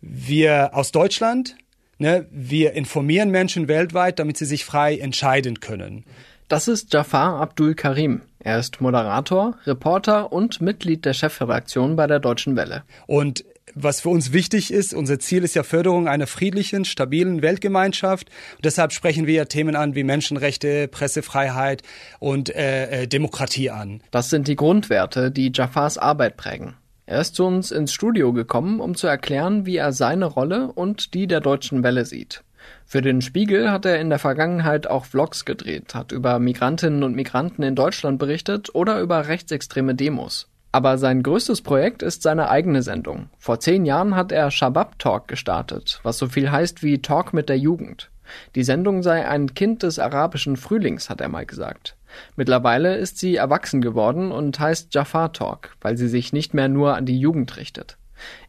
wir 0.00 0.70
aus 0.72 0.92
Deutschland, 0.92 1.56
ne, 1.98 2.26
wir 2.30 2.72
informieren 2.72 3.30
Menschen 3.30 3.68
weltweit, 3.68 4.18
damit 4.18 4.38
sie 4.38 4.46
sich 4.46 4.64
frei 4.64 4.96
entscheiden 4.96 5.60
können. 5.60 6.06
Das 6.48 6.68
ist 6.68 6.90
Jafar 6.94 7.38
Abdul 7.38 7.74
Karim. 7.74 8.22
Er 8.38 8.58
ist 8.58 8.80
Moderator, 8.80 9.58
Reporter 9.66 10.32
und 10.32 10.62
Mitglied 10.62 11.04
der 11.04 11.12
Chefredaktion 11.12 11.96
bei 11.96 12.06
der 12.06 12.20
Deutschen 12.20 12.56
Welle. 12.56 12.84
Und 13.06 13.44
was 13.76 14.00
für 14.00 14.08
uns 14.08 14.32
wichtig 14.32 14.72
ist, 14.72 14.94
unser 14.94 15.18
Ziel 15.18 15.44
ist 15.44 15.54
ja 15.54 15.62
Förderung 15.62 16.08
einer 16.08 16.26
friedlichen, 16.26 16.86
stabilen 16.86 17.42
Weltgemeinschaft. 17.42 18.30
Und 18.56 18.64
deshalb 18.64 18.92
sprechen 18.92 19.26
wir 19.26 19.34
ja 19.34 19.44
Themen 19.44 19.76
an 19.76 19.94
wie 19.94 20.02
Menschenrechte, 20.02 20.88
Pressefreiheit 20.88 21.82
und 22.18 22.54
äh, 22.54 23.02
äh, 23.02 23.06
Demokratie 23.06 23.70
an. 23.70 24.00
Das 24.10 24.30
sind 24.30 24.48
die 24.48 24.56
Grundwerte, 24.56 25.30
die 25.30 25.52
Jafars 25.54 25.98
Arbeit 25.98 26.38
prägen. 26.38 26.74
Er 27.04 27.20
ist 27.20 27.34
zu 27.34 27.44
uns 27.44 27.70
ins 27.70 27.92
Studio 27.92 28.32
gekommen, 28.32 28.80
um 28.80 28.96
zu 28.96 29.06
erklären, 29.06 29.66
wie 29.66 29.76
er 29.76 29.92
seine 29.92 30.24
Rolle 30.24 30.72
und 30.72 31.12
die 31.12 31.26
der 31.26 31.40
Deutschen 31.40 31.82
Welle 31.82 32.06
sieht. 32.06 32.42
Für 32.86 33.02
den 33.02 33.20
Spiegel 33.20 33.70
hat 33.70 33.84
er 33.84 34.00
in 34.00 34.08
der 34.08 34.18
Vergangenheit 34.18 34.88
auch 34.88 35.04
Vlogs 35.04 35.44
gedreht, 35.44 35.94
hat 35.94 36.12
über 36.12 36.38
Migrantinnen 36.38 37.02
und 37.02 37.14
Migranten 37.14 37.62
in 37.62 37.74
Deutschland 37.74 38.18
berichtet 38.18 38.74
oder 38.74 39.00
über 39.00 39.28
rechtsextreme 39.28 39.94
Demos. 39.94 40.48
Aber 40.76 40.98
sein 40.98 41.22
größtes 41.22 41.62
Projekt 41.62 42.02
ist 42.02 42.20
seine 42.20 42.50
eigene 42.50 42.82
Sendung. 42.82 43.30
Vor 43.38 43.60
zehn 43.60 43.86
Jahren 43.86 44.14
hat 44.14 44.30
er 44.30 44.50
Shabab 44.50 44.98
Talk 44.98 45.26
gestartet, 45.26 46.00
was 46.02 46.18
so 46.18 46.28
viel 46.28 46.50
heißt 46.50 46.82
wie 46.82 47.00
Talk 47.00 47.32
mit 47.32 47.48
der 47.48 47.56
Jugend. 47.56 48.10
Die 48.54 48.62
Sendung 48.62 49.02
sei 49.02 49.26
ein 49.26 49.54
Kind 49.54 49.82
des 49.82 49.98
arabischen 49.98 50.58
Frühlings, 50.58 51.08
hat 51.08 51.22
er 51.22 51.30
mal 51.30 51.46
gesagt. 51.46 51.96
Mittlerweile 52.36 52.94
ist 52.94 53.16
sie 53.16 53.36
erwachsen 53.36 53.80
geworden 53.80 54.30
und 54.30 54.60
heißt 54.60 54.92
Jafar 54.94 55.32
Talk, 55.32 55.70
weil 55.80 55.96
sie 55.96 56.08
sich 56.08 56.34
nicht 56.34 56.52
mehr 56.52 56.68
nur 56.68 56.94
an 56.94 57.06
die 57.06 57.18
Jugend 57.18 57.56
richtet. 57.56 57.96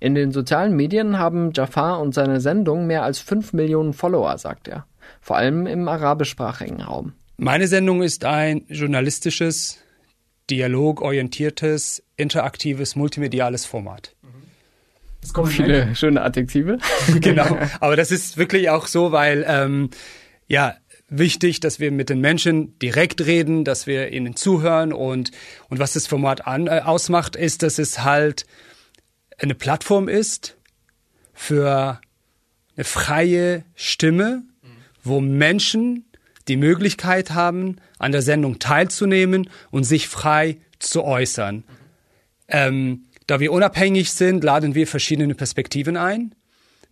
In 0.02 0.14
den 0.14 0.34
sozialen 0.34 0.76
Medien 0.76 1.18
haben 1.18 1.52
Jafar 1.54 2.02
und 2.02 2.14
seine 2.14 2.42
Sendung 2.42 2.88
mehr 2.88 3.04
als 3.04 3.20
fünf 3.20 3.54
Millionen 3.54 3.94
Follower, 3.94 4.38
sagt 4.38 4.68
er. 4.68 4.86
Vor 5.22 5.38
allem 5.38 5.66
im 5.66 5.88
arabischsprachigen 5.88 6.82
Raum. 6.82 7.14
Meine 7.38 7.70
Sendung 7.70 8.04
ist 8.04 8.26
ein 8.26 8.66
journalistisches, 8.68 9.78
dialogorientiertes, 10.50 12.04
interaktives, 12.18 12.96
multimediales 12.96 13.66
Format. 13.66 14.16
Es 15.24 15.34
kommen 15.34 15.52
viele 15.52 15.96
schöne 15.96 16.22
Adjektive. 16.22 16.78
genau, 17.20 17.58
aber 17.80 17.96
das 17.96 18.12
ist 18.12 18.38
wirklich 18.38 18.70
auch 18.70 18.88
so, 18.88 19.12
weil 19.12 19.46
ähm, 19.48 19.90
ja 20.48 20.76
wichtig, 21.10 21.60
dass 21.60 21.80
wir 21.80 21.92
mit 21.92 22.10
den 22.10 22.20
Menschen 22.20 22.78
direkt 22.80 23.26
reden, 23.26 23.64
dass 23.64 23.88
wir 23.88 24.12
ihnen 24.12 24.36
zuhören 24.36 24.94
und 24.94 25.32
und 25.70 25.80
was 25.80 25.94
das 25.94 26.08
Format 26.08 26.48
an, 26.48 26.68
äh, 26.68 26.82
ausmacht, 26.84 27.36
ist, 27.36 27.64
dass 27.64 27.80
es 27.80 28.04
halt 28.04 28.46
eine 29.38 29.56
Plattform 29.56 30.08
ist 30.08 30.58
für 31.34 32.00
eine 32.76 32.84
freie 32.84 33.64
Stimme, 33.76 34.44
wo 35.04 35.20
Menschen 35.20 36.06
die 36.48 36.58
Möglichkeit 36.58 37.32
haben, 37.32 37.78
an 38.00 38.12
der 38.12 38.22
Sendung 38.22 38.60
teilzunehmen 38.60 39.50
und 39.72 39.84
sich 39.84 40.08
frei 40.08 40.58
zu 40.80 41.04
äußern. 41.04 41.64
Ähm, 42.48 43.06
da 43.28 43.40
wir 43.40 43.52
unabhängig 43.52 44.12
sind, 44.12 44.44
laden 44.44 44.74
wir 44.74 44.88
verschiedene 44.88 45.36
Perspektiven 45.36 45.98
ein. 45.98 46.34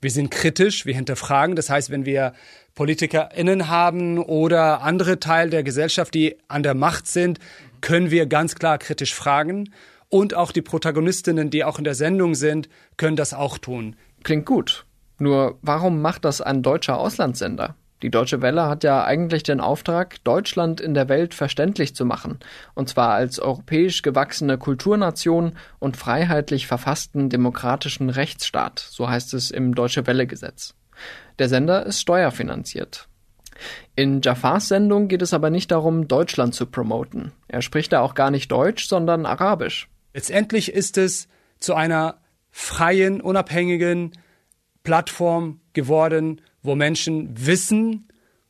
Wir 0.01 0.11
sind 0.11 0.29
kritisch, 0.29 0.85
wir 0.85 0.93
hinterfragen. 0.93 1.55
Das 1.55 1.69
heißt, 1.69 1.89
wenn 1.89 2.05
wir 2.05 2.33
PolitikerInnen 2.75 3.69
haben 3.69 4.19
oder 4.19 4.81
andere 4.81 5.19
Teil 5.19 5.49
der 5.49 5.63
Gesellschaft, 5.63 6.13
die 6.13 6.35
an 6.47 6.61
der 6.61 6.73
Macht 6.73 7.07
sind, 7.07 7.39
können 7.81 8.11
wir 8.11 8.25
ganz 8.25 8.55
klar 8.55 8.77
kritisch 8.77 9.15
fragen. 9.15 9.71
Und 10.09 10.33
auch 10.33 10.51
die 10.51 10.61
Protagonistinnen, 10.61 11.49
die 11.49 11.63
auch 11.63 11.77
in 11.77 11.83
der 11.83 11.95
Sendung 11.95 12.35
sind, 12.35 12.69
können 12.97 13.15
das 13.15 13.33
auch 13.33 13.57
tun. 13.57 13.95
Klingt 14.23 14.45
gut. 14.45 14.85
Nur 15.17 15.57
warum 15.61 16.01
macht 16.01 16.25
das 16.25 16.41
ein 16.41 16.61
deutscher 16.61 16.99
Auslandssender? 16.99 17.75
Die 18.01 18.11
Deutsche 18.11 18.41
Welle 18.41 18.67
hat 18.67 18.83
ja 18.83 19.03
eigentlich 19.05 19.43
den 19.43 19.61
Auftrag, 19.61 20.23
Deutschland 20.23 20.81
in 20.81 20.93
der 20.93 21.07
Welt 21.07 21.33
verständlich 21.33 21.95
zu 21.95 22.05
machen, 22.05 22.39
und 22.73 22.89
zwar 22.89 23.13
als 23.13 23.39
europäisch 23.39 24.01
gewachsene 24.01 24.57
Kulturnation 24.57 25.53
und 25.79 25.95
freiheitlich 25.95 26.67
verfassten 26.67 27.29
demokratischen 27.29 28.09
Rechtsstaat, 28.09 28.79
so 28.79 29.09
heißt 29.09 29.33
es 29.33 29.49
im 29.49 29.75
Deutsche 29.75 30.05
Welle 30.07 30.27
Gesetz. 30.27 30.75
Der 31.39 31.49
Sender 31.49 31.85
ist 31.85 32.01
steuerfinanziert. 32.01 33.07
In 33.95 34.21
Jafars 34.21 34.67
Sendung 34.67 35.07
geht 35.07 35.21
es 35.21 35.33
aber 35.33 35.49
nicht 35.49 35.71
darum, 35.71 36.09
Deutschland 36.09 36.53
zu 36.53 36.65
promoten. 36.65 37.31
Er 37.47 37.61
spricht 37.61 37.93
da 37.93 38.01
auch 38.01 38.13
gar 38.13 38.29
nicht 38.29 38.51
Deutsch, 38.51 38.87
sondern 38.87 39.25
Arabisch. 39.25 39.87
Letztendlich 40.13 40.73
ist 40.73 40.97
es 40.97 41.27
zu 41.59 41.73
einer 41.73 42.17
freien, 42.51 43.21
unabhängigen 43.21 44.11
Plattform 44.83 45.61
geworden, 45.73 46.41
wo 46.65 46.75
Menschen 46.75 47.45
wissen 47.45 48.07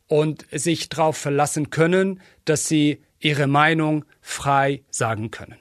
und 0.07 0.45
sich 0.51 0.89
darauf 0.89 1.17
verlassen 1.17 1.69
können, 1.69 2.21
dass 2.45 2.67
sie 2.67 3.01
ihre 3.19 3.47
Meinung 3.47 4.05
frei 4.21 4.83
sagen 4.89 5.31
können. 5.31 5.55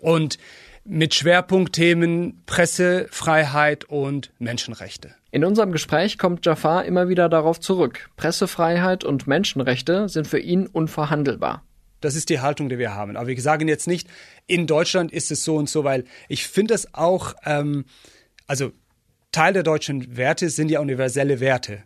Und 0.00 0.38
mit 0.84 1.14
Schwerpunktthemen 1.14 2.42
Pressefreiheit 2.44 3.84
und 3.84 4.32
Menschenrechte. 4.38 5.14
In 5.30 5.44
unserem 5.44 5.72
Gespräch 5.72 6.18
kommt 6.18 6.46
Jafar 6.46 6.84
immer 6.84 7.08
wieder 7.08 7.28
darauf 7.28 7.58
zurück. 7.58 8.10
Pressefreiheit 8.16 9.02
und 9.02 9.26
Menschenrechte 9.26 10.08
sind 10.08 10.26
für 10.26 10.38
ihn 10.38 10.66
unverhandelbar. 10.66 11.64
Das 12.00 12.16
ist 12.16 12.28
die 12.28 12.40
Haltung, 12.40 12.68
die 12.68 12.78
wir 12.78 12.94
haben. 12.94 13.16
Aber 13.16 13.28
wir 13.28 13.40
sagen 13.40 13.66
jetzt 13.66 13.86
nicht, 13.86 14.08
in 14.46 14.66
Deutschland 14.66 15.10
ist 15.10 15.30
es 15.30 15.42
so 15.42 15.56
und 15.56 15.70
so, 15.70 15.84
weil 15.84 16.04
ich 16.28 16.46
finde 16.46 16.74
es 16.74 16.92
auch, 16.92 17.34
ähm, 17.46 17.86
also 18.46 18.72
Teil 19.34 19.52
der 19.52 19.64
deutschen 19.64 20.16
Werte 20.16 20.48
sind 20.48 20.70
ja 20.70 20.78
universelle 20.78 21.40
Werte. 21.40 21.82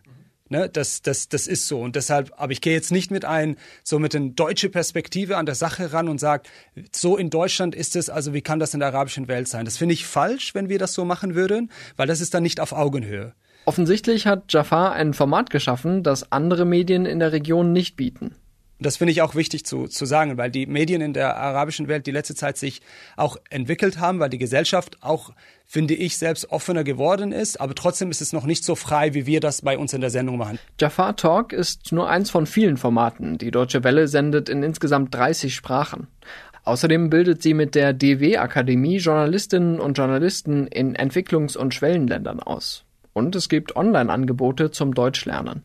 Ne, 0.49 0.69
das, 0.69 1.01
das, 1.01 1.29
das 1.29 1.47
ist 1.47 1.67
so. 1.67 1.79
Und 1.81 1.95
deshalb, 1.95 2.31
aber 2.37 2.51
ich 2.51 2.61
gehe 2.61 2.73
jetzt 2.73 2.91
nicht 2.91 3.09
mit 3.09 3.25
ein, 3.25 3.55
so 3.83 3.97
mit 3.97 4.15
einer 4.15 4.29
deutschen 4.29 4.71
Perspektive 4.71 5.35
an 5.35 5.47
der 5.47 5.55
Sache 5.55 5.91
ran 5.91 6.09
und 6.09 6.19
sage, 6.19 6.43
so 6.91 7.17
in 7.17 7.31
Deutschland 7.31 7.73
ist 7.73 7.95
es, 7.95 8.09
also 8.09 8.33
wie 8.33 8.41
kann 8.41 8.59
das 8.59 8.73
in 8.75 8.79
der 8.79 8.89
arabischen 8.89 9.27
Welt 9.27 9.47
sein? 9.47 9.65
Das 9.65 9.77
finde 9.77 9.93
ich 9.93 10.05
falsch, 10.05 10.53
wenn 10.53 10.69
wir 10.69 10.77
das 10.77 10.93
so 10.93 11.05
machen 11.05 11.33
würden, 11.33 11.71
weil 11.97 12.07
das 12.07 12.21
ist 12.21 12.35
dann 12.35 12.43
nicht 12.43 12.59
auf 12.59 12.71
Augenhöhe. 12.71 13.33
Offensichtlich 13.65 14.27
hat 14.27 14.53
Jafar 14.53 14.93
ein 14.93 15.13
Format 15.13 15.49
geschaffen, 15.49 16.03
das 16.03 16.31
andere 16.31 16.65
Medien 16.65 17.05
in 17.05 17.19
der 17.19 17.31
Region 17.31 17.73
nicht 17.73 17.95
bieten. 17.95 18.35
Das 18.81 18.95
finde 18.95 19.11
ich 19.11 19.21
auch 19.21 19.35
wichtig 19.35 19.65
zu, 19.65 19.87
zu 19.87 20.05
sagen, 20.05 20.37
weil 20.37 20.49
die 20.49 20.65
Medien 20.65 21.01
in 21.01 21.11
der 21.11 21.35
arabischen 21.35 21.89
Welt 21.89 22.07
die 22.07 22.11
letzte 22.11 22.33
Zeit 22.33 22.57
sich 22.57 22.81
auch 23.17 23.35
entwickelt 23.49 23.99
haben, 23.99 24.19
weil 24.19 24.29
die 24.29 24.37
Gesellschaft 24.37 24.97
auch, 25.01 25.33
finde 25.65 25.95
ich, 25.95 26.17
selbst 26.17 26.49
offener 26.49 26.85
geworden 26.85 27.33
ist. 27.33 27.59
Aber 27.59 27.75
trotzdem 27.75 28.09
ist 28.09 28.21
es 28.21 28.31
noch 28.31 28.45
nicht 28.45 28.63
so 28.63 28.75
frei, 28.75 29.13
wie 29.13 29.25
wir 29.25 29.41
das 29.41 29.63
bei 29.63 29.77
uns 29.77 29.93
in 29.93 29.99
der 29.99 30.09
Sendung 30.09 30.37
machen. 30.37 30.59
Jafar 30.79 31.17
Talk 31.17 31.51
ist 31.51 31.91
nur 31.91 32.09
eins 32.09 32.29
von 32.29 32.45
vielen 32.45 32.77
Formaten. 32.77 33.37
Die 33.37 33.51
Deutsche 33.51 33.83
Welle 33.83 34.07
sendet 34.07 34.47
in 34.47 34.63
insgesamt 34.63 35.13
30 35.13 35.53
Sprachen. 35.53 36.07
Außerdem 36.63 37.09
bildet 37.09 37.43
sie 37.43 37.53
mit 37.53 37.75
der 37.75 37.91
DW-Akademie 37.93 38.97
Journalistinnen 38.97 39.79
und 39.79 39.97
Journalisten 39.97 40.67
in 40.67 40.95
Entwicklungs- 40.95 41.57
und 41.57 41.73
Schwellenländern 41.73 42.39
aus. 42.39 42.85
Und 43.11 43.35
es 43.35 43.49
gibt 43.49 43.75
Online-Angebote 43.75 44.71
zum 44.71 44.93
Deutschlernen. 44.93 45.63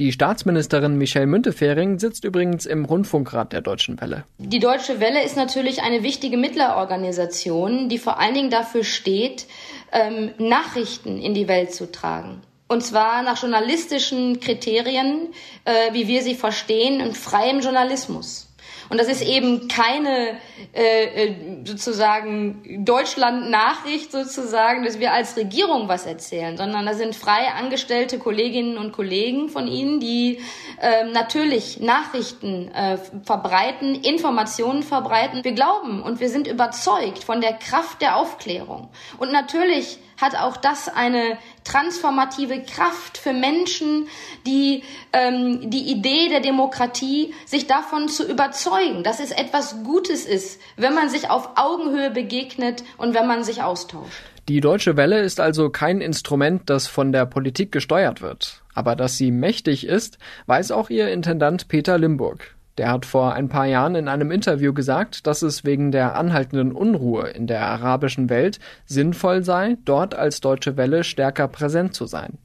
Die 0.00 0.12
Staatsministerin 0.12 0.96
Michelle 0.96 1.26
Müntefering 1.26 1.98
sitzt 1.98 2.24
übrigens 2.24 2.64
im 2.64 2.86
Rundfunkrat 2.86 3.52
der 3.52 3.60
Deutschen 3.60 4.00
Welle. 4.00 4.24
Die 4.38 4.58
Deutsche 4.58 4.98
Welle 4.98 5.22
ist 5.22 5.36
natürlich 5.36 5.82
eine 5.82 6.02
wichtige 6.02 6.38
Mittlerorganisation, 6.38 7.90
die 7.90 7.98
vor 7.98 8.18
allen 8.18 8.32
Dingen 8.32 8.48
dafür 8.48 8.82
steht, 8.82 9.46
ähm, 9.92 10.30
Nachrichten 10.38 11.20
in 11.20 11.34
die 11.34 11.48
Welt 11.48 11.74
zu 11.74 11.92
tragen. 11.92 12.40
Und 12.66 12.82
zwar 12.82 13.22
nach 13.22 13.42
journalistischen 13.42 14.40
Kriterien, 14.40 15.34
äh, 15.66 15.92
wie 15.92 16.08
wir 16.08 16.22
sie 16.22 16.34
verstehen, 16.34 17.02
und 17.02 17.14
freiem 17.14 17.60
Journalismus. 17.60 18.49
Und 18.90 18.98
das 18.98 19.06
ist 19.06 19.22
eben 19.22 19.68
keine 19.68 20.36
äh, 20.72 21.26
äh, 21.28 21.34
sozusagen 21.64 22.84
Deutschland-Nachricht 22.84 24.10
sozusagen, 24.10 24.84
dass 24.84 24.98
wir 24.98 25.12
als 25.12 25.36
Regierung 25.36 25.88
was 25.88 26.06
erzählen, 26.06 26.56
sondern 26.56 26.84
da 26.84 26.94
sind 26.94 27.14
frei 27.14 27.52
angestellte 27.56 28.18
Kolleginnen 28.18 28.76
und 28.78 28.90
Kollegen 28.90 29.48
von 29.48 29.68
Ihnen, 29.68 30.00
die 30.00 30.40
äh, 30.80 31.04
natürlich 31.04 31.78
Nachrichten 31.78 32.68
äh, 32.72 32.98
verbreiten, 33.22 33.94
Informationen 33.94 34.82
verbreiten. 34.82 35.44
Wir 35.44 35.52
glauben 35.52 36.02
und 36.02 36.18
wir 36.18 36.28
sind 36.28 36.48
überzeugt 36.48 37.22
von 37.22 37.40
der 37.40 37.52
Kraft 37.52 38.02
der 38.02 38.16
Aufklärung. 38.16 38.88
Und 39.18 39.30
natürlich 39.30 39.98
hat 40.20 40.36
auch 40.36 40.56
das 40.56 40.88
eine 40.88 41.38
transformative 41.64 42.62
Kraft 42.62 43.18
für 43.18 43.32
Menschen, 43.32 44.08
die 44.46 44.82
ähm, 45.12 45.70
die 45.70 45.90
Idee 45.90 46.28
der 46.28 46.40
Demokratie 46.40 47.34
sich 47.46 47.66
davon 47.66 48.08
zu 48.08 48.28
überzeugen, 48.28 49.02
dass 49.02 49.20
es 49.20 49.30
etwas 49.30 49.82
Gutes 49.84 50.26
ist, 50.26 50.60
wenn 50.76 50.94
man 50.94 51.08
sich 51.08 51.30
auf 51.30 51.50
Augenhöhe 51.56 52.10
begegnet 52.10 52.84
und 52.98 53.14
wenn 53.14 53.26
man 53.26 53.44
sich 53.44 53.62
austauscht. 53.62 54.22
Die 54.48 54.60
Deutsche 54.60 54.96
Welle 54.96 55.20
ist 55.20 55.38
also 55.38 55.70
kein 55.70 56.00
Instrument, 56.00 56.68
das 56.68 56.88
von 56.88 57.12
der 57.12 57.24
Politik 57.24 57.70
gesteuert 57.70 58.20
wird. 58.20 58.62
Aber 58.74 58.96
dass 58.96 59.16
sie 59.16 59.30
mächtig 59.30 59.86
ist, 59.86 60.18
weiß 60.46 60.72
auch 60.72 60.90
ihr 60.90 61.08
Intendant 61.10 61.68
Peter 61.68 61.98
Limburg. 61.98 62.56
Der 62.80 62.90
hat 62.90 63.04
vor 63.04 63.34
ein 63.34 63.50
paar 63.50 63.66
Jahren 63.66 63.94
in 63.94 64.08
einem 64.08 64.30
Interview 64.30 64.72
gesagt, 64.72 65.26
dass 65.26 65.42
es 65.42 65.66
wegen 65.66 65.92
der 65.92 66.16
anhaltenden 66.16 66.72
Unruhe 66.72 67.28
in 67.28 67.46
der 67.46 67.60
arabischen 67.60 68.30
Welt 68.30 68.58
sinnvoll 68.86 69.44
sei, 69.44 69.76
dort 69.84 70.14
als 70.14 70.40
Deutsche 70.40 70.78
Welle 70.78 71.04
stärker 71.04 71.46
präsent 71.46 71.92
zu 71.92 72.06
sein. 72.06 72.38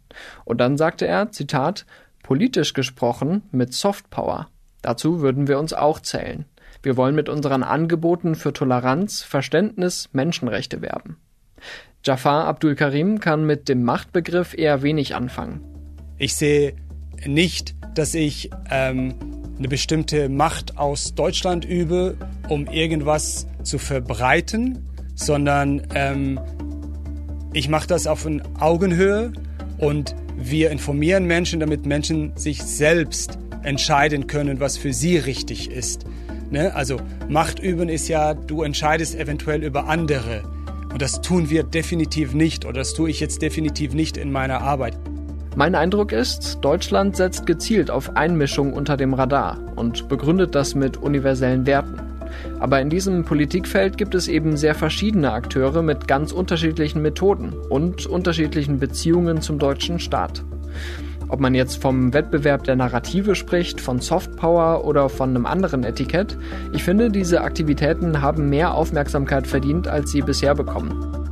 Und 0.44 0.60
dann 0.60 0.76
sagte 0.76 1.08
er, 1.08 1.32
Zitat, 1.32 1.86
politisch 2.22 2.74
gesprochen 2.74 3.44
mit 3.52 3.74
Softpower. 3.74 4.50
Dazu 4.82 5.22
würden 5.22 5.48
wir 5.48 5.58
uns 5.58 5.72
auch 5.72 6.02
zählen. 6.02 6.44
Wir 6.84 6.98
wollen 6.98 7.16
mit 7.16 7.30
unseren 7.30 7.64
Angeboten 7.64 8.36
für 8.36 8.52
Toleranz, 8.52 9.24
Verständnis, 9.24 10.10
Menschenrechte 10.12 10.82
werben. 10.82 11.16
Jafar 12.04 12.44
Abdul 12.48 12.76
Karim 12.76 13.22
kann 13.22 13.46
mit 13.46 13.70
dem 13.70 13.84
Machtbegriff 13.84 14.54
eher 14.54 14.82
wenig 14.82 15.16
anfangen. 15.16 15.62
Ich 16.18 16.36
sehe 16.36 16.76
nicht, 17.26 17.74
dass 17.94 18.14
ich 18.14 18.50
ähm, 18.70 19.16
eine 19.58 19.68
bestimmte 19.68 20.30
Macht 20.30 20.78
aus 20.78 21.16
Deutschland 21.16 21.66
übe, 21.66 22.18
um 22.50 22.68
irgendwas 22.68 23.48
zu 23.64 23.78
verbreiten, 23.78 24.86
sondern 25.16 25.82
ähm, 25.94 26.40
ich 27.54 27.70
mache 27.70 27.88
das 27.88 28.06
auf 28.06 28.28
Augenhöhe 28.60 29.32
und 29.78 30.16
wir 30.38 30.72
informieren 30.72 31.26
Menschen, 31.26 31.60
damit 31.60 31.86
Menschen 31.86 32.36
sich 32.36 32.62
selbst 32.62 33.40
entscheiden 33.64 34.28
können, 34.28 34.60
was 34.60 34.78
für 34.78 34.94
sie 34.94 35.18
richtig 35.18 35.72
ist. 35.72 36.06
Ne? 36.52 36.76
Also 36.76 36.98
Macht 37.28 37.60
üben 37.60 37.90
ist 37.90 38.08
ja, 38.08 38.34
du 38.34 38.64
entscheidest 38.64 39.16
eventuell 39.16 39.64
über 39.64 39.88
andere. 39.88 40.44
Und 40.92 41.02
das 41.02 41.22
tun 41.22 41.50
wir 41.50 41.64
definitiv 41.64 42.34
nicht 42.34 42.66
oder 42.66 42.80
das 42.80 42.94
tue 42.94 43.10
ich 43.10 43.20
jetzt 43.20 43.42
definitiv 43.42 43.94
nicht 43.94 44.18
in 44.18 44.32
meiner 44.32 44.62
Arbeit. 44.62 44.98
Mein 45.58 45.74
Eindruck 45.74 46.12
ist, 46.12 46.60
Deutschland 46.60 47.16
setzt 47.16 47.46
gezielt 47.46 47.90
auf 47.90 48.18
Einmischung 48.18 48.74
unter 48.74 48.98
dem 48.98 49.14
Radar 49.14 49.58
und 49.78 50.10
begründet 50.10 50.54
das 50.54 50.76
mit 50.76 50.98
universellen 50.98 51.66
Werten. 51.66 51.98
Aber 52.60 52.82
in 52.82 52.90
diesem 52.90 53.24
Politikfeld 53.24 53.98
gibt 53.98 54.16
es 54.16 54.28
eben 54.28 54.58
sehr 54.58 54.76
verschiedene 54.76 55.32
Akteure 55.32 55.82
mit 55.82 56.10
ganz 56.10 56.34
unterschiedlichen 56.34 57.02
Methoden 57.02 57.54
und 57.70 58.06
unterschiedlichen 58.06 58.80
Beziehungen 58.80 59.40
zum 59.40 59.58
deutschen 59.58 59.98
Staat. 60.00 60.44
Ob 61.30 61.40
man 61.40 61.56
jetzt 61.56 61.82
vom 61.82 62.14
Wettbewerb 62.14 62.66
der 62.66 62.76
Narrative 62.76 63.34
spricht, 63.34 63.80
von 63.80 64.02
Softpower 64.02 64.84
oder 64.84 65.08
von 65.08 65.30
einem 65.30 65.46
anderen 65.46 65.86
Etikett, 65.86 66.38
ich 66.74 66.84
finde, 66.84 67.10
diese 67.10 67.42
Aktivitäten 67.42 68.22
haben 68.22 68.50
mehr 68.50 68.74
Aufmerksamkeit 68.74 69.48
verdient, 69.48 69.88
als 69.88 70.12
sie 70.12 70.22
bisher 70.22 70.54
bekommen. 70.54 71.25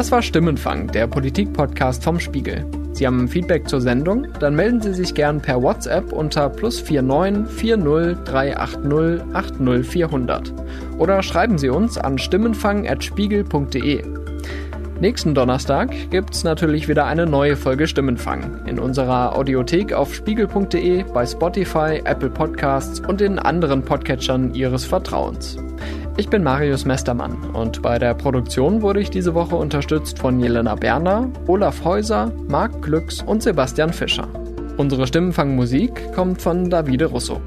Das 0.00 0.10
war 0.10 0.22
Stimmenfang, 0.22 0.86
der 0.86 1.06
Politik-Podcast 1.06 2.02
vom 2.02 2.18
Spiegel. 2.18 2.64
Sie 2.94 3.06
haben 3.06 3.28
Feedback 3.28 3.68
zur 3.68 3.82
Sendung? 3.82 4.28
Dann 4.40 4.56
melden 4.56 4.80
Sie 4.80 4.94
sich 4.94 5.12
gern 5.12 5.42
per 5.42 5.62
WhatsApp 5.62 6.14
unter 6.14 6.48
plus 6.48 6.82
49 6.82 7.54
40 7.54 8.24
380 8.24 9.34
80 9.34 9.86
400 9.86 10.54
oder 10.96 11.22
schreiben 11.22 11.58
Sie 11.58 11.68
uns 11.68 11.98
an 11.98 12.16
stimmenfang.spiegel.de. 12.16 14.02
Nächsten 15.00 15.34
Donnerstag 15.34 15.90
gibt's 16.08 16.44
natürlich 16.44 16.88
wieder 16.88 17.04
eine 17.04 17.26
neue 17.26 17.56
Folge 17.56 17.86
Stimmenfang 17.86 18.64
in 18.64 18.78
unserer 18.78 19.36
Audiothek 19.36 19.92
auf 19.92 20.14
spiegel.de, 20.14 21.04
bei 21.12 21.26
Spotify, 21.26 22.00
Apple 22.06 22.30
Podcasts 22.30 23.00
und 23.00 23.20
in 23.20 23.38
anderen 23.38 23.82
Podcatchern 23.82 24.54
Ihres 24.54 24.86
Vertrauens. 24.86 25.58
Ich 26.20 26.28
bin 26.28 26.42
Marius 26.42 26.84
Mestermann 26.84 27.32
und 27.54 27.80
bei 27.80 27.98
der 27.98 28.12
Produktion 28.12 28.82
wurde 28.82 29.00
ich 29.00 29.08
diese 29.08 29.32
Woche 29.32 29.56
unterstützt 29.56 30.18
von 30.18 30.38
Jelena 30.38 30.74
Berner, 30.74 31.30
Olaf 31.46 31.82
Häuser, 31.82 32.30
Marc 32.46 32.82
Glücks 32.82 33.22
und 33.22 33.42
Sebastian 33.42 33.90
Fischer. 33.90 34.28
Unsere 34.76 35.06
Stimmenfangmusik 35.06 36.12
kommt 36.12 36.42
von 36.42 36.68
Davide 36.68 37.06
Russo. 37.06 37.40